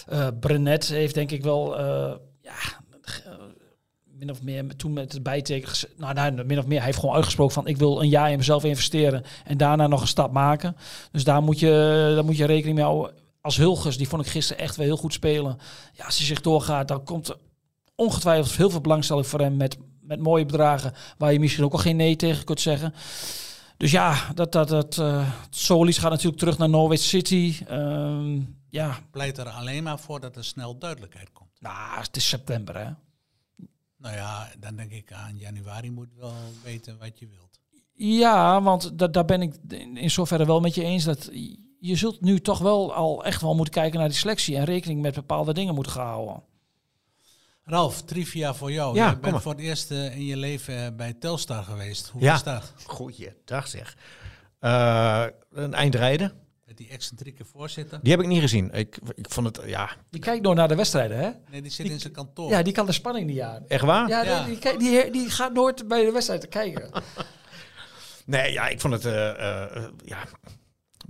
Eh 0.09 0.27
Brenet 0.41 0.89
heeft 0.89 1.15
denk 1.15 1.31
ik 1.31 1.43
wel... 1.43 1.79
ja, 2.41 2.55
min 4.05 4.31
of 4.31 4.43
meer 4.43 4.77
toen 4.77 4.93
met 4.93 5.13
het 5.13 5.23
bijteken... 5.23 5.69
gez- 5.69 5.85
Nou, 5.97 6.15
nou, 6.15 6.45
min 6.45 6.59
of 6.59 6.67
meer, 6.67 6.77
hij 6.77 6.87
heeft 6.87 6.99
gewoon 6.99 7.15
uitgesproken 7.15 7.55
van... 7.55 7.67
ik 7.67 7.77
wil 7.77 8.01
een 8.03 8.09
jaar 8.09 8.31
in 8.31 8.37
mezelf 8.39 8.65
investeren 8.65 9.23
en 9.45 9.57
daarna 9.57 9.87
nog 9.87 10.01
een 10.01 10.07
stap 10.07 10.33
maken. 10.33 10.77
Dus 11.13 11.25
daar 11.25 11.43
moet 11.43 11.59
je, 11.61 12.13
daar 12.15 12.25
moet 12.25 12.37
je 12.37 12.45
rekening 12.47 12.77
mee 12.77 12.85
houden. 12.85 13.15
Als 13.41 13.57
Hulgers, 13.57 13.97
die 13.97 14.09
vond 14.09 14.25
ik 14.27 14.31
gisteren 14.33 14.63
echt 14.63 14.77
wel 14.77 14.87
heel 14.87 14.97
goed 14.97 15.13
spelen. 15.13 15.59
Ja, 15.93 16.05
als 16.05 16.17
hij 16.17 16.27
zich 16.27 16.41
doorgaat, 16.41 16.89
dan 16.89 17.05
komt 17.05 17.29
er 17.29 17.37
ongetwijfeld 17.99 18.57
heel 18.57 18.71
veel 18.71 18.81
belangstelling 18.81 19.27
voor 19.27 19.41
hem 19.41 19.57
met, 19.57 19.77
met 20.01 20.21
mooie 20.21 20.47
bedragen 20.47 20.93
waar 21.19 21.33
je 21.33 21.41
misschien 21.41 21.65
ook 21.65 21.73
al 21.73 21.79
geen 21.79 21.97
nee 21.97 22.17
tegen 22.17 22.45
kunt 22.45 22.61
zeggen. 22.61 22.95
Dus 23.77 23.91
ja, 23.91 24.33
dat, 24.35 24.53
dat, 24.53 24.69
dat, 24.69 24.99
eh 24.99 25.33
Solis 25.51 25.99
gaat 25.99 26.11
natuurlijk 26.11 26.39
terug 26.39 26.59
naar 26.59 26.69
Norwich 26.69 27.01
City. 27.01 27.57
Ehm, 27.67 28.41
ja, 28.69 28.99
Pleit 29.11 29.39
er 29.39 29.49
alleen 29.49 29.83
maar 29.83 29.99
voor 29.99 30.21
dat 30.21 30.37
er 30.37 30.45
snel 30.45 30.79
duidelijkheid 30.79 31.33
komt. 31.33 31.61
nou, 31.61 32.01
het 32.01 32.17
is 32.17 32.29
september 32.29 32.77
hè. 32.77 32.91
Nou 33.97 34.15
ja, 34.15 34.49
dan 34.59 34.77
denk 34.77 34.91
ik 34.91 35.13
aan 35.13 35.37
januari 35.37 35.91
moet 35.91 36.15
wel 36.17 36.35
weten 36.63 36.99
wat 36.99 37.19
je 37.19 37.29
wilt. 37.29 37.61
Ja, 37.95 38.63
want 38.63 38.99
da 38.99 39.07
daar 39.07 39.25
ben 39.25 39.43
ik 39.43 39.55
in 39.69 39.97
in 39.97 40.11
zoverre 40.11 40.47
wel 40.47 40.61
met 40.61 40.75
je 40.75 40.83
eens 40.83 41.05
dat 41.05 41.31
je 41.81 41.97
zult 41.97 42.21
nu 42.21 42.41
toch 42.41 42.59
wel 42.59 42.95
al 42.95 43.25
echt 43.25 43.43
wel 43.43 43.55
moeten 43.55 43.75
kijken 43.75 43.99
naar 43.99 44.09
die 44.09 44.19
selectie 44.19 44.57
en 44.57 44.65
rekening 44.65 45.01
met 45.01 45.15
bepaalde 45.15 45.53
dingen 45.53 45.75
moeten 45.75 45.93
gaan 45.93 46.07
houden. 46.07 46.43
Ralf, 47.69 48.03
trivia 48.03 48.55
voor 48.55 48.73
jou. 48.73 48.95
Ja, 48.97 49.09
je 49.11 49.17
bent 49.19 49.33
maar. 49.33 49.41
voor 49.43 49.53
het 49.53 49.61
eerst 49.61 49.91
eh, 49.91 50.17
in 50.17 50.25
je 50.25 50.37
leven 50.37 50.85
eh, 50.85 50.93
bij 50.97 51.13
Telstar 51.13 51.63
geweest. 51.63 52.09
Hoe 52.09 52.23
Ja. 52.23 52.33
was 52.33 52.43
dat? 52.43 52.73
Goeiedag 52.85 53.69
zeg. 53.69 53.97
Eh, 54.59 55.25
een 55.53 55.75
eindrijden. 55.75 56.33
Met 56.67 56.77
die 56.77 56.89
excentrieke 56.89 57.45
voorzitter? 57.45 57.99
Die 58.03 58.13
heb 58.13 58.21
ik 58.21 58.27
niet 58.27 58.41
gezien. 58.41 58.71
Ik, 58.73 58.99
ik 59.15 59.31
vond 59.31 59.57
het, 59.57 59.67
ja, 59.69 59.91
Die 60.11 60.21
kijkt 60.21 60.43
nooit 60.43 60.57
naar 60.57 60.69
de 60.69 60.75
wedstrijden 60.75 61.19
hè. 61.19 61.31
Nee, 61.51 61.63
die 61.63 61.71
zit 61.71 61.89
in 61.89 62.01
zijn 62.01 62.13
kantoor. 62.13 62.51
Ja, 62.51 62.63
die 62.63 62.73
kan 62.73 62.87
de 62.87 62.93
spanning 62.93 63.27
niet 63.27 63.41
aan. 63.41 63.65
echt 63.69 63.85
waar? 63.85 64.09
Ja, 64.09 64.23
Ja. 64.23 64.45
Die, 64.45 64.59
die, 64.61 64.79
die, 64.79 65.11
die 65.11 65.31
gaat 65.31 65.53
nooit 65.53 65.89
bij 65.89 66.05
de 66.05 66.11
wedstrijd 66.13 66.49
kijken. 66.49 66.91
Nee, 68.27 68.53
ja, 68.53 68.69
ik 68.69 68.81
vond 68.81 68.93
het, 68.95 69.05
eh, 69.05 69.31
eh, 69.77 69.85
ja, 70.05 70.19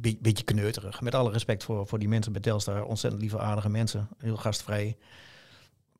een 0.03 0.19
beetje 0.21 0.45
kneuterig. 0.45 1.01
Met 1.01 1.15
alle 1.15 1.31
respect 1.31 1.65
voor, 1.65 1.87
voor 1.87 1.99
die 1.99 2.09
mensen 2.09 2.33
bij 2.33 2.41
Telstar. 2.41 2.85
Ontzettend 2.85 3.23
lieve, 3.23 3.39
aardige 3.39 3.69
mensen. 3.69 4.09
Heel 4.19 4.37
gastvrij. 4.37 4.97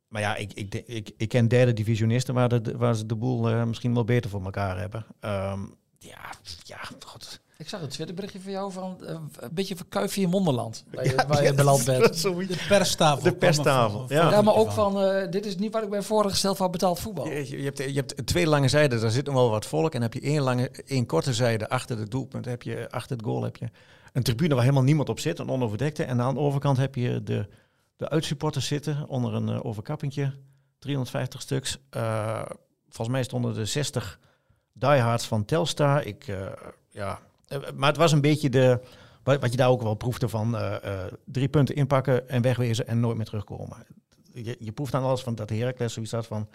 Maar 0.09 0.21
ja, 0.21 0.35
ik, 0.35 0.53
ik, 0.53 0.71
denk- 0.71 0.87
ik, 0.87 1.11
ik 1.17 1.29
ken 1.29 1.47
derde 1.47 1.73
divisionisten 1.73 2.33
waar, 2.33 2.63
de, 2.63 2.77
waar 2.77 2.95
ze 2.95 3.05
de 3.05 3.15
boel 3.15 3.49
eh, 3.49 3.63
misschien 3.63 3.93
wel 3.93 4.03
beter 4.05 4.29
voor 4.29 4.43
elkaar 4.43 4.79
hebben. 4.79 5.05
Ehm, 5.19 5.59
ja, 5.99 6.29
ja, 6.63 6.79
god. 7.05 7.39
Ik 7.57 7.69
zag 7.69 7.81
een 7.81 7.87
Twitterberichtje 7.89 8.41
van 8.41 8.51
jou 8.51 8.71
van 8.71 9.05
eh, 9.05 9.19
een 9.39 9.53
beetje 9.53 9.75
verkuif 9.75 10.15
in 10.15 10.21
je 10.21 10.27
mondenland. 10.27 10.85
Waar 10.91 11.05
je, 11.05 11.15
waar 11.27 11.43
je 11.43 11.53
beland 11.53 11.85
bent. 11.85 12.21
De 12.21 12.65
perstafel. 12.67 13.23
De 13.23 13.29
er 13.29 13.35
perstafel, 13.35 14.05
ja. 14.09 14.31
Ja, 14.31 14.41
maar 14.41 14.55
ook 14.55 14.71
van, 14.71 15.01
eh, 15.01 15.31
dit 15.31 15.45
is 15.45 15.57
niet 15.57 15.73
wat 15.73 15.83
ik 15.83 15.89
ben 15.89 16.03
voorgesteld 16.03 16.57
van 16.57 16.71
betaald 16.71 16.99
voetbal. 16.99 17.27
Je, 17.27 17.57
je, 17.57 17.63
hebt, 17.63 17.77
je 17.77 17.93
hebt 17.93 18.27
twee 18.27 18.47
lange 18.47 18.67
zijden, 18.67 19.01
daar 19.01 19.11
zit 19.11 19.25
nog 19.25 19.35
wel 19.35 19.49
wat 19.49 19.65
volk. 19.65 19.93
En 19.93 20.01
heb 20.01 20.13
je 20.13 20.21
één, 20.21 20.41
lange, 20.41 20.71
één 20.85 21.05
korte 21.05 21.33
zijde 21.33 21.69
achter 21.69 21.97
het 21.99 22.11
doelpunt, 22.11 22.45
heb 22.45 22.61
je, 22.61 22.87
achter 22.89 23.15
het 23.17 23.25
goal 23.25 23.43
heb 23.43 23.55
je 23.57 23.69
een 24.13 24.23
tribune 24.23 24.53
waar 24.53 24.63
helemaal 24.63 24.83
niemand 24.83 25.09
op 25.09 25.19
zit, 25.19 25.39
een 25.39 25.49
onoverdekte. 25.49 26.03
En 26.03 26.21
aan 26.21 26.33
de 26.33 26.39
overkant 26.39 26.77
heb 26.77 26.95
je 26.95 27.23
de, 27.23 27.47
de 27.99 28.09
uitsupporters 28.09 28.67
zitten 28.67 29.07
onder 29.07 29.33
een 29.33 29.49
uh, 29.49 29.65
overkappingje, 29.65 30.33
350 30.79 31.41
stuks. 31.41 31.77
Uh, 31.95 32.41
volgens 32.87 33.07
mij 33.07 33.23
stonden 33.23 33.57
er 33.57 33.67
60 33.67 34.19
diehards 34.73 35.25
van 35.25 35.45
Telstar. 35.45 36.05
Ik, 36.05 36.27
uh, 36.27 36.45
ja, 36.89 37.19
maar 37.75 37.89
het 37.89 37.97
was 37.97 38.11
een 38.11 38.21
beetje 38.21 38.49
de, 38.49 38.79
wat, 39.23 39.41
wat 39.41 39.51
je 39.51 39.57
daar 39.57 39.69
ook 39.69 39.81
wel 39.81 39.93
proefde 39.93 40.29
van 40.29 40.57
drie 41.25 41.47
punten 41.47 41.75
inpakken 41.75 42.29
en 42.29 42.41
wegwezen 42.41 42.87
en 42.87 42.99
nooit 42.99 43.17
meer 43.17 43.25
terugkomen. 43.25 43.77
Je, 44.33 44.55
je 44.59 44.71
proeft 44.71 44.91
dan 44.91 45.03
alles 45.03 45.21
van 45.21 45.35
dat 45.35 45.49
Heracles 45.49 45.93
zoiets 45.93 46.11
had 46.11 46.27
van 46.27 46.47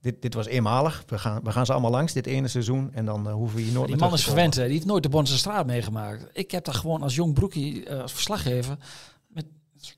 dit, 0.00 0.22
dit 0.22 0.34
was 0.34 0.46
eenmalig. 0.46 1.04
We 1.06 1.18
gaan, 1.18 1.40
we 1.42 1.52
gaan 1.52 1.66
ze 1.66 1.72
allemaal 1.72 1.90
langs 1.90 2.12
dit 2.12 2.26
ene 2.26 2.48
seizoen. 2.48 2.90
En 2.92 3.04
dan 3.04 3.26
uh, 3.26 3.32
hoeven 3.32 3.56
we 3.56 3.62
hier 3.62 3.72
nooit 3.72 3.88
Die 3.88 3.96
man 3.96 4.12
is 4.12 4.24
verwend, 4.24 4.54
hè? 4.54 4.64
Die 4.64 4.72
heeft 4.72 4.86
nooit 4.86 5.02
de 5.02 5.08
Bonse 5.08 5.38
straat 5.38 5.66
meegemaakt. 5.66 6.26
Ik 6.32 6.50
heb 6.50 6.64
daar 6.64 6.74
gewoon 6.74 7.02
als 7.02 7.14
jong 7.14 7.34
broekie, 7.34 7.88
uh, 7.88 8.00
als 8.00 8.12
verslaggever, 8.12 8.76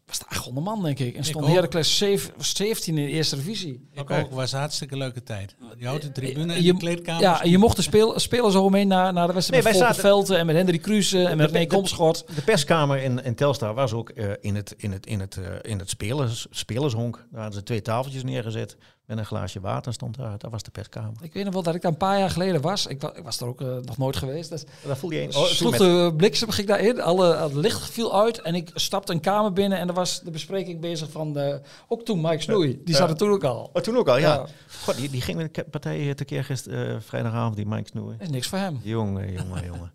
was 0.07 0.19
de 0.19 0.25
800 0.29 0.67
man, 0.67 0.83
denk 0.83 0.99
ik. 0.99 1.17
En 1.17 1.25
stond 1.25 1.45
ook. 1.45 1.51
Heracles 1.51 1.97
7 1.99 2.33
17 2.39 2.99
in 2.99 3.05
de 3.07 3.11
eerste 3.11 3.37
divisie. 3.37 3.89
Ik 3.93 4.11
ook, 4.11 4.31
was 4.31 4.53
een 4.53 4.59
hartstikke 4.59 4.97
leuke 4.97 5.23
tijd. 5.23 5.55
Die 5.79 5.87
houten 5.87 6.13
tribune 6.13 6.53
en 6.53 6.59
Eh, 6.59 6.65
Je- 6.65 6.73
de 6.73 6.79
kleedkamer. 6.79 7.23
Ja, 7.23 7.43
en 7.43 7.51
je 7.51 7.59
mocht 7.59 7.77
de 7.77 7.83
speel, 7.83 8.19
spelers 8.19 8.53
zo 8.53 8.69
mee 8.69 8.85
naar, 8.85 9.13
naar 9.13 9.27
de 9.27 9.33
wedstrijd 9.33 9.65
Nee, 9.65 9.73
met 9.73 9.83
Volker 9.83 10.01
Velten 10.01 10.39
en 10.39 10.47
met 10.47 10.57
Hendrik 10.57 10.83
Kruse 10.83 11.19
en 11.25 11.37
met 11.37 11.47
de- 11.47 11.53
René 11.53 11.69
de- 11.69 11.75
Komschot. 11.77 12.25
De 12.35 12.43
perskamer 12.43 13.03
in, 13.03 13.25
in 13.25 13.35
Telstar 13.35 13.75
was 13.75 13.93
ook 13.93 14.09
eh, 14.11 14.31
in 14.41 14.55
het, 14.55 14.75
in 14.77 14.93
het, 14.93 15.07
in 15.07 15.21
het, 15.21 15.37
eh, 15.37 15.71
in 15.71 15.79
het 15.79 15.91
spelers, 15.91 16.47
spelershonk. 16.51 17.17
Daar 17.31 17.41
hadden 17.41 17.59
ze 17.59 17.65
twee 17.65 17.83
tafeltjes 17.83 18.23
neergezet 18.25 18.77
met 19.11 19.19
een 19.19 19.27
glaasje 19.27 19.61
water 19.61 19.93
stond 19.93 20.17
daar. 20.17 20.39
Dat 20.39 20.51
was 20.51 20.63
de 20.63 20.71
perskamer. 20.71 21.13
Ik 21.21 21.33
weet 21.33 21.45
nog 21.45 21.53
wel 21.53 21.63
dat 21.63 21.75
ik 21.75 21.83
daar 21.83 21.91
een 21.91 21.97
paar 21.97 22.19
jaar 22.19 22.31
geleden 22.31 22.61
was. 22.61 22.87
Ik, 22.87 23.01
wa- 23.01 23.13
ik 23.17 23.23
was 23.25 23.41
er 23.41 23.47
ook 23.47 23.61
eh, 23.61 23.67
nog 23.85 23.99
nooit 23.99 24.17
geweest. 24.17 24.51
Dus 24.51 24.65
Daar 24.87 24.97
voel 24.97 25.11
je 25.11 25.23
een. 25.23 25.35
oh, 25.35 25.45
sloeg 25.45 25.77
de 25.77 26.13
bliksem 26.17 26.51
ging 26.51 26.69
daarin. 26.69 27.01
Alle, 27.01 27.37
het 27.37 27.53
licht 27.55 27.91
viel 27.91 28.21
uit 28.23 28.41
en 28.41 28.55
ik 28.55 28.71
stapte 28.75 29.13
een 29.13 29.21
kamer 29.21 29.53
binnen 29.53 29.79
en 29.79 29.89
er 29.89 29.95
was 29.95 30.21
de 30.21 30.31
bespreking 30.31 30.81
bezig 30.81 31.11
van 31.11 31.33
de, 31.33 31.61
ook 31.89 32.03
toen 32.05 32.21
Mike 32.21 32.43
Snoei. 32.43 32.81
Die 32.85 32.95
zat 32.95 33.11
er 33.11 33.17
toen 33.17 33.31
ook 33.31 33.45
al. 33.45 33.71
Oh, 33.73 33.83
toen 33.83 33.97
ook 33.97 34.09
al, 34.09 34.19
ja. 34.19 34.35
Ja. 34.35 34.47
God, 34.85 34.97
die, 34.97 35.11
die 35.11 35.21
ging 35.21 35.37
met 35.37 35.55
de 35.55 35.65
partij 35.65 36.15
tekeer 36.15 36.45
gisteren 36.45 36.95
eh, 36.95 37.01
vrijdagavond, 37.01 37.57
die 37.57 37.67
Mike 37.67 37.89
Snoei. 37.89 38.17
is 38.19 38.29
niks 38.29 38.47
voor 38.49 38.59
hem. 38.59 38.81
Jongen, 38.83 39.33
jongen, 39.33 39.65
jongen. 39.65 39.93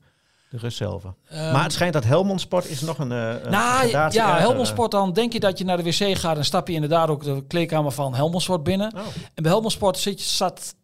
De 0.55 0.61
rust 0.61 0.77
zelf. 0.77 1.03
Ehm, 1.29 1.51
maar 1.51 1.63
het 1.63 1.73
schijnt 1.73 1.93
dat 1.93 2.03
Helmond 2.03 2.41
Sport 2.41 2.69
is 2.69 2.81
nog 2.81 2.97
een, 2.97 3.11
eh 3.11 3.29
een 3.43 3.51
Nou 3.51 3.87
ja, 3.87 4.05
erger, 4.05 4.39
Helmond 4.39 4.67
eh. 4.67 4.73
Sport 4.73 4.91
dan 4.91 5.13
denk 5.13 5.33
je 5.33 5.39
dat 5.39 5.57
je 5.57 5.65
naar 5.65 5.77
de 5.77 5.83
wc 5.83 6.17
gaat 6.17 6.37
en 6.37 6.45
stap 6.45 6.67
je 6.67 6.73
inderdaad 6.73 7.09
ook 7.09 7.23
de 7.23 7.43
kleedkamer 7.47 7.91
van 7.91 8.15
Helmond 8.15 8.43
Sport 8.43 8.63
binnen. 8.63 8.93
Oh. 8.95 9.01
En 9.33 9.43
bij 9.43 9.51
Helmond 9.51 9.71
Sport 9.73 9.97
zit 9.97 10.21
je, 10.21 10.29
zat, 10.29 10.75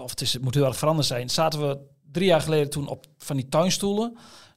of 0.00 0.10
het, 0.10 0.20
is, 0.20 0.32
het 0.32 0.42
moet 0.42 0.54
heel 0.54 0.64
erg 0.64 0.76
veranderd 0.76 1.06
zijn, 1.06 1.30
zaten 1.30 1.68
we 1.68 1.78
drie 2.12 2.26
jaar 2.26 2.40
geleden 2.40 2.70
toen 2.70 2.88
op 2.88 3.04
van 3.18 3.36
die 3.36 3.48
tuinstoelen. 3.48 4.16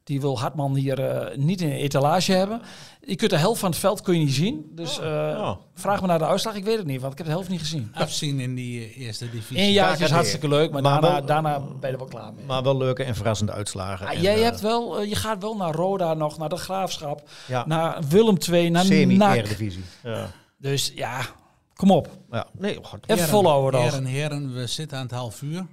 Die 0.10 0.22
wil 0.22 0.39
Hartman 0.39 0.76
hier 0.76 1.00
eh, 1.00 1.38
niet 1.38 1.62
in 1.62 1.69
een 1.69 1.76
etalage 1.76 2.32
hebben. 2.32 2.62
Je 3.06 3.15
kunt 3.15 3.30
de 3.32 3.38
helft 3.38 3.60
van 3.60 3.69
het 3.69 3.80
veld 3.80 4.02
kun 4.02 4.13
je 4.19 4.26
niet 4.26 4.34
zien. 4.34 4.72
Dus 4.76 5.00
eh, 5.00 5.06
Oh. 5.39 5.56
vraag 5.74 6.02
me 6.02 6.08
naar 6.08 6.17
de 6.19 6.26
uitslag. 6.26 6.56
Ik 6.56 6.63
weet 6.63 6.78
het 6.78 6.86
niet, 6.86 7.00
want 7.02 7.12
ik 7.12 7.17
heb 7.17 7.28
de 7.28 7.34
helft 7.34 7.50
niet 7.50 7.60
gezien. 7.60 7.91
afzien 7.93 8.39
in 8.39 8.56
die 8.56 8.80
eh, 8.84 8.98
eerste 8.98 9.30
divisie. 9.30 9.58
Eén 9.63 9.72
jaar 9.72 10.02
is 10.02 10.10
hartstikke 10.12 10.48
leuk, 10.48 10.72
maar, 10.72 10.82
Maar 10.82 11.02
daarna, 11.02 11.17
wel- 11.17 11.26
daarna 11.26 11.60
ben 11.60 11.78
je 11.82 11.88
er 11.88 11.98
wel 11.98 12.08
klaar 12.08 12.34
mee. 12.34 12.45
Maar 12.45 12.63
wel 12.63 12.78
leuke 12.78 13.04
en 13.04 13.15
verrassende 13.15 13.52
uitslagen. 13.52 14.08
Ah, 14.08 14.13
En, 14.13 14.22
jij 14.22 14.39
hebt 14.39 14.60
wel, 14.62 15.02
je 15.02 15.15
gaat 15.15 15.41
wel 15.41 15.56
naar 15.56 15.74
Roda 15.74 16.13
nog, 16.13 16.38
naar 16.38 16.50
de 16.50 16.58
Graafschap, 16.58 17.30
ja, 17.48 17.63
naar 17.67 17.98
Willem 18.10 18.38
II, 18.52 18.69
naar 18.69 18.84
NAC. 18.84 18.91
semi-eredivisie. 18.91 19.84
Ja. 20.04 20.32
Dus 20.58 20.91
ja, 20.95 21.19
kom 21.76 21.91
op. 21.91 22.08
ja. 22.32 22.48
Nee, 22.58 22.80
oh, 22.80 22.86
god. 22.86 23.00
Even 23.06 23.28
volhouden 23.28 23.82
nog. 23.82 23.89
Heren, 23.89 24.06
heren, 24.06 24.54
we 24.54 24.67
zitten 24.67 24.98
aan 24.98 25.04
het 25.04 25.13
half 25.13 25.41
uur. 25.41 25.65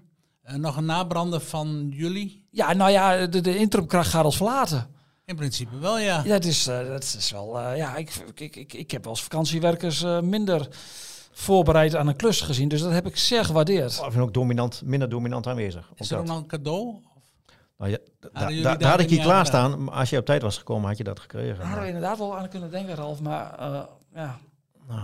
Eh, 0.46 0.54
nog 0.54 0.76
een 0.76 0.84
nabrander 0.84 1.40
van 1.40 1.88
jullie? 1.90 2.46
Ja, 2.50 2.72
nou 2.72 2.90
ja, 2.90 3.26
de, 3.26 3.40
de 3.40 3.56
interimkracht 3.58 4.10
gaat 4.10 4.24
ons 4.24 4.36
verlaten. 4.36 4.86
In 5.24 5.36
principe 5.36 5.78
wel, 5.78 5.98
ja. 5.98 6.22
Ja, 6.24 6.32
dat 6.32 6.44
is, 6.44 6.66
eh, 6.66 6.86
dat 6.86 7.02
is 7.18 7.30
wel... 7.30 7.58
eh, 7.60 7.76
ja, 7.76 7.96
ik, 7.96 8.14
ik, 8.34 8.56
ik, 8.56 8.72
ik 8.72 8.90
heb 8.90 9.06
als 9.06 9.22
vakantiewerkers 9.22 10.02
eh, 10.02 10.20
minder 10.20 10.68
voorbereid 11.32 11.96
aan 11.96 12.06
een 12.06 12.16
klus 12.16 12.40
gezien. 12.40 12.68
Dus 12.68 12.80
dat 12.80 12.92
heb 12.92 13.06
ik 13.06 13.16
zeer 13.16 13.44
gewaardeerd. 13.44 14.00
Of 14.00 14.16
ook 14.16 14.34
dominant, 14.34 14.82
minder 14.84 15.08
dominant 15.08 15.46
aanwezig. 15.46 15.90
Is 15.94 16.10
er 16.10 16.24
nog 16.24 16.36
een 16.36 16.46
cadeau? 16.46 16.96
Nou, 17.78 17.90
ja, 17.90 17.98
da- 18.20 18.28
da- 18.32 18.48
jullie 18.48 18.62
da- 18.62 18.68
daar 18.68 18.78
daar 18.78 18.90
had 18.90 19.00
ik 19.00 19.08
hier 19.08 19.18
aan 19.18 19.24
klaarstaan. 19.24 19.84
Maar 19.84 19.94
als 19.94 20.10
je 20.10 20.18
op 20.18 20.24
tijd 20.24 20.42
was 20.42 20.58
gekomen, 20.58 20.88
had 20.88 20.98
je 20.98 21.04
dat 21.04 21.20
gekregen. 21.20 21.56
Daar 21.56 21.64
hadden 21.66 21.82
we 21.82 21.88
inderdaad 21.88 22.18
wel 22.18 22.38
aan 22.38 22.48
kunnen 22.48 22.70
denken, 22.70 22.94
Ralf. 22.94 23.20
Maar 23.20 23.58
eh, 23.58 23.80
ja... 24.14 24.38
Nou. 24.88 25.00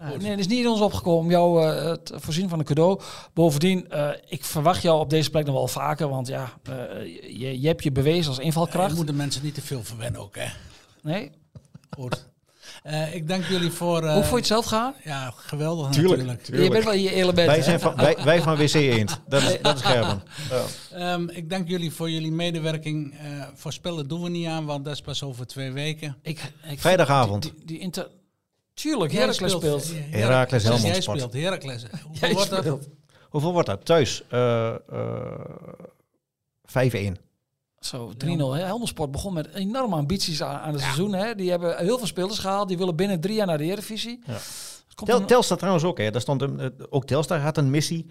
Nee, 0.00 0.30
het 0.30 0.38
is 0.38 0.46
niet 0.46 0.58
in 0.60 0.68
ons 0.68 0.80
opgekomen 0.80 1.18
om 1.24 1.30
jou 1.30 1.64
eh, 1.64 1.92
te 1.92 2.20
voorzien 2.20 2.48
van 2.48 2.58
een 2.58 2.64
cadeau. 2.64 3.00
Bovendien, 3.34 3.90
eh, 3.90 4.08
ik 4.28 4.44
verwacht 4.44 4.82
jou 4.82 5.00
op 5.00 5.10
deze 5.10 5.30
plek 5.30 5.46
nog 5.46 5.54
wel 5.54 5.68
vaker. 5.68 6.08
Want 6.08 6.26
ja, 6.26 6.52
eh, 6.62 6.74
je, 7.38 7.60
je 7.60 7.66
hebt 7.66 7.82
je 7.82 7.92
bewezen 7.92 8.28
als 8.28 8.36
Je 8.36 8.42
invalkracht. 8.42 8.94
moet 8.94 9.06
de 9.06 9.12
mensen 9.12 9.42
niet 9.44 9.54
te 9.54 9.62
veel 9.62 9.84
verwennen 9.84 10.20
ook, 10.20 10.36
hè. 10.36 10.46
Nee? 11.02 11.30
Goed. 11.90 12.26
Eh, 12.82 13.14
ik 13.14 13.28
dank 13.28 13.44
jullie 13.44 13.70
voor... 13.70 14.02
eh, 14.04 14.12
Hoe 14.12 14.22
vond 14.22 14.28
je 14.30 14.36
het 14.36 14.46
zelf 14.46 14.64
gaan? 14.64 14.94
Ja, 15.04 15.32
geweldig 15.36 15.90
Tuurlijk. 15.90 16.24
natuurlijk. 16.26 16.62
Je 16.64 16.70
bent 16.70 16.84
wel 16.84 16.92
in 16.92 17.00
je 17.02 17.12
element. 17.14 17.46
Wij, 17.46 17.62
zijn 17.62 17.80
van, 17.80 17.96
wij, 17.96 18.16
wij 18.24 18.42
van 18.42 18.56
WC 18.56 18.74
Eend. 18.74 19.20
Dat 19.28 19.42
is, 19.42 19.58
dat 19.62 19.76
is 19.76 19.82
Gerben. 19.82 20.22
Ja. 20.50 20.62
Ehm, 21.12 21.28
ik 21.28 21.50
dank 21.50 21.68
jullie 21.68 21.92
voor 21.92 22.10
jullie 22.10 22.32
medewerking. 22.32 23.14
Eh 23.18 23.42
voorspellen 23.54 24.08
doen 24.08 24.22
we 24.22 24.28
niet 24.28 24.46
aan, 24.46 24.64
want 24.64 24.84
dat 24.84 24.94
is 24.94 25.00
pas 25.00 25.22
over 25.22 25.46
twee 25.46 25.72
weken. 25.72 26.16
Ik, 26.22 26.52
ik 26.68 26.80
Vrijdagavond. 26.80 27.42
Die, 27.42 27.52
die, 27.56 27.66
die 27.66 27.78
inter... 27.78 28.08
Tuurlijk, 28.76 29.12
Heracles 29.12 29.52
speelt. 29.52 29.92
Heracles 29.92 30.10
Heracles 30.10 30.62
Helmond 30.62 30.82
Jij 30.86 31.00
Sport. 31.00 31.18
speelt 31.18 31.32
Heracles. 31.32 31.82
Hoeveel 31.82 32.10
Jij 32.28 32.32
wordt 32.32 32.50
dat? 32.50 32.58
speelt. 32.60 32.88
Hoeveel 33.30 33.52
wordt 33.52 33.68
dat? 33.68 33.84
Thuis? 33.84 34.22
Eh, 34.28 34.74
eh, 34.74 34.78
5-1. 36.64 37.16
Zo, 37.78 38.12
3-0. 38.16 38.52
hè. 38.52 38.62
Helmond 38.64 38.88
Sport 38.88 39.10
begon 39.10 39.32
met 39.32 39.54
enorme 39.54 39.94
ambities 39.96 40.42
aan, 40.42 40.60
aan 40.60 40.72
het 40.72 40.80
seizoen. 40.82 41.12
Hè. 41.12 41.34
Die 41.34 41.50
hebben 41.50 41.76
heel 41.78 41.98
veel 41.98 42.06
spelers 42.06 42.38
gehaald. 42.38 42.68
Die 42.68 42.78
willen 42.78 42.96
binnen 42.96 43.20
drie 43.20 43.34
jaar 43.34 43.46
naar 43.46 43.58
de 43.58 43.64
Eredivisie. 43.64 44.22
Ja. 44.26 44.36
Tel, 45.04 45.24
Telstar 45.24 45.56
trouwens 45.56 45.84
ook. 45.84 45.98
Hè. 45.98 46.10
Daar 46.10 46.20
stond 46.20 46.42
een, 46.42 46.60
eh, 46.60 46.68
ook 46.88 47.06
Telstar 47.06 47.38
had 47.40 47.56
een 47.56 47.70
missie 47.70 48.06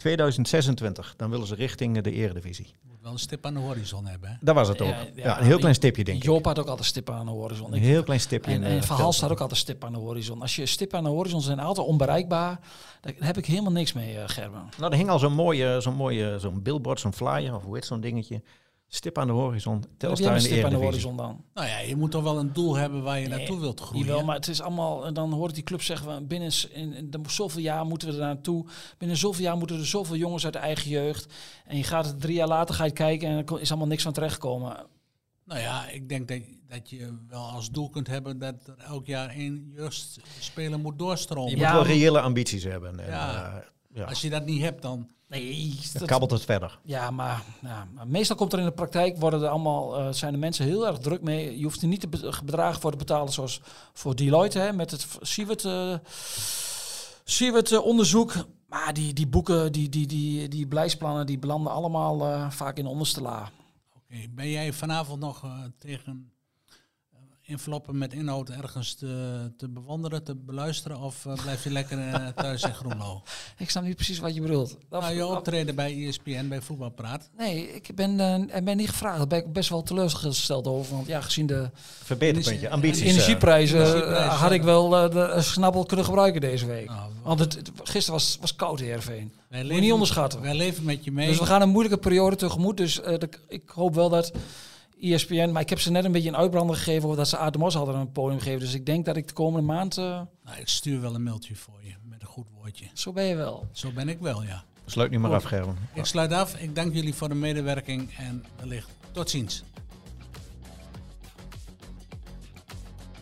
2026. 0.00 1.14
Dan 1.16 1.30
willen 1.30 1.46
ze 1.46 1.54
richting 1.54 2.00
de 2.00 2.12
Eredivisie. 2.12 2.74
Moet 2.82 2.98
wel 3.02 3.12
een 3.12 3.18
stip 3.18 3.46
aan 3.46 3.54
de 3.54 3.60
horizon 3.60 4.06
hebben. 4.06 4.30
Hè? 4.30 4.36
Dat 4.40 4.54
was 4.54 4.68
het 4.68 4.80
ook. 4.80 4.88
Ja, 4.88 5.00
Ja, 5.00 5.10
ja, 5.14 5.38
een 5.40 5.46
heel 5.46 5.58
klein 5.58 5.74
stipje 5.74 6.04
denk 6.04 6.18
ik. 6.18 6.24
Joop 6.24 6.44
had 6.44 6.58
ook 6.58 6.66
altijd 6.66 6.86
stippen 6.86 7.14
aan 7.14 7.26
de 7.26 7.32
horizon. 7.32 7.72
Een 7.74 7.80
heel 7.80 8.02
klein 8.02 8.20
stipje. 8.20 8.50
en 8.50 8.62
in, 8.62 8.70
en 8.70 8.76
eh, 8.78 8.82
Verhaal 8.82 9.12
staat 9.12 9.30
ook 9.30 9.40
altijd 9.40 9.58
stip 9.58 9.84
aan 9.84 9.92
de 9.92 9.98
horizon. 9.98 10.40
Als 10.40 10.56
je 10.56 10.66
stip 10.66 10.94
aan 10.94 11.04
de 11.04 11.10
horizon 11.10 11.40
zijn 11.40 11.60
altijd 11.60 11.86
onbereikbaar. 11.86 12.60
Daar 13.00 13.14
heb 13.18 13.36
ik 13.36 13.46
helemaal 13.46 13.72
niks 13.72 13.92
mee, 13.92 14.18
eh, 14.18 14.22
Gerben. 14.26 14.68
Nou, 14.78 14.92
er 14.92 14.98
hing 14.98 15.10
al 15.10 15.18
zo'n 15.18 15.32
mooie, 15.32 15.80
zo'n 15.80 15.94
mooie, 15.94 16.38
zo'n 16.38 16.62
billboard, 16.62 17.00
zo'n 17.00 17.14
flyer, 17.14 17.54
of 17.54 17.62
hoe 17.62 17.74
heet 17.74 17.84
zo'n 17.84 18.00
dingetje. 18.00 18.42
Stip 18.92 19.18
aan 19.18 19.26
de 19.26 19.32
horizon, 19.32 19.84
Telstar 19.96 20.34
een 20.34 20.40
stip 20.40 20.64
aan 20.64 20.70
de 20.70 20.76
horizon 20.76 21.16
dan? 21.16 21.44
Nou 21.54 21.66
ja, 21.68 21.78
je 21.78 21.96
moet 21.96 22.10
toch 22.10 22.22
wel 22.22 22.38
een 22.38 22.52
doel 22.52 22.76
hebben 22.76 23.02
waar 23.02 23.18
je 23.20 23.28
Nee, 23.28 23.38
naartoe 23.38 23.60
wilt 23.60 23.80
groeien. 23.80 24.06
Jawel, 24.06 24.24
maar 24.24 24.34
het 24.34 24.48
is 24.48 24.60
allemaal, 24.60 25.06
en 25.06 25.14
dan 25.14 25.32
hoort 25.32 25.54
die 25.54 25.62
club 25.62 25.82
zeggen, 25.82 26.14
we 26.14 26.22
binnen 26.22 26.52
in, 26.72 26.92
in 26.92 27.24
zoveel 27.28 27.60
jaar 27.60 27.86
moeten 27.86 28.08
we 28.08 28.14
er 28.14 28.20
naartoe. 28.20 28.66
Binnen 28.98 29.16
zoveel 29.16 29.44
jaar 29.44 29.56
moeten 29.56 29.78
er 29.78 29.86
zoveel 29.86 30.16
jongens 30.16 30.44
uit 30.44 30.52
de 30.52 30.58
eigen 30.58 30.90
jeugd. 30.90 31.34
En 31.66 31.76
je 31.76 31.82
gaat 31.82 32.06
het 32.06 32.20
drie 32.20 32.34
jaar 32.34 32.48
later 32.48 32.74
ga 32.74 32.84
je 32.84 32.90
kijken 32.90 33.28
en 33.28 33.46
er 33.46 33.60
is 33.60 33.70
allemaal 33.70 33.88
niks 33.88 34.02
van 34.02 34.12
terechtgekomen. 34.12 34.86
Nou 35.44 35.60
ja, 35.60 35.88
ik 35.88 36.08
denk 36.08 36.28
dat, 36.28 36.40
dat 36.68 36.90
je 36.90 37.18
wel 37.28 37.42
als 37.42 37.70
doel 37.70 37.90
kunt 37.90 38.06
hebben 38.06 38.38
dat 38.38 38.54
er 38.66 38.78
elk 38.78 39.06
jaar 39.06 39.28
één 39.28 39.70
jeugdspeler 39.74 40.78
moet 40.78 40.98
doorstromen. 40.98 41.50
Je 41.50 41.56
Ja, 41.56 41.72
moet 41.72 41.86
wel 41.86 41.96
reële 41.96 42.20
ambities 42.20 42.64
hebben. 42.64 43.00
En, 43.00 43.06
Ja. 43.06 43.32
ja. 43.32 43.64
ja. 43.94 44.04
Als 44.04 44.20
je 44.20 44.30
dat 44.30 44.44
niet 44.44 44.62
hebt, 44.62 44.82
dan... 44.82 45.10
Nee, 45.30 45.68
Dan 45.74 45.80
dat- 45.92 46.08
kabbelt 46.08 46.30
het 46.30 46.44
verder. 46.44 46.78
ja, 46.82 47.10
maar, 47.10 47.42
ja, 47.62 47.88
maar 47.94 48.06
meestal 48.08 48.36
komt 48.36 48.52
er 48.52 48.58
in 48.58 48.64
de 48.64 48.72
praktijk, 48.72 49.16
worden 49.18 49.42
er 49.42 49.48
allemaal, 49.48 49.98
eh, 49.98 50.12
zijn 50.12 50.32
de 50.32 50.38
mensen 50.38 50.64
heel 50.64 50.86
erg 50.86 50.98
druk 50.98 51.22
mee. 51.22 51.58
Je 51.58 51.62
hoeft 51.64 51.82
er 51.82 51.88
niet 51.88 52.00
de 52.00 52.08
be- 52.08 52.32
bedragen 52.44 52.80
voor 52.80 52.90
te 52.90 52.96
betalen 52.96 53.32
zoals 53.32 53.60
voor 53.92 54.16
Deloitte, 54.16 54.58
hè, 54.58 54.72
met 54.72 54.90
het 54.90 55.06
Siewert, 55.20 55.64
eh 55.64 55.94
Siewert 57.24 57.72
eh, 57.72 57.84
onderzoek. 57.84 58.32
Maar 58.68 58.94
die, 58.94 59.12
die 59.12 59.26
boeken, 59.26 59.72
die, 59.72 59.88
die, 59.88 60.06
die, 60.06 60.48
die 60.48 60.66
beleidsplannen, 60.66 61.26
die 61.26 61.38
belanden 61.38 61.72
allemaal 61.72 62.20
eh, 62.26 62.50
vaak 62.50 62.76
in 62.76 62.84
de 62.84 62.90
onderste 62.90 63.20
la. 63.22 63.50
Oké, 63.96 64.16
ben 64.30 64.50
jij 64.50 64.72
vanavond 64.72 65.20
nog 65.20 65.44
tegen 65.78 66.32
enveloppen 67.50 67.98
met 67.98 68.12
inhoud 68.12 68.50
ergens 68.50 68.94
te, 68.94 69.38
te 69.56 69.68
bewonderen, 69.68 70.24
te 70.24 70.34
beluisteren? 70.34 70.98
Of 71.00 71.26
eh, 71.26 71.32
blijf 71.42 71.64
je 71.64 71.70
lekker 71.70 71.98
eh, 71.98 72.26
thuis 72.28 72.62
in 72.62 72.74
Groenlo? 72.74 73.22
Ik 73.58 73.70
snap 73.70 73.84
niet 73.84 73.94
precies 73.96 74.18
wat 74.18 74.34
je 74.34 74.40
bedoelt. 74.40 74.76
Dat- 74.88 75.00
Nou, 75.02 75.14
je 75.14 75.26
optreden 75.26 75.74
bij 75.74 76.06
ESPN, 76.06 76.48
bij 76.48 76.60
Voetbalpraat. 76.60 77.30
Nee, 77.38 77.68
ik 77.74 77.94
ben, 77.94 78.20
ik 78.54 78.64
ben 78.64 78.76
niet 78.76 78.88
gevraagd. 78.88 79.18
Daar 79.18 79.26
ben 79.26 79.38
ik 79.38 79.52
best 79.52 79.68
wel 79.68 79.82
teleurgesteld 79.82 80.66
over. 80.66 80.94
Want 80.94 81.06
ja, 81.06 81.20
gezien 81.20 81.46
de 81.46 81.70
Verbeterpuntje, 82.02 82.70
ambities. 82.70 83.02
energieprijzen 83.02 83.78
energieprijzen, 83.78 84.28
had 84.28 84.52
ik 84.52 84.62
wel 84.62 84.88
de 85.10 85.36
snabbel 85.38 85.84
kunnen 85.84 86.04
gebruiken 86.06 86.40
deze 86.40 86.66
week. 86.66 86.88
Nou, 86.88 87.10
Want 87.22 87.40
het, 87.40 87.54
het- 87.54 87.70
gisteren 87.82 88.20
was, 88.20 88.38
was 88.40 88.56
koud, 88.56 88.80
Heerenveen. 88.80 89.32
wij 89.48 89.62
Moet 89.62 89.74
je 89.74 89.80
niet 89.80 89.92
onderschatten. 89.92 90.40
Wij 90.40 90.54
leven 90.54 90.84
met 90.84 91.04
je 91.04 91.12
mee. 91.12 91.28
Dus 91.28 91.38
we 91.38 91.46
gaan 91.46 91.62
een 91.62 91.68
moeilijke 91.68 91.98
periode 91.98 92.36
tegemoet. 92.36 92.76
Dus 92.76 92.94
de- 92.94 93.28
ik 93.48 93.62
hoop 93.68 93.94
wel 93.94 94.08
dat 94.08 94.32
ESPN... 95.00 95.50
Maar 95.52 95.62
ik 95.62 95.68
heb 95.68 95.80
ze 95.80 95.90
net 95.90 96.04
een 96.04 96.12
beetje 96.12 96.28
een 96.28 96.36
uitbrander 96.36 96.76
gegeven... 96.76 97.04
over 97.04 97.16
dat 97.16 97.28
ze 97.28 97.36
Aad 97.36 97.52
de 97.52 97.58
Mos 97.58 97.74
hadden 97.74 97.94
een 97.94 98.12
podium 98.12 98.38
gegeven. 98.38 98.60
Dus 98.60 98.74
ik 98.74 98.86
denk 98.86 99.04
dat 99.04 99.16
ik 99.16 99.28
de 99.28 99.32
komende 99.34 99.66
maand... 99.66 99.98
eh, 99.98 100.04
Nou, 100.44 100.58
ik 100.58 100.68
stuur 100.68 101.00
wel 101.00 101.14
een 101.14 101.22
mailtje 101.22 101.56
voor 101.56 101.78
je 101.82 101.94
met 102.04 102.20
een 102.22 102.28
goed 102.28 102.48
woordje. 102.54 102.86
zo 102.94 103.12
ben 103.12 103.24
je 103.24 103.34
wel. 103.34 103.66
Zo 103.72 103.90
ben 103.90 104.08
ik 104.08 104.18
wel, 104.20 104.42
ja. 104.42 104.64
Sluit 104.86 105.10
nu 105.10 105.18
maar 105.18 105.34
af, 105.34 105.42
Gerben. 105.44 105.76
Ik 105.94 106.04
sluit 106.04 106.32
af. 106.32 106.54
Ik 106.56 106.74
dank 106.74 106.94
jullie 106.94 107.14
voor 107.14 107.28
de 107.28 107.34
medewerking 107.34 108.14
en 108.16 108.44
wellicht 108.60 108.88
tot 109.12 109.30
ziens. 109.30 109.62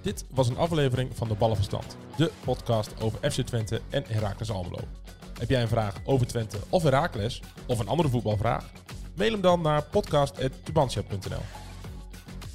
Dit 0.03 0.25
was 0.31 0.49
een 0.49 0.57
aflevering 0.57 1.11
van 1.17 1.29
de 1.29 1.35
Ballenverstand, 1.35 1.97
de 2.17 2.31
podcast 2.45 3.01
over 3.01 3.31
FC 3.31 3.41
Twente 3.41 3.81
en 3.91 4.05
Heracles 4.07 4.51
Almelo. 4.51 4.79
Heb 5.38 5.49
jij 5.51 5.62
een 5.62 5.69
vraag 5.69 5.95
over 6.05 6.27
Twente 6.27 6.59
of 6.69 6.83
Heracles, 6.83 7.43
of 7.67 7.79
een 7.79 7.88
andere 7.88 8.09
voetbalvraag? 8.09 8.71
Mail 9.14 9.33
hem 9.33 9.41
dan 9.41 9.61
naar 9.62 9.83
podcast.tubantia.nl 9.83 11.43